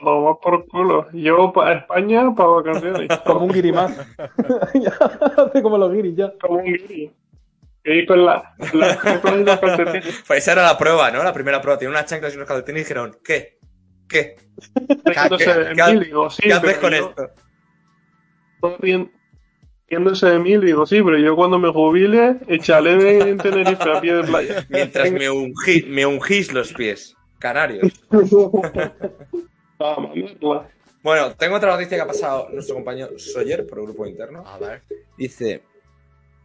[0.00, 1.06] toma por culo.
[1.12, 3.08] Yo para España, para vacaciones.
[3.26, 3.92] como un guiri más.
[4.74, 4.90] Ya,
[5.36, 6.32] Hace como los guiris ya.
[6.40, 7.12] Como un guiri.
[7.84, 10.24] Que ir con la, la chanclas y los calcetines.
[10.26, 11.22] Pues esa era la prueba, ¿no?
[11.24, 11.78] La primera prueba.
[11.78, 13.58] Tiene unas chanclas y unos calcetines y dijeron, ¿qué?
[14.08, 14.36] ¿Qué?
[14.86, 15.44] ¿Qué- qué-
[16.30, 17.30] sí, ¿Qué haces con yo- esto?
[18.62, 18.78] Todo
[19.88, 24.00] Riéndose de mí, digo, sí, pero yo cuando me jubile, echaré de en Tenerife a
[24.00, 24.66] pie de playa.
[24.70, 27.14] Mientras me, ungí- me ungís los pies.
[27.38, 27.92] Canarios.
[31.02, 34.44] Bueno, tengo otra noticia que ha pasado nuestro compañero Sawyer por el grupo interno.
[34.46, 34.82] A ver.
[35.18, 35.62] Dice,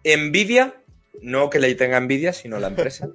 [0.03, 0.81] Nvidia,
[1.21, 3.07] no que le tenga envidia, sino la empresa.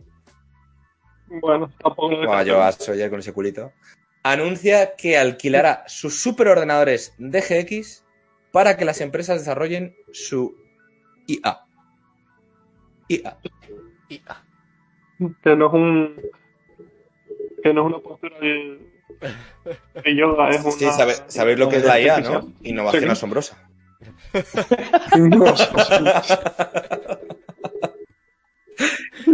[1.26, 3.72] Bueno, tampoco lo Bueno, yo a Sawyer con ese culito.
[4.22, 8.01] Anuncia que alquilará sus superordenadores DGX
[8.52, 10.54] para que las empresas desarrollen su
[11.26, 11.60] IA.
[13.08, 13.38] IA.
[14.28, 14.42] Ah,
[15.42, 16.20] Que no es un.
[17.62, 18.78] Que no es una postura de,
[20.04, 20.72] de yoga, es una.
[20.72, 22.52] Sí, sabe- sabéis lo que es la IA, ¿no?
[22.62, 23.10] Innovación Sí.
[23.10, 23.68] asombrosa.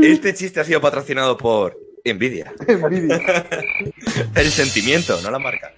[0.02, 2.52] Este chiste ha sido patrocinado por Nvidia.
[2.66, 3.22] Envidia.
[4.34, 5.72] El sentimiento, no la marca.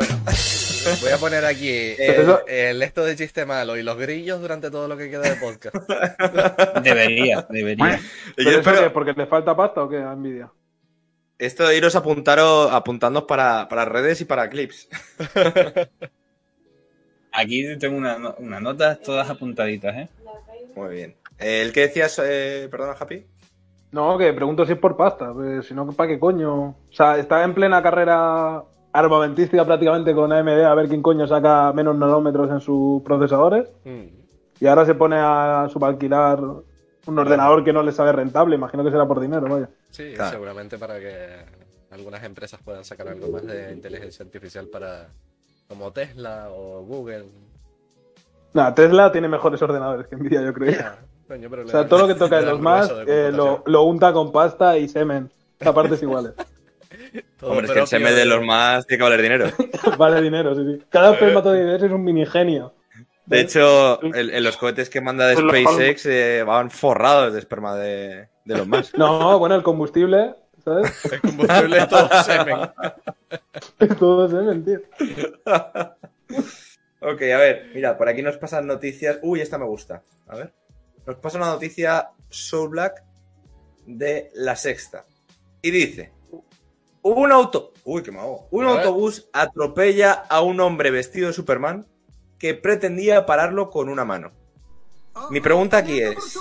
[1.02, 4.70] Voy a poner aquí el, eso- el esto de chiste malo y los grillos durante
[4.70, 5.76] todo lo que queda de podcast.
[6.82, 8.00] Debería, debería.
[8.34, 8.90] ¿Pero yo eso qué?
[8.90, 10.50] ¿Porque le falta pasta o qué a Envidia?
[11.38, 14.88] Esto de iros apuntaros, apuntándoos para, para redes y para clips.
[17.32, 20.08] Aquí tengo una, no- unas notas todas apuntaditas, ¿eh?
[20.74, 21.16] Muy bien.
[21.38, 23.24] Eh, ¿El que decías, eh, perdona, Happy?
[23.92, 26.54] No, que pregunto si es por pasta, pues, si no, ¿para qué coño?
[26.68, 28.62] O sea, está en plena carrera
[28.92, 34.04] armamentística prácticamente con AMD a ver quién coño saca menos nanómetros en sus procesadores Mm.
[34.60, 36.40] y ahora se pone a subalquilar
[37.06, 39.68] un ordenador que no le sabe rentable, imagino que será por dinero, vaya.
[39.90, 40.30] Sí, Claro.
[40.32, 41.26] seguramente para que
[41.90, 45.08] algunas empresas puedan sacar algo más de inteligencia artificial para
[45.68, 47.24] como Tesla o Google.
[48.52, 50.76] Nada, Tesla tiene mejores ordenadores que Nvidia, yo creo.
[51.28, 53.72] Coño, pero O sea, todo lo que toca de los más de eh, lo, computación.
[53.72, 55.30] lo unta con pasta y semen,
[55.64, 56.32] a partes iguales.
[57.38, 59.46] Todo Hombre, es que el seme de los más tiene que valer dinero.
[59.98, 60.84] vale dinero, sí, sí.
[60.90, 62.74] Cada espermatozoide es un mini genio.
[63.26, 67.76] De hecho, el- en los cohetes que manda de SpaceX eh, van forrados de esperma
[67.76, 68.92] de, de los más.
[68.94, 70.34] No, bueno, el combustible,
[70.64, 70.92] ¿sabes?
[71.12, 72.58] El combustible es todo semen.
[73.98, 74.80] Todo semen, tío.
[77.02, 79.18] Ok, a ver, mira, por aquí nos pasan noticias.
[79.22, 80.02] Uy, esta me gusta.
[80.28, 80.52] A ver.
[81.06, 83.02] Nos pasa una noticia Soul Black
[83.86, 85.06] de la sexta.
[85.62, 86.12] Y dice:
[87.02, 87.72] Un auto.
[87.84, 88.46] Uy, qué mago.
[88.50, 88.78] Un A ver.
[88.78, 91.86] autobús atropella a un hombre vestido de Superman
[92.38, 94.32] que pretendía pararlo con una mano.
[95.30, 96.16] Mi pregunta aquí es.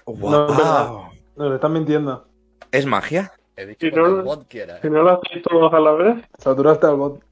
[0.06, 0.90] No, es verdad.
[1.36, 2.28] Nos están mintiendo.
[2.70, 3.32] ¿Es magia?
[3.56, 4.80] He dicho cuando no- el bot quiera.
[4.80, 7.22] Si no lo hacéis todos a la vez, Saturaste al bot.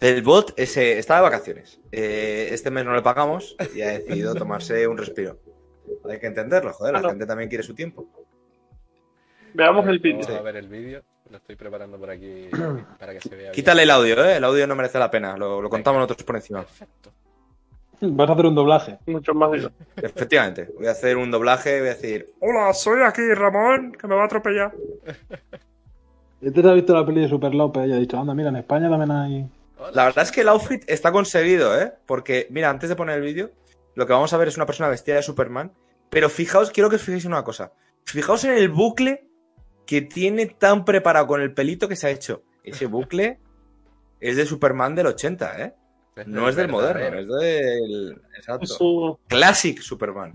[0.00, 1.80] El bot ese, está de vacaciones.
[1.90, 5.38] Eh, este mes no le pagamos y ha decidido tomarse un respiro.
[6.08, 7.12] Hay que entenderlo, joder, la Claro.
[7.12, 8.06] gente también quiere su tiempo.
[9.54, 10.20] veamos el vídeo.
[10.22, 11.02] Vamos a ver el vídeo.
[11.30, 12.48] Lo estoy preparando por aquí
[13.00, 13.52] para que se vea bien.
[13.52, 14.36] Quítale el audio, ¿eh?
[14.36, 16.60] El audio no merece la pena, lo, lo contamos nosotros por encima.
[16.62, 17.10] Perfecto.
[18.00, 18.98] Vas a hacer un doblaje.
[19.06, 23.22] Mucho más de Efectivamente, voy a hacer un doblaje, voy a decir, hola, soy aquí
[23.34, 24.72] Ramón, que me va a atropellar.
[26.40, 28.56] Este se ha visto la peli de Super López y ha dicho, anda, mira, en
[28.56, 29.50] España también hay...
[29.92, 31.92] La verdad es que el outfit está conseguido, ¿eh?
[32.06, 33.50] Porque, mira, antes de poner el vídeo,
[33.94, 35.72] lo que vamos a ver es una persona vestida de Superman.
[36.10, 37.72] Pero fijaos, quiero que os fijéis en una cosa.
[38.04, 39.28] Fijaos en el bucle
[39.86, 42.42] que tiene tan preparado con el pelito que se ha hecho.
[42.62, 43.40] Ese bucle
[44.20, 45.74] es de Superman del 80, ¿eh?
[46.26, 48.20] No es del moderno, es del.
[48.36, 48.66] Exacto.
[48.66, 50.34] Su, Classic Superman.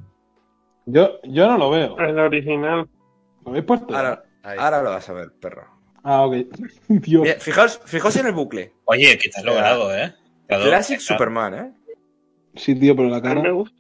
[0.85, 1.97] Yo, yo no lo veo.
[1.99, 2.87] el original.
[3.43, 3.95] ¿Lo habéis puesto?
[3.95, 5.67] Ahora, lo vas a ver, perro.
[6.03, 6.35] Ah, ok.
[6.87, 7.23] Dios.
[7.23, 8.73] Mira, fijaos, fijaos en el bucle.
[8.85, 10.13] Oye, que te has logrado, ¿eh?
[10.47, 11.13] Claro, Classic claro.
[11.13, 11.73] Superman, ¿eh?
[12.55, 13.51] Sí, tío, pero la A mí me cara...
[13.51, 13.75] gusta.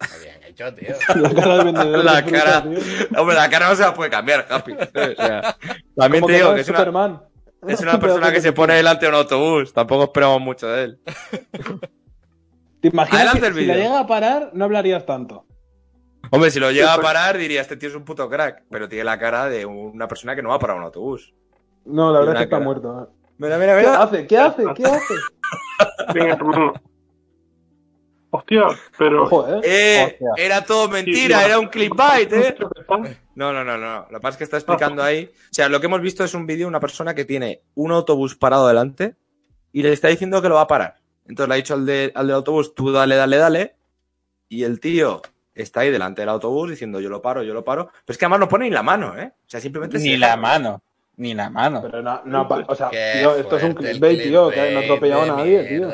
[0.00, 0.94] Está bien hecho, tío.
[1.22, 2.62] La cara de vendedor La de fruta, cara.
[2.62, 3.20] tío.
[3.20, 4.72] Hombre, la cara no se la puede cambiar, Happy.
[4.76, 5.56] O sea,
[5.96, 7.22] también te digo no que es una, Superman.
[7.66, 9.72] Es una persona que se pone delante de un autobús.
[9.72, 11.00] Tampoco esperamos mucho de él.
[12.80, 13.74] ¿Te imaginas Adelante que el si vídeo.
[13.74, 15.46] la llega a parar, no hablarías tanto?
[16.30, 18.64] Hombre, si lo llega a pues- parar, diría, este tío es un puto crack.
[18.70, 21.34] Pero tiene la cara de una persona que no va a parar un autobús.
[21.84, 22.64] No, la verdad es que está cara.
[22.64, 23.10] muerto.
[23.38, 24.02] Mira, mira, ¿Qué mira.
[24.02, 24.26] hace?
[24.26, 24.64] ¿Qué hace?
[24.74, 25.14] ¿Qué hace?
[26.14, 26.72] Hermano.
[28.30, 28.64] Hostia,
[28.98, 29.22] pero.
[29.24, 29.60] Ojo, ¿eh?
[29.64, 30.44] Eh, Hostia.
[30.44, 32.56] era todo mentira, Sí, era un clickbait, eh.
[33.34, 34.06] No, no, no, no.
[34.10, 35.30] Lo que pasa es que está explicando ahí.
[35.34, 37.92] O sea, lo que hemos visto es un vídeo de una persona que tiene un
[37.92, 39.14] autobús parado delante
[39.72, 40.96] y le está diciendo que lo va a parar.
[41.28, 43.74] Entonces le ha dicho al, de- al del autobús, tú dale, dale, dale.
[44.48, 45.22] Y el tío
[45.54, 47.86] está ahí delante del autobús diciendo, yo lo paro, yo lo paro.
[47.86, 49.32] Pero es que además no pone ni la mano, ¿eh?
[49.34, 50.82] O sea, simplemente Ni se la deja- mano.
[51.16, 51.80] Ni la mano.
[51.82, 55.26] Pero no, no, o sea, tío, esto es un clickbait, tío, que no atropellado a
[55.36, 55.88] nadie, tío.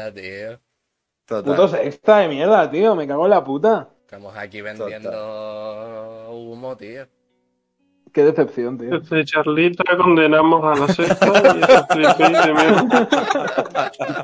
[1.39, 1.55] Total.
[1.57, 3.89] Puto sexta de mierda, tío, me cago en la puta.
[4.05, 7.07] Estamos aquí vendiendo humo, tío.
[8.13, 9.01] Qué decepción, tío.
[9.01, 11.27] Desde Charlita condenamos a la sexta
[11.97, 12.01] y
[12.47, 13.09] de mierda.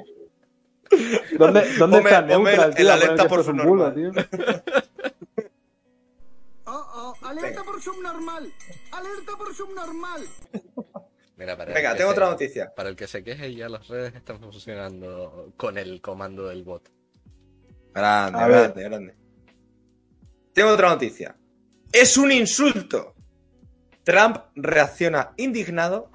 [1.39, 2.93] ¿Dónde, dónde está Neutral, el tío?
[2.93, 3.93] alerta Poner que por subnormal.
[3.93, 4.13] bulo, tío.
[6.71, 8.53] Oh, oh, alerta por subnormal.
[8.93, 10.23] Alerta por subnormal.
[11.39, 12.75] Mira, para el Venga, tengo se- otra noticia.
[12.75, 16.91] Para el que se queje, ya las redes están funcionando con el comando del bot.
[17.95, 19.15] Grande, grande, grande.
[20.53, 21.37] Tengo otra noticia.
[21.93, 23.15] Es un insulto.
[24.05, 26.11] Trump reacciona indignado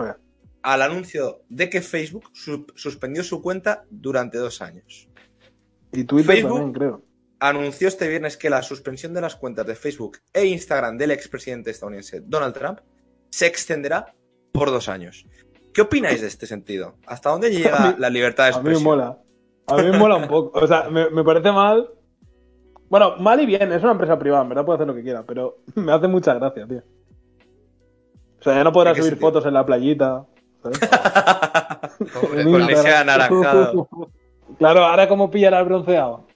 [0.61, 5.07] al anuncio de que Facebook su- suspendió su cuenta durante dos años.
[5.91, 6.51] Y Twitter Facebook.
[6.53, 7.03] también, creo.
[7.39, 11.71] Anunció este viernes que la suspensión de las cuentas de Facebook e Instagram del expresidente
[11.71, 12.79] estadounidense Donald Trump
[13.29, 14.15] se extenderá
[14.53, 15.25] por dos años.
[15.73, 16.97] ¿Qué opináis de este sentido?
[17.05, 18.83] ¿Hasta dónde llega mí- la libertad de A mí me expresión?
[18.83, 19.17] mola.
[19.67, 20.59] A mí me mola un poco.
[20.59, 21.89] O sea, me, me parece mal.
[22.89, 25.23] Bueno, mal y bien, es una empresa privada, en verdad puede hacer lo que quiera,
[25.25, 26.83] pero me hace mucha gracia, tío.
[28.39, 29.29] O sea, ya no podrás ¿En qué subir sentido?
[29.31, 30.25] fotos en la playita.
[30.61, 30.79] ¿sabes?
[32.13, 33.89] Pobre Con ese anaranjado.
[34.59, 36.27] Claro, ahora cómo pillar al bronceado.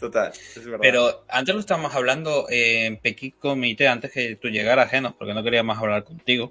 [0.00, 0.78] Total, es verdad.
[0.80, 5.44] Pero antes lo estábamos hablando en Petit Comité, antes que tú llegaras, Genos, porque no
[5.44, 6.50] quería más hablar contigo.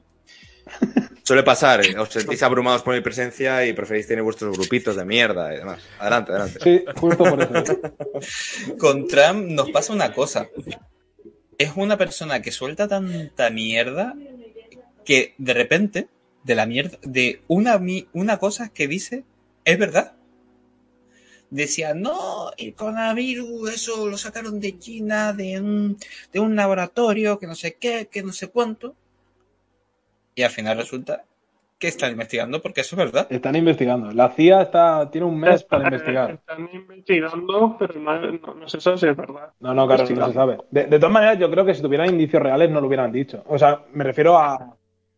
[1.23, 5.05] Suele pasar, eh, os sentís abrumados por mi presencia y preferís tener vuestros grupitos de
[5.05, 5.81] mierda y demás.
[5.99, 6.59] Adelante, adelante.
[6.61, 7.79] Sí, justo por eso.
[8.77, 10.49] Con Trump nos pasa una cosa.
[11.57, 14.15] Es una persona que suelta tanta mierda
[15.05, 16.07] que de repente,
[16.43, 19.23] de la mierda, de una, mi- una cosa que dice,
[19.65, 20.13] es verdad.
[21.49, 25.97] Decía, no, el coronavirus, eso lo sacaron de China, de un,
[26.31, 28.95] de un laboratorio, que no sé qué, que no sé cuánto.
[30.35, 31.23] Y al final resulta
[31.77, 33.27] que están investigando porque eso es verdad.
[33.29, 34.11] Están investigando.
[34.11, 36.31] La CIA está, tiene un mes para investigar.
[36.31, 39.51] Están investigando, pero no, no, no se sabe si es verdad.
[39.59, 40.57] No, no, claro, no se sabe.
[40.71, 43.43] De, de todas maneras, yo creo que si tuvieran indicios reales no lo hubieran dicho.
[43.47, 44.75] O sea, me refiero a.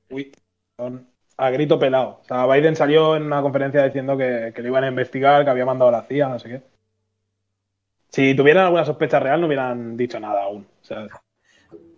[0.09, 0.31] Uy,
[0.75, 1.07] perdón.
[1.37, 2.21] a grito pelado.
[2.21, 5.51] O sea, Biden salió en una conferencia diciendo que, que lo iban a investigar, que
[5.51, 6.61] había mandado a la CIA, no sé qué.
[8.09, 10.65] Si tuvieran alguna sospecha real, no hubieran dicho nada aún.
[10.81, 11.07] O sea, yo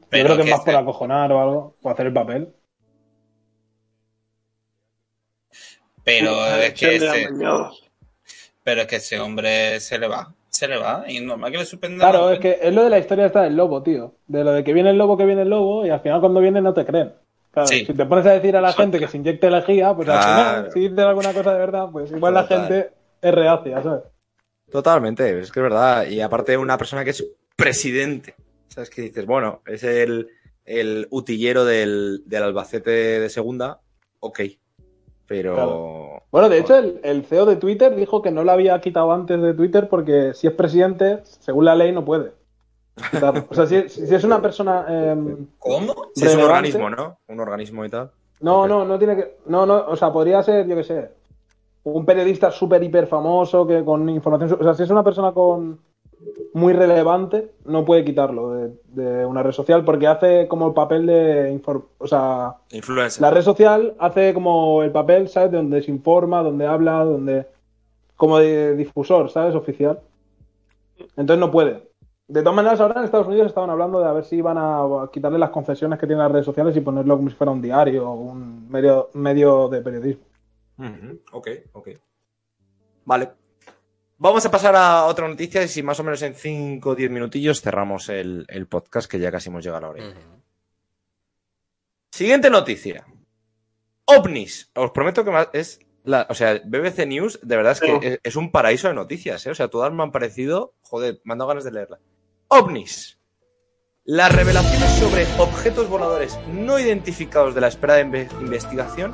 [0.09, 2.49] creo que es que más este- por acojonar o algo, o hacer el papel.
[6.07, 7.27] Pero es que ese,
[8.63, 10.33] pero es que ese hombre se le va.
[10.49, 11.03] Se le va.
[11.07, 11.99] Y normal que le suspendan.
[12.09, 14.15] Claro, la- es que es lo de la historia esta del lobo, tío.
[14.25, 16.39] De lo de que viene el lobo, que viene el lobo, y al final cuando
[16.39, 17.13] viene no te creen.
[17.51, 17.85] Claro, Sí.
[17.85, 20.55] si te pones a decir a la gente que se inyecte lejía, pues al Claro.
[20.59, 24.03] final, si dices alguna cosa de verdad, pues igual la gente es reacia, ¿sabes?
[24.71, 26.07] Totalmente, es que es verdad.
[26.07, 27.25] Y aparte una persona que es
[27.55, 28.35] presidente.
[28.69, 29.25] ¿Sabes qué dices?
[29.25, 30.29] Bueno, es el,
[30.65, 33.79] el utillero del, del Albacete de segunda.
[34.19, 34.41] Ok.
[35.27, 35.53] Pero...
[35.55, 36.23] Claro.
[36.31, 39.41] Bueno, de hecho, el, el CEO de Twitter dijo que no lo había quitado antes
[39.41, 42.31] de Twitter porque si es presidente, según la ley, no puede.
[43.11, 43.45] quitarlo.
[43.49, 44.85] O sea, si, si es una persona.
[44.89, 45.93] em, ¿Cómo?
[46.15, 47.19] Si es un organismo, ¿no?
[47.27, 48.11] Un organismo y tal.
[48.41, 49.37] No, no, no tiene que.
[49.45, 51.09] No, no, o sea, podría ser, yo qué sé,
[51.83, 54.57] un periodista súper hiper famoso que con información.
[54.59, 55.79] O sea, si es una persona con
[56.53, 61.05] muy relevante, no puede quitarlo de, de una red social porque hace como el papel
[61.05, 61.61] de.
[61.99, 63.21] O sea, Influencer.
[63.21, 65.51] la red social hace como el papel, ¿sabes?
[65.51, 67.47] De donde se informa, donde habla, donde.
[68.15, 69.55] como de difusor, ¿sabes?
[69.55, 69.99] Oficial.
[71.15, 71.87] Entonces no puede.
[72.27, 75.09] De todas maneras, ahora en Estados Unidos estaban hablando de a ver si iban a
[75.13, 78.09] quitarle las concesiones que tienen las redes sociales y ponerlo como si fuera un diario
[78.09, 80.23] o un medio, medio de periodismo.
[81.31, 81.89] Ok, ok.
[83.05, 83.29] Vale.
[84.19, 87.11] Vamos a pasar a otra noticia y si más o menos en 5 o 10
[87.11, 90.13] minutillos cerramos el, el podcast que ya casi hemos llegado a la hora.
[92.11, 93.05] Siguiente noticia.
[94.05, 94.71] OVNIs.
[94.73, 97.99] Os prometo que más es la, o sea, BBC News, de verdad es que Sí.
[98.01, 99.51] es, es un paraíso de noticias, ¿eh?
[99.51, 101.99] O sea, todas me han parecido, joder, me han dado ganas de leerla.
[102.47, 103.19] OVNIs.
[104.05, 109.11] Las revelaciones sobre objetos voladores no identificados de la esperada inve- investigación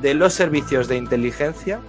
[0.00, 1.80] de los servicios de inteligencia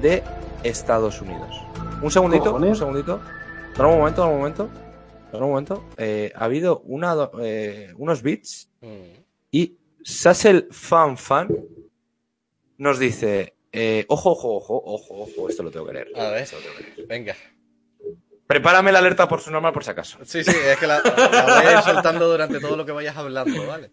[0.00, 0.24] de
[0.64, 1.54] Estados Unidos.
[2.02, 3.20] Un segundito, un segundito.
[3.76, 4.68] Dame un momento, dame un momento.
[5.32, 5.84] Dame un momento.
[5.96, 9.20] Eh, ha habido una, eh, unos bits Mm.
[9.52, 11.48] y Sassel Fan Fan
[12.78, 16.08] nos dice: eh, Ojo, ojo, ojo, ojo, ojo, esto lo tengo que leer.
[16.16, 16.42] A ver.
[16.42, 17.06] Esto lo tengo que leer.
[17.08, 17.36] Venga.
[18.46, 20.18] Prepárame la alerta por su normal por si acaso.
[20.24, 23.16] Sí, sí, es que la, la voy a ir soltando durante todo lo que vayas
[23.16, 23.92] hablando, ¿vale?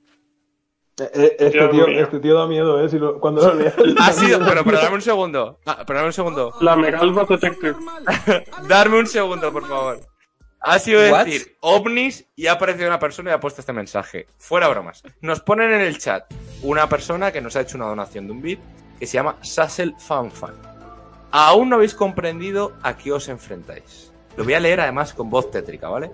[1.05, 1.99] Este Dios tío, mío.
[2.01, 2.89] este tío da miedo, ¿eh?
[2.89, 3.73] Si lo- cuando lo leas.
[3.99, 5.59] Ha sido, pero, pero dame un segundo.
[5.65, 6.53] Ah, pero dame un segundo.
[6.61, 7.75] La Megalva Detective.
[8.67, 9.99] Darme un segundo, por favor.
[10.61, 11.25] Ha sido What?
[11.25, 14.27] decir ovnis y ha aparecido una persona y ha puesto este mensaje.
[14.37, 15.03] Fuera bromas.
[15.21, 16.25] Nos ponen en el chat
[16.63, 18.59] una persona que nos ha hecho una donación de un bit
[18.99, 20.53] que se llama Sassel Fanfan.
[21.31, 24.08] Aún no habéis comprendido a qué os enfrentáis.
[24.39, 26.09] Lo voy a leer además con voz tétrica, ¿vale?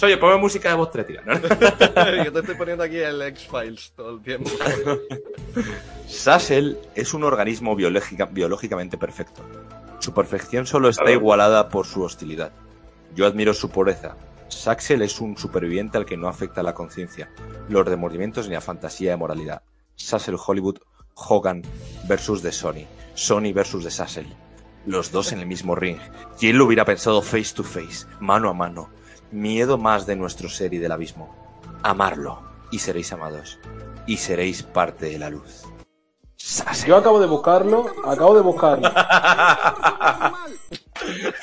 [0.00, 1.22] Oye, ponme música de voz tétrica.
[1.26, 1.34] ¿no?
[2.24, 4.48] Yo te estoy poniendo aquí el X-Files todo el tiempo.
[6.06, 9.42] Sassel es un organismo biológica- biológicamente perfecto.
[9.98, 12.52] Su perfección solo está igualada por su hostilidad.
[13.16, 14.14] Yo admiro su pureza.
[14.46, 17.28] Saxel es un superviviente al que no afecta la conciencia,
[17.68, 19.62] los remordimientos ni la fantasía de moralidad.
[19.96, 20.78] Sassel Hollywood,
[21.14, 21.62] Hogan
[22.06, 22.86] versus de Sony.
[23.14, 24.26] Sony versus de Sassel.
[24.88, 25.98] Los dos en el mismo ring.
[26.38, 28.88] ¿Quién lo hubiera pensado face to face, mano a mano?
[29.30, 31.28] Miedo más de nuestro ser y del abismo.
[31.82, 32.40] Amarlo,
[32.70, 33.58] y seréis amados.
[34.06, 35.64] Y seréis parte de la luz.
[36.86, 38.88] Yo acabo de buscarlo, acabo de buscarlo.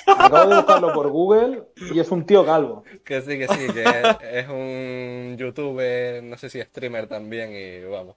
[0.07, 2.83] Acabo de buscarlo por Google y es un tío calvo.
[3.03, 7.83] Que sí, que sí, que es, es un youtuber, no sé si streamer también, y
[7.85, 8.15] vamos.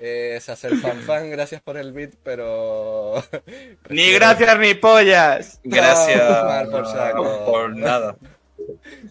[0.00, 3.22] Es hacer fan fan, gracias por el beat, pero.
[3.90, 5.60] Ni gracias ni pollas.
[5.62, 7.44] Gracias por saco.
[7.44, 8.16] por nada.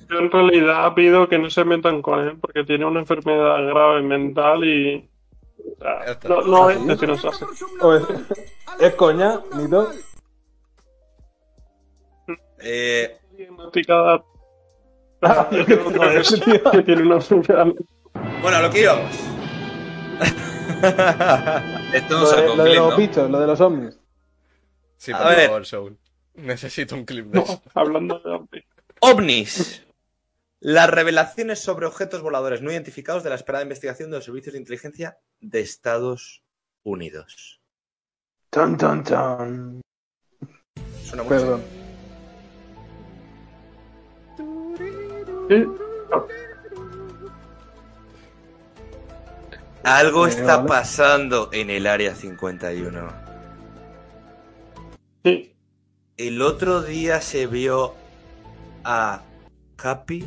[0.10, 4.02] Yo en realidad pido que no se metan con él porque tiene una enfermedad grave
[4.02, 5.08] mental y.
[5.58, 7.46] o sea, no, no ¿Ah, es que nos hace.
[8.80, 9.42] Es, coña.
[12.62, 14.24] Eh, Diagnosticada.
[15.52, 16.72] Que es, tío.
[16.72, 17.68] que tiene una enfermedad.
[18.42, 19.30] bueno, lo que íbamos.
[21.94, 22.98] Esto no Lo de, lo los ¿no?
[22.98, 24.00] bichos, lo de los ovnis.
[24.98, 25.48] Sí, por ver.
[25.48, 25.98] favor, Soul.
[26.36, 27.62] Necesito un clip de eso.
[27.74, 28.66] Hablando de ovnis.
[29.02, 29.86] OVNIs.
[30.62, 34.60] Las revelaciones sobre objetos voladores no identificados de la esperada investigación de los servicios de
[34.60, 36.44] inteligencia de Estados
[36.84, 37.62] Unidos.
[38.52, 39.82] Chan, chan, chan.
[41.06, 41.36] Suena mucho.
[41.36, 41.64] Perdón.
[45.50, 45.66] Sí.
[49.84, 53.08] Algo está pasando en el área 51.
[55.24, 55.54] Sí.
[56.18, 57.96] El otro día se vio
[58.84, 59.22] a
[59.78, 60.26] Capi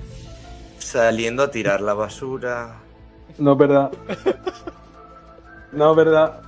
[0.79, 2.81] saliendo a tirar la basura.
[3.39, 3.91] No es verdad.
[5.73, 6.43] No, verdad.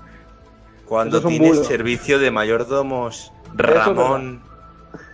[0.86, 1.64] Cuando es tienes bulo.
[1.64, 4.42] servicio de mayordomos, Ramón.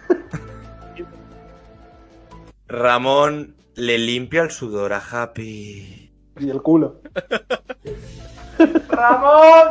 [2.69, 6.10] Ramón le limpia el sudor a Happy.
[6.41, 7.01] Y el culo.
[8.89, 9.69] ¡Ramón!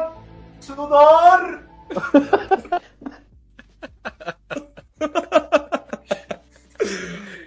[0.60, 1.62] ¡Sudor!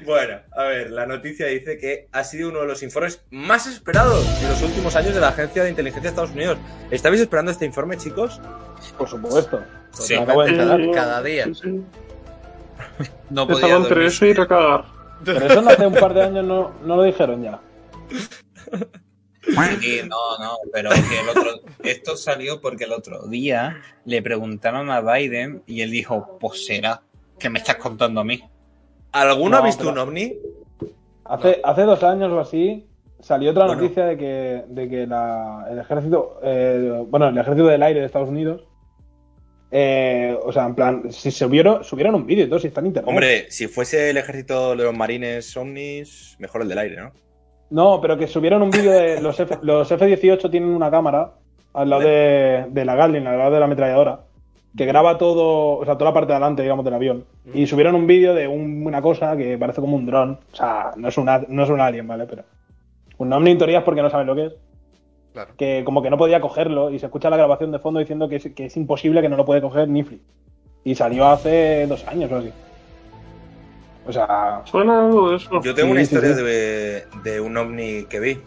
[0.04, 4.26] Bueno, a ver, la noticia dice que ha sido uno de los informes más esperados
[4.42, 6.58] en los últimos años de la Agencia de Inteligencia de Estados Unidos.
[6.90, 8.40] ¿Estabais esperando este informe, chicos?
[8.98, 9.62] Por supuesto.
[9.92, 10.16] Sí.
[10.92, 11.46] Cada día.
[11.46, 11.84] sí, sí.
[13.30, 14.12] No podía Estaban dormir.
[14.20, 14.84] y recagar.
[15.24, 17.60] Pero eso no hace un par de años no, no lo dijeron ya.
[19.80, 24.90] Sí, no, no, pero que el otro, esto salió porque el otro día le preguntaron
[24.90, 27.02] a Biden y él dijo, pues será,
[27.38, 28.40] que me estás contando a mí?
[29.12, 30.36] ¿Alguno No, ha visto un ovni?
[31.24, 32.86] Hace, hace dos años o así
[33.20, 33.82] salió otra Bueno.
[33.82, 38.06] noticia de que, de que la- el ejército, eh, bueno, el ejército del aire de
[38.06, 38.64] Estados Unidos,
[39.70, 42.88] eh, o sea, en plan, si subieron, subieron un vídeo y todo, si está en
[42.88, 43.08] internet.
[43.08, 47.12] Hombre, si fuese el ejército de los marines ovnis, mejor el del aire, ¿no?
[47.72, 51.32] No, pero que subieron un vídeo de los, F, los F-18 tienen una cámara
[51.74, 54.20] al lado de, de la Gatling, al lado de la ametralladora,
[54.76, 57.24] que graba todo, o sea, toda la parte de adelante, digamos, del avión.
[57.54, 60.38] Y subieron un vídeo de un- una cosa que parece como un dron.
[60.52, 62.26] O sea, no es, una, no es un alien, ¿vale?
[62.26, 62.42] Pero
[63.18, 64.52] un ovni en teoría es porque no saben lo que es.
[65.32, 65.52] Claro.
[65.56, 68.36] Que como que no podía cogerlo y se escucha la grabación de fondo diciendo que
[68.36, 70.20] es, que es imposible que no lo puede coger Nifli.
[70.84, 72.52] Y salió hace dos años o así.
[74.06, 75.60] O sea, Suena algo de eso.
[75.62, 76.42] Yo tengo Sí, una historia sí.
[76.42, 78.40] de, de un ovni que vi.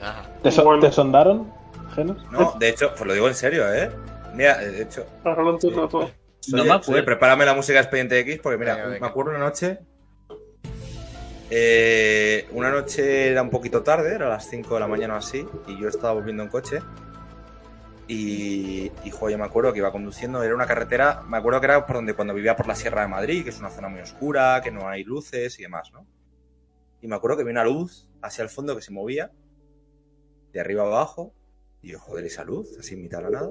[0.00, 0.22] Ajá.
[0.42, 0.80] ¿te, so- Bueno.
[0.82, 1.52] ¿te sondaron,
[1.94, 2.18] Genos?
[2.30, 3.90] No, de hecho, pues lo digo en serio, ¿eh?
[4.34, 6.10] Mira, de hecho, Ahora lo entiendo todo.
[6.52, 6.92] No me acuerdo.
[6.92, 9.00] oye, prepárame la música Expediente X porque mira, Venga, venga.
[9.00, 9.78] me acuerdo una noche.
[11.50, 15.18] eh, una noche era un poquito tarde, era a las 5 de la mañana o
[15.18, 16.80] así, y yo estaba volviendo en coche.
[18.06, 21.66] Y, y jo, yo me acuerdo que iba conduciendo, era una carretera, me acuerdo que
[21.66, 24.00] era por donde cuando vivía por la Sierra de Madrid, que es una zona muy
[24.00, 26.06] oscura, que no hay luces y demás, ¿no?
[27.00, 29.30] Y me acuerdo que vi una luz hacia el fondo que se movía,
[30.52, 31.32] de arriba a abajo,
[31.82, 33.50] y yo, joder, esa luz, así en mitad de la nada.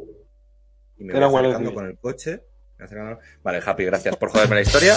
[0.97, 2.43] Y me voy acercando con el coche.
[2.80, 4.95] acercando- Vale, Happy, gracias por joderme la historia.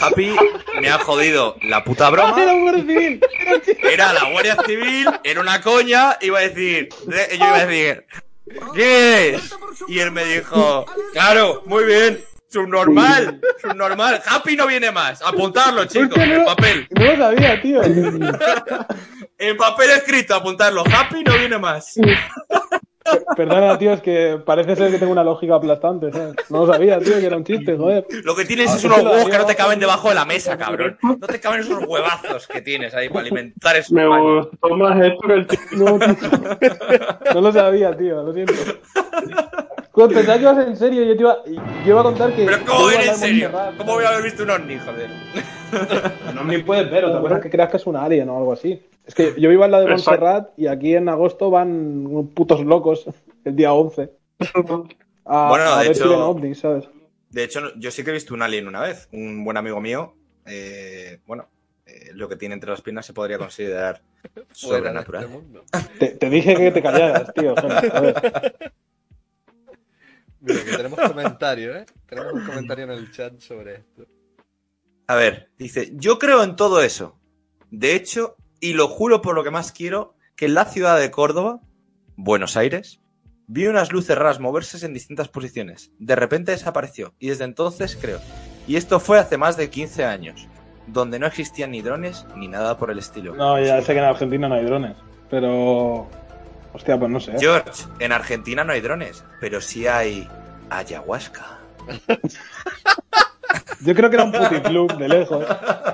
[0.00, 0.34] Happy
[0.80, 2.40] me ha jodido la puta broma.
[2.42, 3.20] ¡Era un guardia civil!
[3.82, 8.06] Era la Guardia Civil, era una coña, iba a decir, de- yo iba a decir,
[8.74, 9.54] ¿qué es?
[9.88, 16.16] Y él me dijo, claro, muy bien, subnormal, subnormal, Happy no viene más, apuntarlo chicos,
[16.18, 17.82] en no- papel, No lo sabía, tío.
[19.38, 21.94] en papel escrito, apuntarlo, Happy no viene más.
[23.36, 26.34] Perdona, tío, es que parece ser que tengo una lógica aplastante, ¿sabes?
[26.50, 28.06] No lo sabía, tío, que era un chiste, joder.
[28.24, 30.24] Lo que tienes Ah, es eso unos huevos que no te caben debajo de la
[30.24, 30.98] mesa, cabrón.
[31.02, 34.08] No te caben esos huevazos que tienes ahí para alimentar Me España.
[34.08, 35.58] gustó más esto que el tío.
[35.72, 37.34] No, tío.
[37.34, 38.54] No lo sabía, tío, lo siento.
[39.92, 42.44] Joder, pensaba que ibas en serio yo te iba, yo iba a contar que.
[42.44, 43.50] Pero ¿cómo iba a ven en serio?
[43.78, 45.10] ¿Cómo voy a haber visto un ovni, joder?
[46.34, 48.52] No ni puedes ver, otra cosa es que creas que es un alien o algo
[48.52, 48.82] así.
[49.06, 49.88] Es que yo vivo en la de.
[49.88, 53.06] Montserrat y aquí en agosto van unos putos locos
[53.44, 54.10] el día 11
[55.24, 56.88] a, Bueno, a de ver si hecho- ven ovnis, ¿sabes?
[57.30, 59.08] De hecho, yo sí que he visto un alien una vez.
[59.12, 60.14] Un buen amigo mío,
[60.46, 61.46] eh, bueno,
[61.84, 64.00] eh, lo que tiene entre las piernas se podría considerar
[64.52, 65.26] sobrenatural.
[65.74, 65.88] este.
[65.98, 67.54] Te, te dije que te callaras, tío.
[67.58, 68.70] a ver.
[70.40, 71.86] Mira, que tenemos comentarios, ¿eh?
[72.08, 74.04] Tenemos un comentario en el chat sobre esto.
[75.08, 77.18] A ver, dice, yo creo en todo eso.
[77.70, 81.10] De hecho, y lo juro por lo que más quiero, que en la ciudad de
[81.10, 81.60] Córdoba,
[82.14, 83.00] Buenos Aires,
[83.46, 85.92] vi unas luces raras moverse en distintas posiciones.
[85.98, 88.20] De repente desapareció y desde entonces creo.
[88.66, 90.46] Y esto fue hace más de 15 años,
[90.86, 93.34] donde no existían ni drones ni nada por el estilo.
[93.34, 94.98] No, ya sé que en Argentina no hay drones,
[95.30, 96.06] pero.
[96.74, 97.32] Hostia, pues no sé.
[97.40, 100.28] George, en Argentina no hay drones, pero sí hay
[100.68, 101.60] ayahuasca.
[103.80, 105.46] Yo creo que era un puticlub de lejos.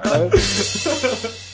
[0.05, 1.51] ¿sabes?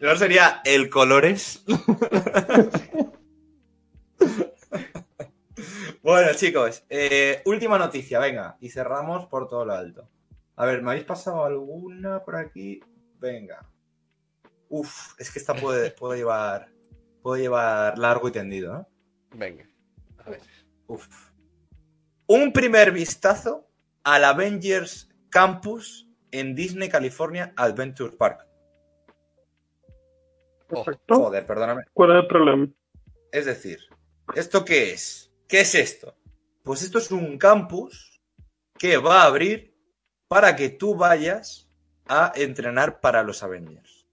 [0.00, 1.62] ¿No sería el colores?
[6.02, 10.08] bueno, chicos, eh, última noticia, venga, y cerramos por todo lo alto.
[10.56, 12.80] A ver, ¿me habéis pasado alguna por aquí?
[13.20, 13.64] Venga.
[14.68, 16.68] Uf, es que esta puede, puede llevar.
[17.22, 18.84] Puede llevar largo y tendido, ¿eh?
[19.34, 19.64] Venga,
[20.18, 20.40] a ver.
[20.88, 21.06] Uf.
[22.26, 23.68] Un primer vistazo
[24.04, 28.46] al Avengers Campus en Disney California Adventure Park.
[30.68, 31.14] Perfecto.
[31.14, 31.82] Joder, perdóname.
[31.92, 32.68] ¿Cuál es el problema?
[33.30, 33.80] Es decir,
[34.34, 35.32] ¿esto qué es?
[35.46, 36.16] ¿Qué es esto?
[36.62, 38.20] Pues esto es un campus
[38.78, 39.76] que va a abrir
[40.28, 41.70] para que tú vayas
[42.08, 44.06] a entrenar para los Avengers.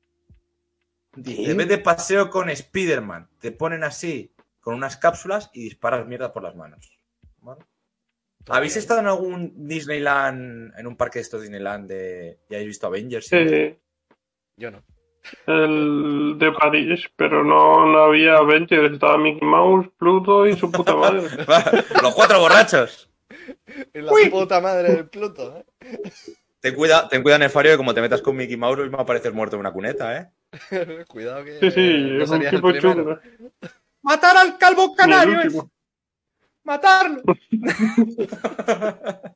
[1.15, 6.05] Dice, en vez de paseo con Spider-Man, te ponen así con unas cápsulas y disparas
[6.05, 6.98] mierda por las manos.
[8.49, 8.79] ¿Habéis bien.
[8.81, 12.39] estado en algún Disneyland, en un parque de estos Disneyland de...
[12.49, 13.27] y habéis visto Avengers?
[13.27, 13.77] Sí,
[14.57, 14.83] Yo no.
[15.47, 20.95] el de París, pero no, no había Avengers, estaba Mickey Mouse, Pluto y su puta
[20.95, 21.21] madre.
[22.01, 23.09] Los cuatro borrachos.
[23.93, 25.65] La puta madre del Pluto, ¿eh?
[26.61, 29.05] Ten cuidado, ten cuidado, Nefario, que como te metas con Mickey Mouse, me va a
[29.05, 30.27] parecer muerto en una cuneta, ¿eh?
[31.07, 32.79] Cuidado que Sí, sí, no es un tipo primero.
[32.81, 33.19] chulo.
[34.01, 35.69] ¡Matar al calvo canario!
[36.69, 37.23] ¡Matarlo!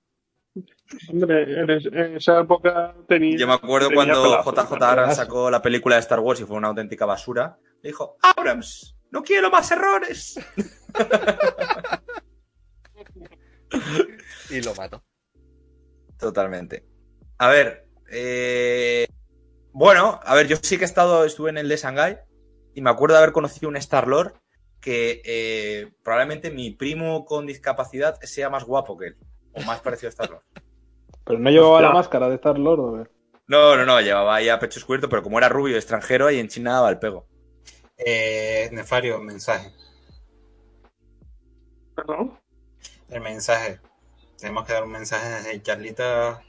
[1.09, 3.35] Hombre, en, es- en esa época tenía.
[3.39, 4.85] Yo me acuerdo cuando pelazo, JJ ¿no?
[4.85, 7.57] Abrams sacó la película de Star Wars y fue una auténtica basura.
[7.81, 10.39] Le dijo, Abrams, no quiero más errores.
[14.51, 15.03] Y lo mato.
[16.19, 16.85] Totalmente.
[17.39, 19.07] A ver, eh,
[19.71, 22.19] bueno, a ver, yo sí que he estado, estuve en el de Shanghai
[22.75, 24.35] y me acuerdo de haber conocido un Star-Lord
[24.83, 29.17] que eh, probablemente mi primo con discapacidad sea más guapo que él,
[29.53, 30.43] o más parecido a Star-Lord.
[31.23, 31.87] Pero no llevaba Hostia.
[31.87, 33.09] la máscara de Star Lord, ¿o qué?
[33.47, 36.49] No, no, no, llevaba ahí a pecho descubierto, pero como era rubio extranjero, ahí en
[36.49, 37.25] China daba el pego.
[37.97, 39.71] Eh, Nefario, mensaje.
[41.95, 42.37] Perdón.
[43.09, 43.79] El mensaje.
[44.37, 46.41] Tenemos que dar un mensaje desde Charlita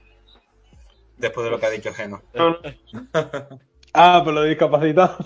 [1.19, 2.23] después de lo que ha dicho Geno.
[2.35, 2.59] No, no,
[3.97, 5.19] Ah, pero lo de discapacitado.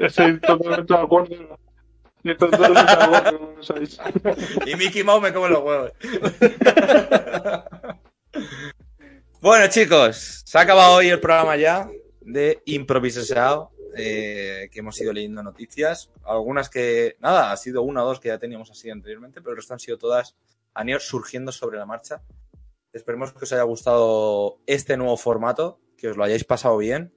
[0.00, 1.58] estoy totalmente de acuerdo.
[4.66, 5.92] Y Mickey Mouse me come los huevos.
[9.40, 11.88] bueno, chicos, se ha acabado hoy el programa ya
[12.22, 16.10] de Improvisado, eh, que hemos ido leyendo noticias.
[16.24, 19.62] Algunas que, nada, ha sido una o dos que ya teníamos así anteriormente, pero el
[19.68, 20.34] han sido todas,
[20.72, 22.22] han surgiendo sobre la marcha.
[22.94, 27.12] Esperemos que os haya gustado este nuevo formato, que os lo hayáis pasado bien.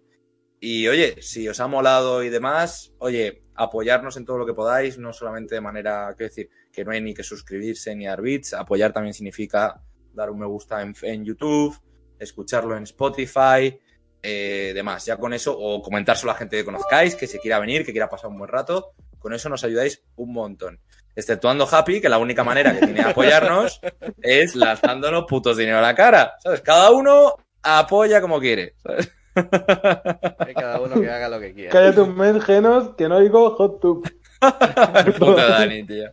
[0.60, 4.98] Y oye, si os ha molado y demás, oye, apoyarnos en todo lo que podáis,
[4.98, 8.54] no solamente de manera, quiero decir, que no hay ni que suscribirse ni dar bits,
[8.54, 9.82] apoyar también significa
[10.14, 11.76] dar un me gusta en, YouTube,
[12.20, 13.80] escucharlo en Spotify,
[14.22, 15.06] eh, demás.
[15.06, 17.92] Ya con eso, o comentárselo a la gente que conozcáis, que se quiera venir, que
[17.92, 20.80] quiera pasar un buen rato, con eso nos ayudáis un montón.
[21.16, 23.82] Exceptuando Happy, que la única manera que tiene de apoyarnos
[24.22, 26.62] es lanzándonos putos dinero a la cara, ¿sabes?
[26.62, 29.12] Cada uno apoya como quiere, ¿sabes?
[30.56, 31.72] Cada uno que haga lo que quiera.
[31.72, 34.10] Cállate un mes, Genos, que no digo hot tub.
[35.20, 36.10] Puto Dani, tío.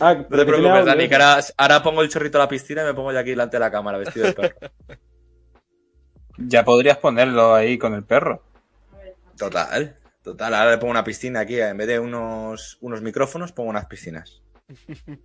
[0.00, 2.86] Ah, No te preocupes, Dani, que ahora, ahora pongo el chorrito a la piscina y
[2.86, 4.56] me pongo yo aquí delante de la cámara, vestido de perro.
[6.36, 8.42] Ya podrías ponerlo ahí con el perro.
[9.38, 10.54] Total, total.
[10.54, 14.42] Ahora le pongo una piscina aquí, en vez de unos, unos micrófonos, pongo unas piscinas.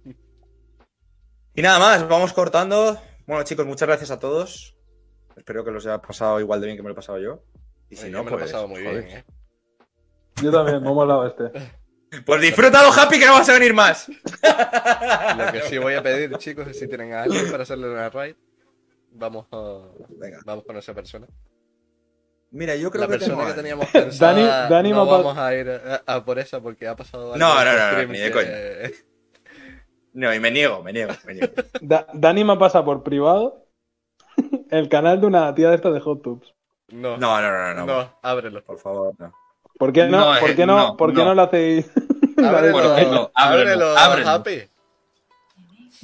[1.56, 3.02] Y nada más, vamos cortando.
[3.28, 4.78] Bueno, chicos, muchas gracias a todos.
[5.40, 7.42] Espero que los haya pasado igual de bien que me lo he pasado yo.
[7.90, 8.52] Y si Oye, no, me lo he pues.
[8.52, 9.04] pasado muy joder.
[9.06, 9.26] bien, ¿eh?
[10.44, 11.52] Yo también, me ha molado este.
[12.26, 14.08] Pues disfrútalo, Happy, que no vas a venir más.
[15.38, 18.10] Lo que sí voy a pedir, chicos, es si tienen a alguien para hacerle una
[18.10, 18.34] raid,
[19.12, 19.82] vamos a...
[20.18, 20.40] Venga.
[20.44, 21.28] Vamos con esa persona.
[22.50, 25.06] Mira, yo creo La que persona tengo que teníamos pensada, Dani- Dani no me ha
[25.06, 27.92] pa- vamos a ir a, a por esa porque ha pasado algo No, no, no,
[27.92, 28.50] no, ni de que- coña.
[30.14, 31.54] No, y me niego, me niego, me niego.
[31.80, 33.68] Da- Dani me pasa por privado
[34.70, 36.54] el canal de una tía de esta de hot tubs.
[36.90, 37.86] No, No, no, no, no.
[37.86, 38.64] no, ábrelo.
[38.64, 39.32] Por favor, no.
[39.78, 40.20] ¿Por qué no?
[40.20, 40.78] No, eh, ¿Por qué no?
[40.78, 41.26] no, ¿Por qué no.
[41.26, 41.90] no lo hacéis?
[42.38, 42.92] Ábrelo, ¿por no?
[42.94, 44.30] Ábrelo, ábrelo, ábrelo.
[44.30, 44.64] Happy.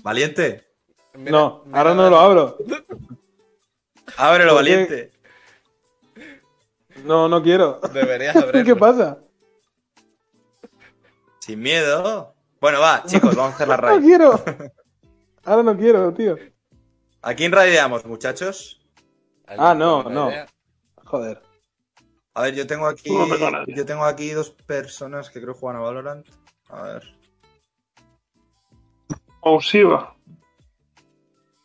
[0.04, 0.68] Valiente.
[1.14, 2.58] Mira- no, mira- ahora no lo abro.
[4.18, 5.12] Ábrelo, ¿Por valiente.
[7.06, 7.80] No, no quiero.
[7.94, 8.66] Deberías abrirlo.
[8.66, 9.18] ¿Qué pasa?
[11.40, 12.34] Sin miedo.
[12.60, 14.02] Bueno, va, chicos, vamos a hacer la No raid.
[14.02, 14.44] quiero.
[15.46, 16.36] Ahora no quiero, tío.
[17.26, 18.80] ¿A quién raideamos, muchachos?
[19.48, 20.30] ¿Alguien Ah, no, no.
[21.06, 21.42] Joder.
[22.36, 23.10] A ver, yo tengo aquí.
[23.68, 26.28] Yo tengo aquí dos personas que creo juegan a Valorant.
[26.70, 27.04] A ver.
[29.42, 30.16] Ausiva.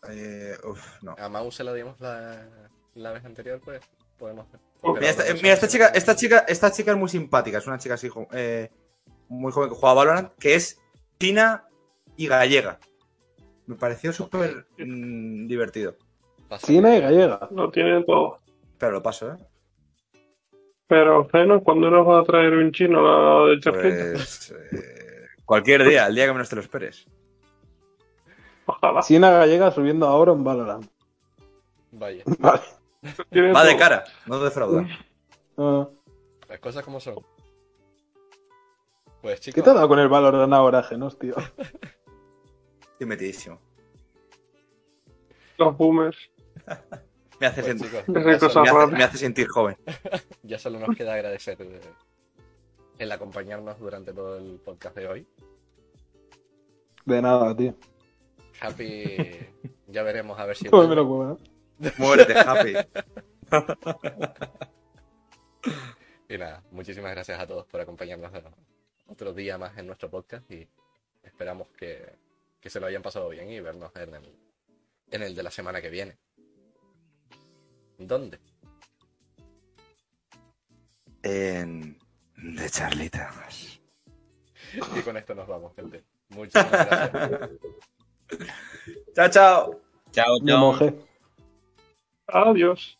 [0.09, 1.15] Eh, uf, no.
[1.19, 2.49] A Mau se la dimos la,
[2.95, 3.83] la vez anterior, pues
[4.19, 4.47] podemos...
[4.83, 7.79] Mira, esta, eh, mira, esta chica, esta chica, esta chica es muy simpática, es una
[7.79, 8.71] chica así eh,
[9.29, 10.81] muy joven que juega a Valorant, que es
[11.19, 11.69] china
[12.17, 12.81] y gallega.
[13.71, 15.95] Me pareció súper mm, divertido.
[16.67, 17.49] Y gallega.
[17.53, 18.41] Lo tiene todo.
[18.79, 19.37] Pero lo paso, ¿eh?
[20.89, 24.13] Pero, Geno, ¿cuándo nos va a traer un chino la de Charqueta?
[24.15, 24.51] Pues.
[24.73, 27.07] eh, cualquier día, el día que menos te lo esperes.
[28.67, 29.03] Ojalá.
[29.03, 30.91] China gallega subiendo ahora en Valorant.
[31.93, 32.63] Vaya, Vale.
[33.55, 34.85] Va de cara, no defrauda.
[35.57, 35.89] Ah,
[36.49, 37.15] las cosas como son.
[39.23, 41.37] Pues ¿Qué chicos, te ha dado con el Valorant ahora, Genos, tío?
[43.01, 43.59] Estoy metidísimo.
[45.57, 46.19] Los boomers.
[47.41, 48.87] Me hace, pues, sentir, chicos, me, hace, rara.
[48.89, 49.75] me hace sentir joven.
[50.43, 51.81] ya solo nos queda agradecer eh,
[52.99, 55.27] el acompañarnos durante todo el podcast de hoy.
[57.07, 57.75] De nada, tío.
[58.61, 59.17] Happy,
[59.87, 60.69] ya veremos a ver si...
[60.69, 61.93] Pues me lo ¿eh?
[61.97, 62.75] Muérete, Happy.
[66.29, 68.31] Y nada, muchísimas gracias a todos por acompañarnos
[69.07, 70.69] otro día más en nuestro podcast y
[71.23, 72.19] esperamos que,
[72.61, 74.39] que se lo hayan pasado bien y vernos en el,
[75.11, 76.19] en el de la semana que viene.
[77.99, 78.39] ¿Dónde?
[81.23, 81.99] En...
[82.37, 83.81] De charlitas.
[84.97, 86.05] Y con esto nos vamos, gente.
[86.29, 87.51] Muchas gracias.
[89.15, 89.81] Chao, chao.
[90.13, 91.11] Chao, chao.
[92.29, 93.00] Adiós.